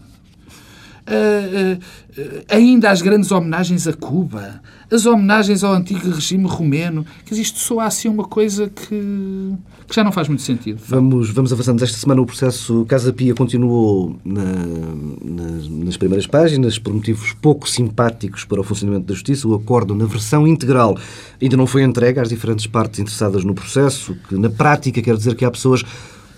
Uh, 1.11 1.77
ainda 2.47 2.89
as 2.89 3.01
grandes 3.01 3.31
homenagens 3.33 3.85
a 3.85 3.91
Cuba, 3.91 4.61
as 4.89 5.05
homenagens 5.05 5.61
ao 5.61 5.73
antigo 5.73 6.09
regime 6.09 6.47
romeno, 6.47 7.05
que 7.25 7.33
isto 7.33 7.59
soa 7.59 7.83
assim 7.83 8.07
uma 8.07 8.23
coisa 8.23 8.69
que, 8.69 8.87
que 9.87 9.93
já 9.93 10.05
não 10.05 10.11
faz 10.11 10.29
muito 10.29 10.41
sentido. 10.41 10.79
Vamos, 10.87 11.29
vamos 11.31 11.51
avançando. 11.51 11.83
Esta 11.83 11.97
semana 11.97 12.21
o 12.21 12.25
processo 12.25 12.85
Casa 12.85 13.11
Pia 13.11 13.35
continuou 13.35 14.15
na, 14.23 14.43
nas 15.69 15.97
primeiras 15.97 16.25
páginas 16.25 16.79
por 16.79 16.93
motivos 16.93 17.33
pouco 17.33 17.67
simpáticos 17.69 18.45
para 18.45 18.61
o 18.61 18.63
funcionamento 18.63 19.07
da 19.07 19.13
Justiça. 19.13 19.47
O 19.47 19.53
acordo 19.53 19.93
na 19.93 20.05
versão 20.05 20.47
integral 20.47 20.97
ainda 21.41 21.57
não 21.57 21.67
foi 21.67 21.83
entregue 21.83 22.21
às 22.21 22.29
diferentes 22.29 22.67
partes 22.67 23.01
interessadas 23.01 23.43
no 23.43 23.53
processo, 23.53 24.15
que 24.29 24.35
na 24.37 24.49
prática 24.49 25.01
quer 25.01 25.17
dizer 25.17 25.35
que 25.35 25.43
há 25.43 25.51
pessoas 25.51 25.83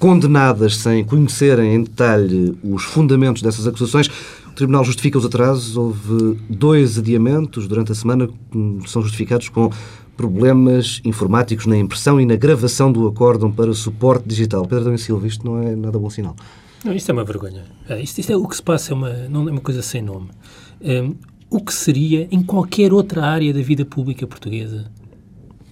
condenadas 0.04 0.78
sem 0.78 1.02
conhecerem 1.04 1.76
em 1.76 1.84
detalhe 1.84 2.58
os 2.62 2.84
fundamentos 2.84 3.42
dessas 3.42 3.66
acusações. 3.66 4.10
O 4.54 4.56
Tribunal 4.56 4.86
justifica 4.86 5.18
os 5.18 5.26
atrasos. 5.26 5.76
Houve 5.76 6.40
dois 6.48 7.00
adiamentos 7.00 7.68
durante 7.68 7.92
a 7.92 7.96
semana 7.96 8.28
que 8.28 8.90
são 8.90 9.02
justificados 9.02 9.50
com 9.50 9.72
problemas 10.16 11.02
informáticos 11.04 11.66
na 11.66 11.76
impressão 11.76 12.22
e 12.22 12.26
na 12.26 12.36
gravação 12.36 12.92
do 12.92 13.08
acórdão 13.08 13.52
para 13.52 13.74
suporte 13.74 14.28
digital. 14.28 14.62
Pedro 14.62 14.84
Domingos 14.84 15.02
Silva, 15.02 15.26
isto 15.26 15.44
não 15.44 15.60
é 15.60 15.76
nada 15.76 15.98
bom 15.98 16.08
sinal. 16.08 16.36
Não, 16.86 16.94
isto 16.94 17.10
é 17.10 17.14
uma 17.14 17.24
vergonha. 17.24 17.64
É, 17.90 18.00
isto, 18.00 18.20
isto 18.20 18.32
é, 18.32 18.38
o 18.38 18.48
que 18.48 18.56
se 18.56 18.62
passa 18.62 18.94
é 18.94 18.96
uma, 18.96 19.12
não 19.28 19.50
é 19.50 19.52
uma 19.54 19.60
coisa 19.60 19.82
sem 19.82 20.04
nome. 20.04 20.30
Um, 20.80 21.16
o 21.50 21.60
que 21.60 21.74
seria 21.74 22.28
em 22.30 22.44
qualquer 22.44 22.94
outra 22.94 23.26
área 23.26 23.52
da 23.52 23.62
vida 23.62 23.84
pública 23.84 24.28
portuguesa 24.28 24.86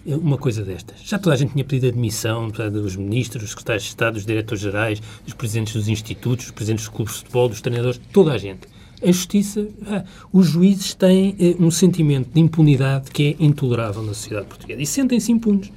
uma 0.06 0.38
coisa 0.38 0.64
destas. 0.64 1.02
Já 1.04 1.20
toda 1.20 1.36
a 1.36 1.38
gente 1.38 1.54
tinha 1.54 1.64
pedido 1.64 1.88
admissão 1.88 2.50
dos 2.50 2.96
ministros, 2.96 3.44
dos 3.44 3.52
secretários 3.52 3.84
de 3.84 3.90
Estado, 3.90 4.14
dos 4.16 4.26
diretores-gerais, 4.26 5.02
dos 5.24 5.34
presidentes 5.34 5.74
dos 5.74 5.88
institutos, 5.88 6.46
dos 6.46 6.52
presidentes 6.54 6.86
dos 6.86 6.96
clubes 6.96 7.14
de 7.14 7.20
futebol, 7.22 7.50
dos 7.50 7.62
treinadores, 7.62 8.02
toda 8.12 8.32
a 8.32 8.38
gente. 8.38 8.68
A 9.04 9.08
justiça, 9.08 9.68
ah, 9.88 10.04
os 10.32 10.48
juízes 10.48 10.94
têm 10.94 11.36
eh, 11.40 11.56
um 11.60 11.72
sentimento 11.72 12.30
de 12.32 12.40
impunidade 12.40 13.10
que 13.10 13.36
é 13.40 13.44
intolerável 13.44 14.04
na 14.04 14.14
sociedade 14.14 14.46
portuguesa 14.46 14.80
e 14.80 14.86
sentem-se 14.86 15.32
impunes. 15.32 15.72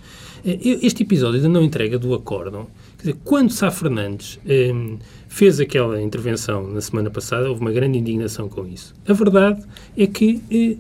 Eh, 0.45 0.59
este 0.83 1.05
episódio 1.05 1.41
da 1.41 1.49
não 1.49 1.63
entrega 1.63 1.99
do 1.99 2.13
acórdão, 2.13 2.67
quer 2.99 3.13
dizer, 3.13 3.17
quando 3.25 3.51
Sá 3.51 3.71
Fernandes 3.71 4.39
eh, 4.47 4.73
fez 5.27 5.59
aquela 5.59 6.03
intervenção 6.03 6.69
na 6.69 6.83
semana 6.83 7.11
passada, 7.11 7.49
houve 7.49 7.63
uma 7.63 7.73
grande 7.73 7.99
indignação 7.99 8.47
com 8.47 8.67
isso. 8.67 8.95
A 9.09 9.13
verdade 9.15 9.63
é 9.97 10.07
que 10.07 10.43
eh, 10.51 10.77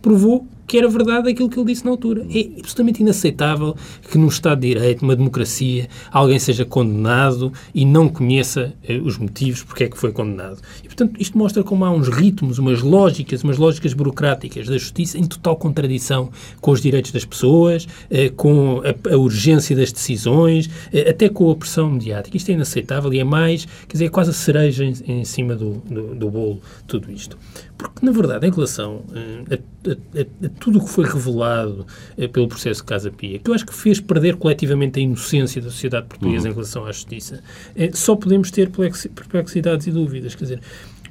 provou 0.00 0.46
que 0.70 0.78
era 0.78 0.86
verdade 0.86 1.28
aquilo 1.28 1.50
que 1.50 1.58
ele 1.58 1.66
disse 1.66 1.84
na 1.84 1.90
altura. 1.90 2.24
É 2.32 2.60
absolutamente 2.60 3.02
inaceitável 3.02 3.74
que 4.08 4.16
num 4.16 4.28
Estado 4.28 4.60
de 4.60 4.68
Direito, 4.68 5.02
numa 5.02 5.16
democracia, 5.16 5.88
alguém 6.12 6.38
seja 6.38 6.64
condenado 6.64 7.52
e 7.74 7.84
não 7.84 8.08
conheça 8.08 8.72
eh, 8.88 8.98
os 8.98 9.18
motivos 9.18 9.64
porque 9.64 9.82
é 9.82 9.88
que 9.88 9.98
foi 9.98 10.12
condenado. 10.12 10.60
E, 10.84 10.86
portanto, 10.86 11.20
isto 11.20 11.36
mostra 11.36 11.64
como 11.64 11.84
há 11.84 11.90
uns 11.90 12.06
ritmos, 12.06 12.60
umas 12.60 12.82
lógicas, 12.82 13.42
umas 13.42 13.58
lógicas 13.58 13.94
burocráticas 13.94 14.68
da 14.68 14.78
justiça 14.78 15.18
em 15.18 15.24
total 15.24 15.56
contradição 15.56 16.30
com 16.60 16.70
os 16.70 16.80
direitos 16.80 17.10
das 17.10 17.24
pessoas, 17.24 17.88
eh, 18.08 18.28
com 18.28 18.80
a, 18.84 19.12
a, 19.12 19.16
urgência 19.16 19.74
das 19.74 19.90
decisões, 19.90 20.70
eh, 20.92 21.10
até 21.10 21.28
com 21.28 21.50
a 21.50 21.56
pressão 21.56 21.90
mediática. 21.90 22.36
Isto 22.36 22.50
é 22.50 22.54
inaceitável 22.54 23.12
e 23.12 23.18
é 23.18 23.24
mais, 23.24 23.64
quer 23.64 23.94
dizer, 23.94 24.04
é 24.04 24.08
quase 24.08 24.30
a 24.30 24.34
cereja 24.34 24.84
em, 24.84 24.94
em 25.04 25.24
cima 25.24 25.56
do, 25.56 25.82
do, 25.90 26.14
do 26.14 26.30
bolo, 26.30 26.60
tudo 26.86 27.10
isto. 27.10 27.36
Porque, 27.80 28.04
na 28.04 28.12
verdade, 28.12 28.46
em 28.46 28.50
relação 28.50 29.02
eh, 29.14 29.58
a, 29.86 29.90
a, 29.90 30.46
a 30.46 30.48
tudo 30.60 30.78
o 30.78 30.84
que 30.84 30.90
foi 30.90 31.06
revelado 31.06 31.86
eh, 32.18 32.28
pelo 32.28 32.46
processo 32.46 32.82
de 32.82 32.86
Casa 32.86 33.10
Pia, 33.10 33.38
que 33.38 33.50
eu 33.50 33.54
acho 33.54 33.64
que 33.64 33.74
fez 33.74 33.98
perder 33.98 34.36
coletivamente 34.36 35.00
a 35.00 35.02
inocência 35.02 35.62
da 35.62 35.70
sociedade 35.70 36.06
portuguesa 36.06 36.44
uhum. 36.44 36.50
em 36.50 36.54
relação 36.54 36.84
à 36.84 36.92
justiça, 36.92 37.42
eh, 37.74 37.90
só 37.94 38.14
podemos 38.14 38.50
ter 38.50 38.70
perplexidades 38.70 39.86
e 39.86 39.90
dúvidas. 39.90 40.34
Quer 40.34 40.44
dizer, 40.44 40.60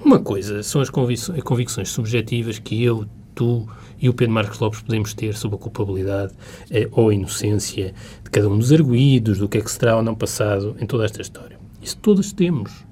uma 0.05 0.19
coisa 0.19 0.62
são 0.62 0.79
as 0.79 0.91
convicções, 0.91 1.41
convicções 1.41 1.89
subjetivas 1.89 2.60
que 2.60 2.84
eu, 2.84 3.05
tu 3.34 3.67
e 3.99 4.08
o 4.08 4.13
Pedro 4.13 4.34
Marcos 4.34 4.60
Lopes 4.60 4.82
podemos 4.82 5.13
ter 5.13 5.36
sobre 5.36 5.55
a 5.55 5.60
culpabilidade 5.60 6.34
eh, 6.69 6.88
ou 6.91 7.10
a 7.10 7.13
inocência 7.13 7.95
de 8.23 8.29
cada 8.29 8.47
um 8.47 8.60
dos 8.60 8.71
arguídos, 8.71 9.39
do 9.39 9.49
que 9.49 9.58
é 9.58 9.62
que 9.62 9.71
se 9.71 9.79
terá 9.79 9.97
ou 9.97 10.03
não 10.03 10.13
passado 10.13 10.75
em 10.79 10.86
toda 10.86 11.03
esta 11.03 11.19
história. 11.19 11.58
Isso 11.82 11.97
todos 11.97 12.32
temos. 12.32 12.86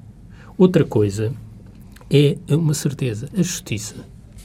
Outra 0.58 0.84
coisa 0.84 1.32
é 2.10 2.38
uma 2.50 2.74
certeza. 2.74 3.30
A 3.34 3.42
justiça, 3.42 3.96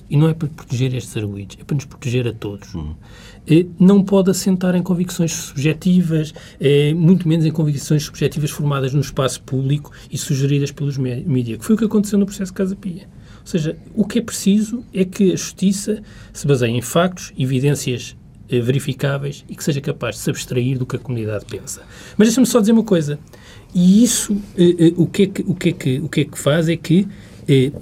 e 0.08 0.16
não 0.16 0.28
é 0.28 0.34
para 0.34 0.48
proteger 0.48 0.94
estes 0.94 1.16
arguídos, 1.16 1.56
é 1.60 1.64
para 1.64 1.74
nos 1.74 1.84
proteger 1.84 2.28
a 2.28 2.32
todos. 2.32 2.74
Uhum. 2.74 2.94
Não 3.78 4.02
pode 4.02 4.30
assentar 4.30 4.74
em 4.74 4.82
convicções 4.82 5.32
subjetivas, 5.32 6.34
é, 6.60 6.92
muito 6.92 7.26
menos 7.26 7.46
em 7.46 7.50
convicções 7.50 8.04
subjetivas 8.04 8.50
formadas 8.50 8.92
no 8.92 9.00
espaço 9.00 9.42
público 9.42 9.90
e 10.10 10.18
sugeridas 10.18 10.70
pelos 10.70 10.98
mídias, 10.98 11.58
que 11.58 11.64
foi 11.64 11.74
o 11.74 11.78
que 11.78 11.84
aconteceu 11.84 12.18
no 12.18 12.26
processo 12.26 12.52
de 12.52 12.56
Casa 12.56 12.76
Pia. 12.76 13.08
Ou 13.40 13.46
seja, 13.46 13.76
o 13.94 14.04
que 14.04 14.18
é 14.18 14.22
preciso 14.22 14.84
é 14.94 15.04
que 15.04 15.32
a 15.32 15.36
justiça 15.36 16.02
se 16.32 16.46
baseie 16.46 16.72
em 16.72 16.82
factos, 16.82 17.32
evidências 17.36 18.16
eh, 18.48 18.60
verificáveis 18.60 19.44
e 19.48 19.56
que 19.56 19.64
seja 19.64 19.80
capaz 19.80 20.16
de 20.16 20.20
se 20.20 20.30
abstrair 20.30 20.78
do 20.78 20.84
que 20.84 20.96
a 20.96 20.98
comunidade 20.98 21.46
pensa. 21.46 21.82
Mas 22.18 22.28
deixa-me 22.28 22.46
só 22.46 22.60
dizer 22.60 22.72
uma 22.72 22.84
coisa. 22.84 23.18
E 23.74 24.04
isso, 24.04 24.36
eh, 24.56 24.76
eh, 24.78 24.92
o, 24.96 25.06
que 25.06 25.22
é 25.22 25.26
que, 25.26 25.42
o, 25.42 25.54
que 25.54 25.68
é 25.70 25.72
que, 25.72 26.00
o 26.00 26.08
que 26.08 26.20
é 26.20 26.24
que 26.24 26.38
faz 26.38 26.68
é 26.68 26.76
que 26.76 27.08
eh, 27.48 27.72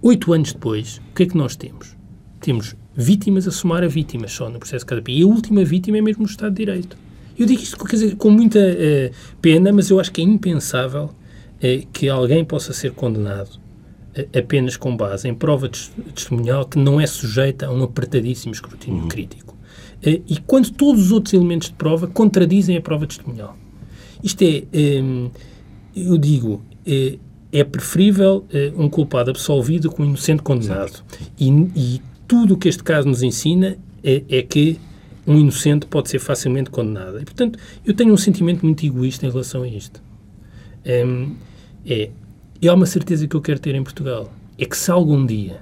oito 0.00 0.32
anos 0.32 0.52
depois, 0.52 0.98
o 1.10 1.14
que 1.14 1.24
é 1.24 1.26
que 1.26 1.36
nós 1.36 1.56
temos? 1.56 1.96
Temos 2.40 2.76
vítimas 2.94 3.48
a 3.48 3.50
somar 3.50 3.82
a 3.82 3.88
vítimas 3.88 4.32
só 4.32 4.48
no 4.48 4.58
processo 4.58 4.84
de 4.84 4.88
cada 4.88 5.02
país. 5.02 5.18
E 5.18 5.22
a 5.22 5.26
última 5.26 5.64
vítima 5.64 5.98
é 5.98 6.00
mesmo 6.00 6.24
o 6.24 6.26
Estado 6.26 6.52
de 6.52 6.64
Direito. 6.64 6.96
Eu 7.38 7.46
digo 7.46 7.62
isto 7.62 7.88
dizer, 7.88 8.16
com 8.16 8.30
muita 8.30 8.58
uh, 8.58 9.14
pena, 9.40 9.72
mas 9.72 9.90
eu 9.90 9.98
acho 9.98 10.12
que 10.12 10.20
é 10.20 10.24
impensável 10.24 11.04
uh, 11.04 11.86
que 11.92 12.08
alguém 12.08 12.44
possa 12.44 12.72
ser 12.72 12.92
condenado 12.92 13.58
uh, 14.16 14.38
apenas 14.38 14.76
com 14.76 14.96
base 14.96 15.28
em 15.28 15.34
prova 15.34 15.68
testemunhal 15.68 16.66
que 16.66 16.78
não 16.78 17.00
é 17.00 17.06
sujeita 17.06 17.66
a 17.66 17.72
um 17.72 17.82
apertadíssimo 17.82 18.52
escrutínio 18.52 19.02
uhum. 19.02 19.08
crítico. 19.08 19.56
e 20.04 20.36
quando 20.46 20.70
todos 20.70 21.06
os 21.06 21.12
outros 21.12 21.32
elementos 21.32 21.68
de 21.68 21.74
prova 21.74 22.06
contradizem 22.06 22.76
a 22.76 22.80
prova 22.80 23.06
testemunhal. 23.06 23.56
Isto 24.22 24.42
é, 24.42 24.64
eu 25.96 26.18
digo, 26.18 26.62
é 27.52 27.62
preferível 27.62 28.46
um 28.76 28.88
culpado 28.88 29.30
absolvido 29.30 29.90
com 29.90 30.02
um 30.02 30.06
inocente 30.06 30.42
condenado. 30.42 31.04
E, 31.38 31.50
e 31.76 32.02
tudo 32.26 32.54
o 32.54 32.56
que 32.56 32.66
este 32.66 32.82
caso 32.82 33.06
nos 33.06 33.22
ensina 33.22 33.76
é, 34.02 34.22
é, 34.28 34.42
que 34.42 34.80
um 35.26 35.38
inocente 35.38 35.86
pode 35.86 36.08
ser 36.08 36.18
facilmente 36.18 36.70
condenado. 36.70 37.20
E, 37.20 37.24
portanto, 37.24 37.58
eu 37.84 37.92
tenho 37.92 38.12
um 38.12 38.16
sentimento 38.16 38.64
muito 38.64 38.84
egoísta 38.86 39.26
em 39.26 39.30
relação 39.30 39.62
a 39.62 39.68
isto. 39.68 40.02
Um, 41.06 41.36
é, 41.86 42.10
e 42.60 42.68
há 42.68 42.74
uma 42.74 42.86
certeza 42.86 43.26
que 43.26 43.36
eu 43.36 43.40
quero 43.42 43.60
ter 43.60 43.74
em 43.74 43.82
Portugal. 43.82 44.32
É 44.58 44.64
que 44.64 44.76
se 44.76 44.90
algum 44.90 45.26
dia 45.26 45.60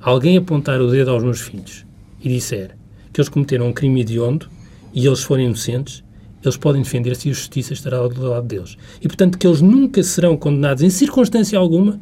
alguém 0.00 0.36
apontar 0.36 0.80
o 0.80 0.90
dedo 0.90 1.10
aos 1.10 1.24
meus 1.24 1.40
filhos 1.40 1.84
e 2.22 2.28
disser 2.28 2.76
que 3.12 3.20
eles 3.20 3.28
cometeram 3.28 3.66
um 3.68 3.72
crime 3.72 4.00
hediondo 4.00 4.48
e 4.92 5.06
eles 5.06 5.22
forem 5.22 5.46
inocentes, 5.46 6.04
eles 6.46 6.56
podem 6.56 6.82
defender-se 6.82 7.28
e 7.28 7.30
a 7.30 7.34
justiça 7.34 7.72
estará 7.72 8.06
do 8.06 8.28
lado 8.28 8.46
deles. 8.46 8.76
E, 9.00 9.08
portanto, 9.08 9.38
que 9.38 9.46
eles 9.46 9.60
nunca 9.60 10.02
serão 10.02 10.36
condenados 10.36 10.82
em 10.82 10.90
circunstância 10.90 11.58
alguma 11.58 12.00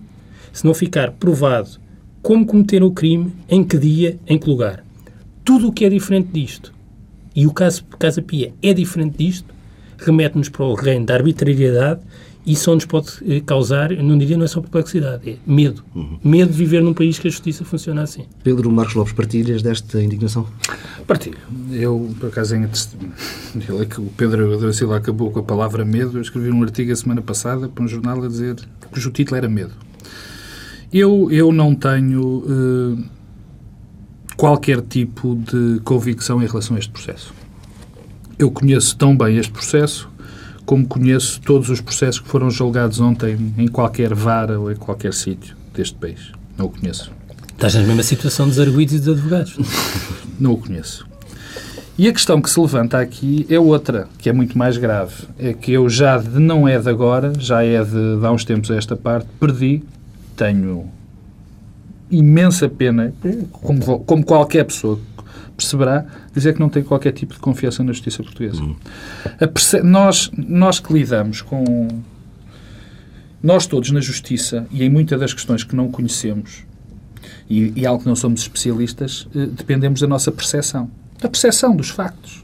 se 0.52 0.64
não 0.64 0.74
ficar 0.74 1.12
provado 1.12 1.80
como 2.22 2.46
cometeram 2.46 2.86
o 2.86 2.92
crime, 2.92 3.32
em 3.48 3.64
que 3.64 3.76
dia, 3.76 4.18
em 4.26 4.38
que 4.38 4.48
lugar. 4.48 4.84
Tudo 5.44 5.68
o 5.68 5.72
que 5.72 5.84
é 5.84 5.88
diferente 5.88 6.28
disto, 6.32 6.72
e 7.34 7.46
o 7.46 7.52
caso 7.52 7.84
Casa 7.98 8.22
Pia 8.22 8.54
é 8.62 8.72
diferente 8.72 9.16
disto, 9.18 9.52
remete-nos 9.98 10.48
para 10.48 10.64
o 10.64 10.74
reino 10.74 11.06
da 11.06 11.14
arbitrariedade 11.14 12.00
e 12.44 12.56
só 12.56 12.74
nos 12.74 12.84
pode 12.84 13.08
eh, 13.24 13.40
causar, 13.40 13.90
não 14.02 14.18
diria 14.18 14.36
não 14.36 14.44
é 14.44 14.48
só 14.48 14.60
perplexidade, 14.60 15.30
é 15.30 15.36
medo. 15.46 15.84
Uhum. 15.94 16.18
Medo 16.24 16.50
de 16.50 16.58
viver 16.58 16.82
num 16.82 16.92
país 16.92 17.18
que 17.18 17.28
a 17.28 17.30
justiça 17.30 17.64
funciona 17.64 18.02
assim. 18.02 18.24
Pedro 18.42 18.70
Marcos 18.70 18.94
Lopes, 18.94 19.12
partilhas 19.12 19.62
desta 19.62 20.02
indignação? 20.02 20.46
Partilho. 21.06 21.38
Eu, 21.70 22.12
por 22.18 22.28
acaso, 22.28 22.56
em, 22.56 22.62
ele 22.64 23.82
é 23.82 23.84
que 23.84 24.00
o 24.00 24.06
Pedro 24.16 24.58
da 24.58 24.72
Silva 24.72 24.96
acabou 24.96 25.30
com 25.30 25.38
a 25.38 25.42
palavra 25.42 25.84
medo. 25.84 26.18
Eu 26.18 26.22
escrevi 26.22 26.50
um 26.50 26.62
artigo 26.62 26.92
a 26.92 26.96
semana 26.96 27.22
passada 27.22 27.68
para 27.68 27.84
um 27.84 27.88
jornal 27.88 28.22
a 28.22 28.26
dizer, 28.26 28.56
cujo 28.90 29.10
título 29.10 29.36
era 29.36 29.48
Medo. 29.48 29.72
Eu, 30.92 31.30
eu 31.30 31.52
não 31.52 31.74
tenho 31.74 32.44
eh, 32.46 33.04
qualquer 34.36 34.82
tipo 34.82 35.36
de 35.36 35.80
convicção 35.84 36.42
em 36.42 36.46
relação 36.46 36.76
a 36.76 36.78
este 36.78 36.90
processo. 36.90 37.32
Eu 38.38 38.50
conheço 38.50 38.96
tão 38.96 39.16
bem 39.16 39.38
este 39.38 39.52
processo 39.52 40.11
como 40.64 40.86
conheço 40.86 41.40
todos 41.40 41.68
os 41.68 41.80
processos 41.80 42.20
que 42.20 42.28
foram 42.28 42.50
julgados 42.50 43.00
ontem 43.00 43.54
em 43.58 43.68
qualquer 43.68 44.14
vara 44.14 44.58
ou 44.58 44.70
em 44.70 44.76
qualquer 44.76 45.12
sítio 45.12 45.56
deste 45.74 45.94
país. 45.96 46.32
Não 46.56 46.66
o 46.66 46.70
conheço. 46.70 47.10
Estás 47.52 47.74
na 47.74 47.82
mesma 47.82 48.02
situação 48.02 48.48
dos 48.48 48.58
arguidos 48.58 48.94
e 48.94 48.98
dos 48.98 49.08
advogados. 49.08 49.56
Não 50.40 50.52
o 50.52 50.56
conheço. 50.56 51.06
E 51.96 52.08
a 52.08 52.12
questão 52.12 52.40
que 52.40 52.50
se 52.50 52.58
levanta 52.58 52.98
aqui 52.98 53.46
é 53.48 53.60
outra, 53.60 54.08
que 54.18 54.28
é 54.28 54.32
muito 54.32 54.56
mais 54.56 54.76
grave. 54.76 55.12
É 55.38 55.52
que 55.52 55.72
eu 55.72 55.88
já 55.88 56.16
de, 56.16 56.40
não 56.40 56.66
é 56.66 56.78
de 56.78 56.88
agora, 56.88 57.32
já 57.38 57.62
é 57.62 57.84
de, 57.84 58.18
de 58.18 58.26
há 58.26 58.32
uns 58.32 58.44
tempos 58.44 58.70
a 58.70 58.76
esta 58.76 58.96
parte, 58.96 59.28
perdi, 59.38 59.84
tenho 60.34 60.90
imensa 62.10 62.68
pena, 62.68 63.12
como, 63.52 64.00
como 64.00 64.24
qualquer 64.24 64.64
pessoa 64.64 64.98
perceberá, 65.56 66.04
dizer 66.34 66.54
que 66.54 66.60
não 66.60 66.68
tem 66.68 66.82
qualquer 66.82 67.12
tipo 67.12 67.34
de 67.34 67.40
confiança 67.40 67.82
na 67.82 67.92
justiça 67.92 68.22
portuguesa. 68.22 68.62
Uhum. 68.62 68.76
Nós, 69.84 70.30
nós 70.36 70.80
que 70.80 70.92
lidamos 70.92 71.42
com. 71.42 71.88
Nós 73.42 73.66
todos 73.66 73.90
na 73.90 74.00
justiça, 74.00 74.66
e 74.70 74.84
em 74.84 74.90
muitas 74.90 75.18
das 75.18 75.34
questões 75.34 75.64
que 75.64 75.74
não 75.74 75.90
conhecemos, 75.90 76.64
e, 77.50 77.72
e 77.74 77.84
algo 77.84 78.02
que 78.02 78.08
não 78.08 78.14
somos 78.14 78.40
especialistas, 78.40 79.26
eh, 79.34 79.46
dependemos 79.46 80.00
da 80.00 80.06
nossa 80.06 80.30
percepção. 80.30 80.88
Da 81.20 81.28
percepção 81.28 81.74
dos 81.74 81.90
factos. 81.90 82.42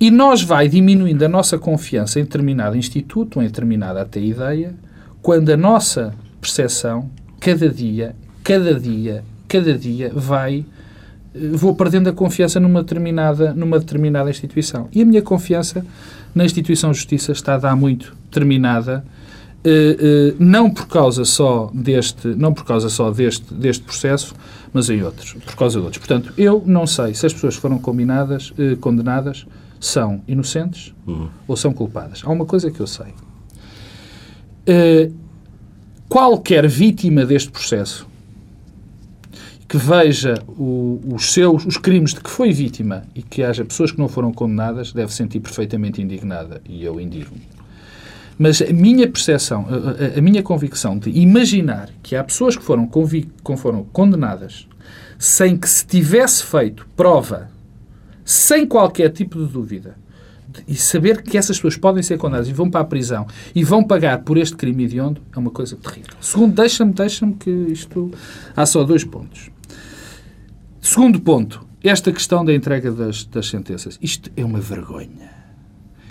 E 0.00 0.10
nós 0.10 0.42
vai 0.42 0.68
diminuindo 0.68 1.24
a 1.24 1.28
nossa 1.28 1.58
confiança 1.58 2.20
em 2.20 2.24
determinado 2.24 2.76
instituto, 2.76 3.36
ou 3.36 3.42
em 3.42 3.46
determinada 3.46 4.02
até 4.02 4.20
ideia, 4.20 4.74
quando 5.22 5.50
a 5.50 5.56
nossa 5.56 6.14
percepção, 6.40 7.10
cada 7.40 7.68
dia, 7.68 8.14
cada 8.44 8.78
dia, 8.78 9.24
cada 9.48 9.76
dia, 9.76 10.12
vai 10.14 10.64
vou 11.52 11.74
perdendo 11.74 12.08
a 12.08 12.12
confiança 12.12 12.58
numa 12.58 12.82
determinada, 12.82 13.52
numa 13.52 13.78
determinada 13.78 14.30
instituição. 14.30 14.88
E 14.92 15.02
a 15.02 15.04
minha 15.04 15.22
confiança 15.22 15.84
na 16.34 16.44
instituição 16.44 16.90
de 16.90 16.96
justiça 16.96 17.32
está 17.32 17.54
a 17.54 17.58
dar 17.58 17.76
muito 17.76 18.16
terminada, 18.30 19.04
eh, 19.64 19.96
eh, 19.98 20.34
não 20.38 20.70
por 20.70 20.86
causa 20.86 21.24
só 21.24 21.70
deste, 21.74 22.28
não 22.28 22.52
por 22.52 22.64
causa 22.64 22.88
só 22.88 23.10
deste, 23.10 23.52
deste 23.52 23.82
processo, 23.82 24.34
mas 24.72 24.88
em 24.90 25.02
outros, 25.02 25.32
por 25.32 25.56
causa 25.56 25.78
de 25.78 25.84
outros. 25.84 25.98
Portanto, 26.04 26.32
eu 26.36 26.62
não 26.66 26.86
sei 26.86 27.14
se 27.14 27.26
as 27.26 27.32
pessoas 27.32 27.56
que 27.56 27.60
foram 27.60 27.78
combinadas, 27.78 28.52
condenadas 28.80 29.46
são 29.80 30.22
inocentes 30.28 30.94
uhum. 31.06 31.28
ou 31.46 31.56
são 31.56 31.72
culpadas. 31.72 32.22
Há 32.24 32.30
uma 32.30 32.44
coisa 32.44 32.70
que 32.70 32.80
eu 32.80 32.86
sei. 32.86 33.06
qualquer 36.08 36.68
vítima 36.68 37.24
deste 37.24 37.50
processo 37.50 38.07
que 39.68 39.76
veja 39.76 40.42
o, 40.48 40.98
os 41.14 41.32
seus 41.32 41.66
os 41.66 41.76
crimes 41.76 42.14
de 42.14 42.20
que 42.20 42.30
foi 42.30 42.52
vítima 42.52 43.04
e 43.14 43.22
que 43.22 43.42
haja 43.42 43.64
pessoas 43.64 43.92
que 43.92 43.98
não 43.98 44.08
foram 44.08 44.32
condenadas, 44.32 44.92
deve 44.92 45.12
sentir 45.12 45.40
perfeitamente 45.40 46.00
indignada. 46.00 46.62
E 46.66 46.82
eu 46.82 46.98
indigno. 46.98 47.36
Mas 48.38 48.62
a 48.62 48.72
minha 48.72 49.06
percepção, 49.06 49.66
a, 49.68 50.16
a, 50.16 50.18
a, 50.18 50.22
minha 50.22 50.42
convicção 50.42 50.96
de 50.96 51.10
imaginar 51.10 51.90
que 52.02 52.16
há 52.16 52.24
pessoas 52.24 52.56
que 52.56 52.62
foram, 52.62 52.86
convic, 52.86 53.28
foram 53.58 53.84
condenadas 53.84 54.66
sem 55.18 55.56
que 55.56 55.68
se 55.68 55.84
tivesse 55.84 56.44
feito 56.44 56.86
prova, 56.96 57.50
sem 58.24 58.64
qualquer 58.64 59.10
tipo 59.10 59.44
de 59.44 59.52
dúvida, 59.52 59.96
e 60.66 60.76
saber 60.76 61.22
que 61.22 61.36
essas 61.36 61.56
pessoas 61.58 61.76
podem 61.76 62.02
ser 62.02 62.16
condenadas 62.16 62.48
e 62.48 62.52
vão 62.52 62.70
para 62.70 62.80
a 62.80 62.84
prisão 62.84 63.26
e 63.54 63.62
vão 63.62 63.84
pagar 63.84 64.20
por 64.20 64.38
este 64.38 64.56
crime 64.56 64.84
hediondo 64.84 65.20
é 65.34 65.38
uma 65.38 65.50
coisa 65.50 65.76
terrível. 65.76 66.14
Segundo, 66.20 66.54
deixa-me 66.54 66.92
deixa 66.92 67.26
que 67.32 67.50
isto... 67.50 68.10
Há 68.56 68.64
só 68.64 68.82
dois 68.84 69.04
pontos. 69.04 69.50
Segundo 70.88 71.20
ponto, 71.20 71.66
esta 71.84 72.10
questão 72.10 72.42
da 72.42 72.54
entrega 72.54 72.90
das, 72.90 73.22
das 73.22 73.46
sentenças. 73.46 73.98
Isto 74.00 74.30
é 74.34 74.42
uma 74.42 74.58
vergonha. 74.58 75.30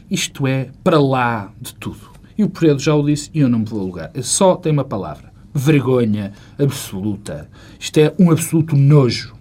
Isto 0.08 0.46
é 0.46 0.70
para 0.84 1.02
lá 1.02 1.52
de 1.60 1.74
tudo. 1.74 2.12
E 2.38 2.44
o 2.44 2.50
Pedro 2.52 2.78
já 2.78 2.94
o 2.94 3.04
disse 3.04 3.32
e 3.34 3.40
eu 3.40 3.50
não 3.50 3.58
me 3.58 3.66
vou 3.66 3.82
alugar. 3.82 4.12
Só 4.22 4.56
tem 4.56 4.72
uma 4.72 4.86
palavra. 4.86 5.34
Vergonha 5.52 6.32
absoluta. 6.60 7.50
Isto 7.80 7.98
é 7.98 8.14
um 8.20 8.30
absoluto 8.30 8.76
nojo. 8.76 9.34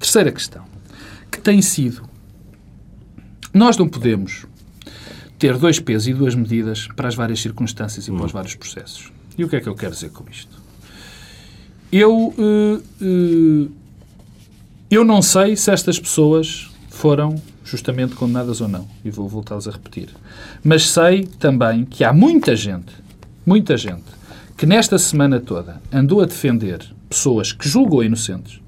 Terceira 0.00 0.32
questão, 0.32 0.64
que 1.30 1.40
tem 1.40 1.62
sido. 1.62 2.02
Nós 3.54 3.76
não 3.76 3.88
podemos 3.88 4.46
ter 5.38 5.56
dois 5.58 5.78
pesos 5.78 6.08
e 6.08 6.12
duas 6.12 6.34
medidas 6.34 6.88
para 6.96 7.06
as 7.06 7.14
várias 7.14 7.40
circunstâncias 7.40 8.08
e 8.08 8.10
para 8.10 8.26
os 8.26 8.32
vários 8.32 8.56
processos. 8.56 9.12
E 9.38 9.44
o 9.44 9.48
que 9.48 9.54
é 9.54 9.60
que 9.60 9.68
eu 9.68 9.76
quero 9.76 9.92
dizer 9.92 10.10
com 10.10 10.28
isto? 10.28 10.60
Eu 11.92 12.34
uh, 12.36 12.82
uh, 13.00 13.81
eu 14.94 15.06
não 15.06 15.22
sei 15.22 15.56
se 15.56 15.70
estas 15.70 15.98
pessoas 15.98 16.70
foram 16.90 17.40
justamente 17.64 18.14
condenadas 18.14 18.60
ou 18.60 18.68
não, 18.68 18.86
e 19.02 19.10
vou 19.10 19.26
voltá-los 19.26 19.66
a 19.66 19.70
repetir. 19.70 20.10
Mas 20.62 20.90
sei 20.90 21.26
também 21.26 21.86
que 21.86 22.04
há 22.04 22.12
muita 22.12 22.54
gente, 22.54 22.92
muita 23.46 23.74
gente, 23.74 24.04
que 24.54 24.66
nesta 24.66 24.98
semana 24.98 25.40
toda 25.40 25.80
andou 25.90 26.20
a 26.20 26.26
defender 26.26 26.84
pessoas 27.08 27.52
que 27.52 27.66
julgou 27.66 28.04
inocentes, 28.04 28.60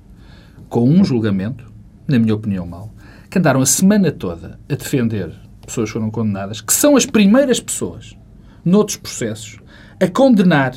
com 0.71 0.89
um 0.89 1.05
julgamento, 1.05 1.71
na 2.09 2.19
minha 2.19 2.35
opinião, 2.35 2.67
mal, 2.67 2.91
que 3.29 3.39
andaram 3.39 3.61
a 3.61 3.67
semana 3.67 4.11
toda 4.11 4.59
a 4.67 4.75
defender 4.75 5.31
pessoas 5.67 5.91
que 5.91 5.93
foram 5.93 6.11
condenadas, 6.11 6.63
que 6.63 6.73
são 6.73 6.97
as 6.97 7.05
primeiras 7.05 7.61
pessoas, 7.61 8.17
noutros 8.65 8.97
processos, 8.97 9.59
a 10.01 10.09
condenar, 10.09 10.75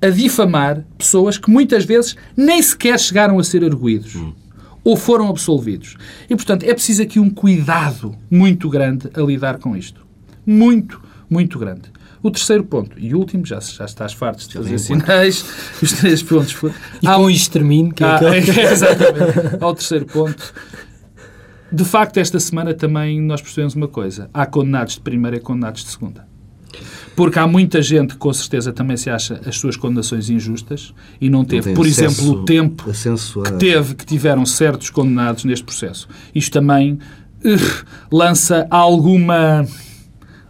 a 0.00 0.08
difamar 0.08 0.82
pessoas 0.96 1.36
que 1.36 1.50
muitas 1.50 1.84
vezes 1.84 2.16
nem 2.34 2.62
sequer 2.62 2.98
chegaram 2.98 3.38
a 3.38 3.44
ser 3.44 3.62
arguídos. 3.62 4.16
Hum 4.16 4.32
ou 4.84 4.96
foram 4.96 5.28
absolvidos. 5.28 5.96
E, 6.28 6.34
portanto, 6.34 6.64
é 6.64 6.74
preciso 6.74 7.02
aqui 7.02 7.18
um 7.18 7.30
cuidado 7.30 8.16
muito 8.30 8.68
grande 8.68 9.10
a 9.14 9.20
lidar 9.20 9.58
com 9.58 9.76
isto. 9.76 10.06
Muito, 10.44 11.00
muito 11.30 11.58
grande. 11.58 11.90
O 12.22 12.30
terceiro 12.30 12.62
ponto, 12.62 12.96
e 12.98 13.14
último, 13.14 13.44
já, 13.44 13.58
já 13.58 13.84
estás 13.84 14.12
farto 14.12 14.46
de 14.46 14.54
fazer 14.54 14.78
sinais, 14.78 15.44
os 15.82 15.92
três 15.92 16.22
pontos 16.22 16.52
foram... 16.52 16.74
E 17.02 17.06
com 17.06 17.28
isto 17.28 17.52
termino, 17.52 17.92
que 17.92 18.04
é, 18.04 18.06
ah, 18.06 18.20
é 18.22 18.38
Exatamente. 18.72 19.56
Ao 19.60 19.74
terceiro 19.74 20.06
ponto. 20.06 20.54
De 21.72 21.84
facto, 21.84 22.18
esta 22.18 22.38
semana 22.38 22.74
também 22.74 23.20
nós 23.20 23.40
percebemos 23.40 23.74
uma 23.74 23.88
coisa. 23.88 24.30
Há 24.32 24.46
condenados 24.46 24.94
de 24.94 25.00
primeira 25.00 25.38
e 25.38 25.40
condenados 25.40 25.82
de 25.82 25.90
segunda. 25.90 26.28
Porque 27.14 27.38
há 27.38 27.46
muita 27.46 27.82
gente 27.82 28.14
que 28.14 28.18
com 28.18 28.32
certeza 28.32 28.72
também 28.72 28.96
se 28.96 29.10
acha 29.10 29.40
as 29.46 29.56
suas 29.56 29.76
condenações 29.76 30.30
injustas 30.30 30.94
e 31.20 31.28
não 31.28 31.44
teve, 31.44 31.70
não 31.70 31.74
por 31.74 31.86
exemplo, 31.86 32.30
o 32.30 32.44
tempo 32.44 32.84
que 32.84 33.52
teve, 33.58 33.94
que 33.94 34.06
tiveram 34.06 34.46
certos 34.46 34.90
condenados 34.90 35.44
neste 35.44 35.64
processo. 35.64 36.08
Isto 36.34 36.52
também 36.52 36.94
uh, 36.94 37.84
lança 38.10 38.66
alguma 38.70 39.66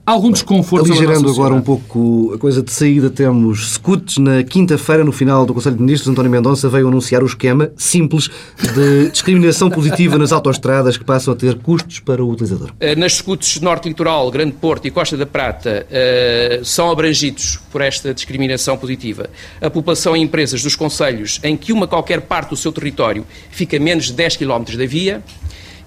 algum 0.05 0.31
desconforto. 0.31 0.87
Aligerando 0.87 1.31
agora 1.31 1.55
um 1.55 1.61
pouco 1.61 2.33
a 2.35 2.39
coisa 2.39 2.63
de 2.63 2.73
saída, 2.73 3.09
temos 3.09 3.75
scouts 3.75 4.19
na 4.19 4.43
quinta-feira, 4.43 5.05
no 5.05 5.13
final 5.13 5.47
do 5.47 5.55
Conselho 5.55 5.77
de 5.77 5.83
Ministros, 5.83 6.11
António 6.11 6.31
Mendonça 6.31 6.69
veio 6.69 6.89
anunciar 6.89 7.23
o 7.23 7.27
esquema 7.27 7.71
simples 7.77 8.29
de 8.75 9.11
discriminação 9.11 9.71
positiva 9.71 10.19
nas 10.19 10.33
autoestradas 10.33 10.97
que 10.97 11.05
passam 11.05 11.35
a 11.35 11.37
ter 11.37 11.57
custos 11.59 12.01
para 12.01 12.23
o 12.23 12.31
utilizador. 12.31 12.71
Eh, 12.81 12.97
nas 12.97 13.15
scouts 13.15 13.61
Norte 13.61 13.89
Litoral, 13.89 14.31
Grande 14.31 14.53
Porto 14.53 14.87
e 14.87 14.91
Costa 14.91 15.17
da 15.17 15.27
Prata 15.27 15.87
eh, 15.91 16.61
são 16.65 16.91
abrangidos 16.91 17.61
por 17.71 17.81
esta 17.81 18.13
discriminação 18.13 18.77
positiva 18.77 19.31
a 19.61 19.71
população 19.71 20.17
e 20.17 20.21
empresas 20.21 20.63
dos 20.63 20.77
Conselhos 20.77 21.41
em 21.43 21.57
que 21.57 21.73
uma 21.73 21.87
qualquer 21.87 22.23
parte 22.23 22.51
do 22.51 22.57
seu 22.57 22.73
território 22.73 23.25
fica 23.51 23.77
a 23.77 23.81
menos 23.81 24.07
de 24.07 24.13
10 24.15 24.37
km 24.37 24.77
da 24.77 24.87
via, 24.87 25.23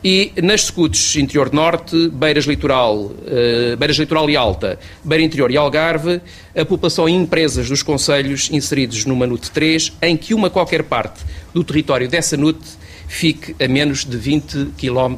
e 0.05 0.31
nas 0.39 0.65
scouts 0.65 1.15
interior 1.15 1.51
norte, 1.51 2.09
beiras 2.09 2.45
litoral, 2.45 3.05
uh, 3.05 3.75
beiras 3.75 3.97
litoral 3.97 4.29
e 4.29 4.35
alta, 4.35 4.77
beira 5.03 5.23
interior 5.23 5.49
e 5.49 5.57
Algarve, 5.57 6.21
a 6.55 6.63
população 6.63 7.09
e 7.09 7.11
empresas 7.11 7.67
dos 7.67 7.81
conselhos 7.81 8.51
inseridos 8.51 9.03
no 9.05 9.15
Manute 9.15 9.49
3, 9.49 9.93
em 10.03 10.15
que 10.15 10.35
uma 10.35 10.47
qualquer 10.47 10.83
parte 10.83 11.23
do 11.55 11.63
território 11.63 12.07
dessa 12.07 12.37
NUT 12.37 12.59
fique 13.07 13.55
a 13.59 13.67
menos 13.67 14.05
de 14.05 14.15
20 14.15 14.73
km, 14.77 15.15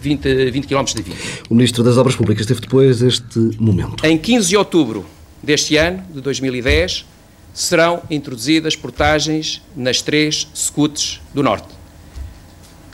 20, 0.00 0.50
20 0.50 0.66
km 0.66 0.84
de 0.96 1.02
via. 1.02 1.14
O 1.48 1.54
Ministro 1.54 1.84
das 1.84 1.96
Obras 1.96 2.16
Públicas 2.16 2.44
teve 2.44 2.60
depois 2.60 3.00
este 3.00 3.38
momento. 3.56 4.04
Em 4.04 4.18
15 4.18 4.48
de 4.48 4.56
outubro 4.56 5.06
deste 5.40 5.76
ano, 5.76 6.02
de 6.12 6.20
2010, 6.20 7.06
serão 7.54 8.02
introduzidas 8.10 8.74
portagens 8.74 9.62
nas 9.76 10.02
três 10.02 10.48
scouts 10.56 11.20
do 11.32 11.40
Norte. 11.40 11.68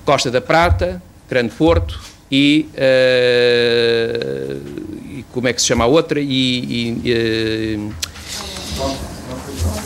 Costa 0.04 0.30
da 0.30 0.42
Prata, 0.42 1.02
Grande 1.28 1.54
Porto 1.54 2.00
e, 2.30 2.68
uh, 2.74 2.78
e, 5.18 5.24
como 5.32 5.48
é 5.48 5.52
que 5.52 5.60
se 5.60 5.68
chama 5.68 5.84
a 5.84 5.86
outra 5.86 6.20
e, 6.20 6.26
e, 7.04 7.78
uh, 7.78 7.92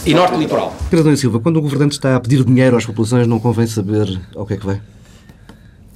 e 0.07 0.15
Norte 0.15 0.37
Litoral. 0.39 0.75
Pedro 0.91 1.17
Silva, 1.17 1.41
quando 1.41 1.59
o 1.59 1.63
governante 1.63 1.93
está 1.93 2.17
a 2.17 2.21
pedir 2.21 2.45
dinheiro 2.45 2.77
às 2.77 2.87
populações, 2.87 3.27
não 3.27 3.39
convém 3.39 3.67
saber 3.67 4.21
ao 4.35 4.47
que 4.47 4.55
é 4.55 4.57
que 4.57 4.65
vai? 4.65 4.81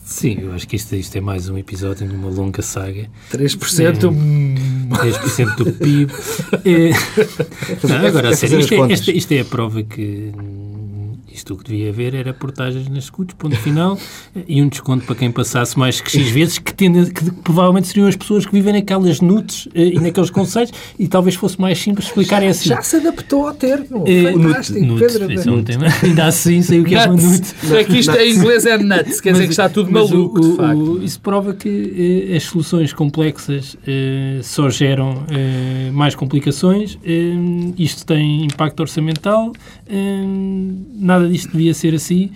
Sim, 0.05 0.41
eu 0.43 0.53
acho 0.53 0.69
que 0.69 0.77
isto, 0.77 0.95
isto 0.95 1.17
é 1.17 1.21
mais 1.23 1.49
um 1.49 1.57
episódio 1.57 2.07
numa 2.07 2.29
longa 2.29 2.61
saga. 2.61 3.09
3% 3.33 3.87
é, 3.87 3.93
10% 5.11 5.57
do 5.57 5.73
PIB. 5.73 6.13
É, 6.67 6.91
não, 7.89 8.07
agora, 8.07 8.29
a 8.29 8.37
sério, 8.37 8.61
isto, 8.61 8.75
é, 8.75 8.93
isto, 8.93 9.11
isto 9.11 9.33
é 9.33 9.41
a 9.41 9.45
prova 9.47 9.83
que 9.83 10.31
isto 11.35 11.55
o 11.55 11.57
que 11.57 11.65
devia 11.65 11.91
haver 11.91 12.15
era 12.15 12.33
portagens 12.33 12.89
nas 12.89 13.05
escutas, 13.05 13.35
ponto 13.39 13.57
final, 13.57 13.99
e 14.47 14.63
um 14.63 14.69
desconto 14.69 15.05
para 15.05 15.15
quem 15.15 15.31
passasse 15.31 15.79
mais 15.79 16.01
que 16.01 16.11
X 16.11 16.31
vezes, 16.31 16.59
que, 16.59 16.75
tende, 16.75 17.13
que 17.13 17.31
provavelmente 17.31 17.89
seriam 17.89 18.09
as 18.09 18.17
pessoas 18.17 18.47
que 18.47 18.53
vivem 18.53 18.73
naquelas 18.73 19.21
nudes 19.21 19.69
e 19.75 19.99
naqueles 19.99 20.31
conselhos, 20.31 20.73
e 20.99 21.09
talvez 21.09 21.35
fosse 21.35 21.61
mais 21.61 21.79
simples 21.79 22.07
explicarem 22.07 22.49
assim. 22.49 22.69
Já 22.69 22.83
se 22.83 22.97
adaptou 22.97 23.47
ao 23.49 23.55
termo. 23.55 24.05
É, 24.07 24.33
Fantástico, 24.33 24.81
nuts, 24.81 25.13
Pedro. 25.13 25.33
É 25.33 25.51
um 25.51 25.65
tema. 25.65 25.87
Ainda 26.03 26.27
assim 26.27 26.63
sei 26.63 26.81
o 26.81 26.85
que 26.85 26.95
é 26.95 27.05
uma 27.07 27.17
nuts. 27.17 27.55
É 27.73 27.85
que 27.85 27.99
isto 27.99 28.15
em 28.17 28.35
inglês 28.35 28.67
é 28.67 28.79
nuts, 28.79 29.21
quer 29.21 29.33
dizer 29.33 29.45
que 29.45 29.51
está 29.53 29.69
tudo 29.69 29.91
maluco, 29.91 30.39
o, 30.39 30.51
de 30.51 30.57
facto. 30.57 30.79
O, 30.79 31.03
isso 31.03 31.21
prova 31.21 31.55
que 31.55 32.29
eh, 32.31 32.37
as 32.37 32.45
soluções 32.45 32.93
complexas 32.93 33.77
eh, 33.87 34.41
só 34.43 34.69
geram 34.71 35.25
eh, 35.31 35.91
mais 35.93 36.15
complicações, 36.15 36.99
isto 37.79 38.05
tem 38.07 38.45
impacto 38.45 38.81
orçamental, 38.81 39.53
nada 40.95 41.22
disto 41.29 41.53
devia 41.53 41.75
ser 41.75 41.95
assim. 41.95 42.31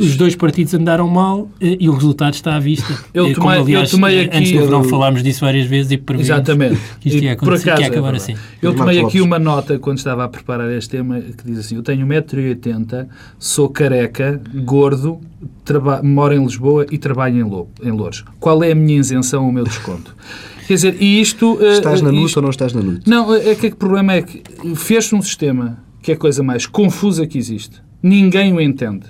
Os 0.00 0.16
dois 0.16 0.34
partidos 0.34 0.74
andaram 0.74 1.08
mal 1.08 1.48
e 1.60 1.88
o 1.88 1.92
resultado 1.92 2.34
está 2.34 2.56
à 2.56 2.60
vista. 2.60 2.86
Eu 3.14 3.24
tomei, 3.24 3.34
Como, 3.34 3.50
aliás, 3.50 3.92
eu 3.92 3.98
tomei 3.98 4.20
aqui, 4.20 4.36
antes 4.36 4.52
do 4.52 4.64
verão 4.64 4.84
falámos 4.84 5.22
disso 5.22 5.40
várias 5.40 5.66
vezes 5.66 5.90
e 5.92 5.96
previmos 5.96 6.28
Exatamente. 6.28 6.80
que 7.00 7.08
isto 7.08 7.22
ia 7.22 7.32
acontecer, 7.32 7.70
acaso, 7.70 7.76
que 7.76 7.88
ia 7.88 7.88
acabar 7.88 8.14
é 8.14 8.16
assim. 8.16 8.34
Eu 8.62 8.74
tomei 8.74 9.00
aqui 9.00 9.20
uma 9.20 9.38
nota 9.38 9.78
quando 9.78 9.98
estava 9.98 10.24
a 10.24 10.28
preparar 10.28 10.70
este 10.72 10.90
tema 10.90 11.20
que 11.20 11.44
diz 11.44 11.58
assim, 11.58 11.76
eu 11.76 11.82
tenho 11.82 12.06
1,80m, 12.06 13.06
sou 13.38 13.68
careca, 13.68 14.40
gordo, 14.54 15.20
moro 16.02 16.34
em 16.34 16.42
Lisboa 16.42 16.86
e 16.90 16.98
trabalho 16.98 17.36
em, 17.36 17.88
em 17.88 17.90
Louros. 17.90 18.24
Qual 18.38 18.62
é 18.62 18.72
a 18.72 18.74
minha 18.74 18.98
isenção, 18.98 19.48
o 19.48 19.52
meu 19.52 19.64
desconto? 19.64 20.14
Quer 20.68 20.74
dizer, 20.74 20.96
e 21.00 21.20
isto... 21.20 21.58
Estás 21.62 22.02
na 22.02 22.10
luta 22.10 22.38
ou 22.38 22.42
não 22.42 22.50
estás 22.50 22.74
na 22.74 22.82
luta? 22.82 23.00
Não, 23.06 23.34
é 23.34 23.54
que 23.54 23.68
o 23.68 23.76
problema 23.76 24.12
é 24.12 24.22
que 24.22 24.42
fez-se 24.76 25.14
um 25.14 25.22
sistema 25.22 25.78
que 26.02 26.12
é 26.12 26.14
a 26.14 26.18
coisa 26.18 26.42
mais 26.42 26.66
confusa 26.66 27.26
que 27.26 27.38
existe. 27.38 27.80
Ninguém 28.02 28.52
o 28.52 28.60
entende. 28.60 29.06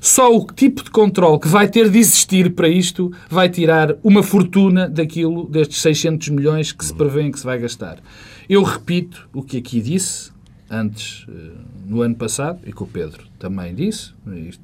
Só 0.00 0.36
o 0.36 0.46
tipo 0.46 0.84
de 0.84 0.90
controle 0.90 1.40
que 1.40 1.48
vai 1.48 1.66
ter 1.66 1.88
de 1.88 1.98
existir 1.98 2.54
para 2.54 2.68
isto 2.68 3.10
vai 3.30 3.48
tirar 3.48 3.96
uma 4.02 4.22
fortuna 4.22 4.86
daquilo, 4.86 5.48
destes 5.48 5.80
600 5.80 6.28
milhões 6.28 6.72
que 6.72 6.84
se 6.84 6.94
prevêem 6.94 7.32
que 7.32 7.38
se 7.38 7.44
vai 7.46 7.58
gastar. 7.58 8.00
Eu 8.46 8.62
repito 8.62 9.26
o 9.32 9.42
que 9.42 9.56
aqui 9.56 9.80
disse, 9.80 10.30
antes, 10.70 11.24
eh, 11.26 11.52
no 11.86 12.02
ano 12.02 12.14
passado, 12.16 12.60
e 12.66 12.72
que 12.72 12.82
o 12.82 12.86
Pedro 12.86 13.24
também 13.38 13.74
disse, 13.74 14.12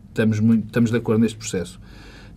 estamos, 0.09 0.41
muito, 0.41 0.67
estamos 0.67 0.91
de 0.91 0.99
acordo 0.99 1.23
neste 1.23 1.39
processo. 1.39 1.81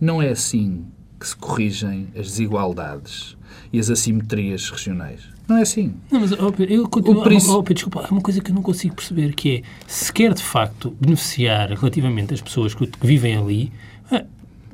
Não 0.00 0.22
é 0.22 0.30
assim 0.30 0.86
que 1.20 1.28
se 1.28 1.36
corrigem 1.36 2.08
as 2.16 2.28
desigualdades 2.28 3.36
e 3.70 3.78
as 3.78 3.90
assimetrias 3.90 4.70
regionais. 4.70 5.33
Não 5.46 5.58
é 5.58 5.62
assim. 5.62 5.92
Não, 6.10 6.20
mas 6.20 6.32
oh, 6.32 6.52
eu 6.58 6.88
continuo. 6.88 7.22
Oh, 7.22 7.58
oh, 7.58 7.74
desculpa, 7.74 8.06
há 8.08 8.10
uma 8.10 8.20
coisa 8.20 8.40
que 8.40 8.50
eu 8.50 8.54
não 8.54 8.62
consigo 8.62 8.94
perceber 8.94 9.34
que 9.34 9.56
é 9.56 9.62
se 9.86 10.12
quer 10.12 10.32
de 10.32 10.42
facto 10.42 10.96
beneficiar 11.00 11.68
relativamente 11.70 12.32
as 12.32 12.40
pessoas 12.40 12.74
que, 12.74 12.86
que 12.86 13.06
vivem 13.06 13.36
ali, 13.36 13.70
ah, 14.10 14.24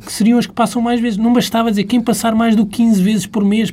que 0.04 0.12
seriam 0.12 0.38
as 0.38 0.46
que 0.46 0.52
passam 0.52 0.80
mais 0.80 1.00
vezes. 1.00 1.18
Não 1.18 1.32
bastava 1.32 1.70
dizer 1.70 1.84
quem 1.84 2.00
passar 2.00 2.34
mais 2.34 2.54
do 2.54 2.64
que 2.64 2.76
15 2.76 3.02
vezes 3.02 3.26
por 3.26 3.44
mês 3.44 3.72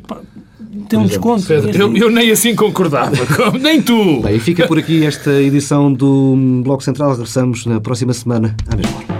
tem 0.89 0.99
um 0.99 1.05
desconto. 1.05 1.45
Pedro, 1.45 1.71
eu, 1.77 1.97
eu, 1.97 2.11
nem 2.11 2.31
assim 2.31 2.55
concordava, 2.55 3.15
nem 3.59 3.81
tu. 3.81 4.21
Bem, 4.21 4.39
fica 4.39 4.67
por 4.67 4.79
aqui 4.79 5.05
esta 5.05 5.31
edição 5.41 5.91
do 5.91 6.61
Bloco 6.63 6.83
Central. 6.83 7.11
Regressamos 7.11 7.65
na 7.65 7.79
próxima 7.79 8.13
semana, 8.13 8.55
à 8.67 8.75
mesma 8.75 8.97
hora. 8.97 9.16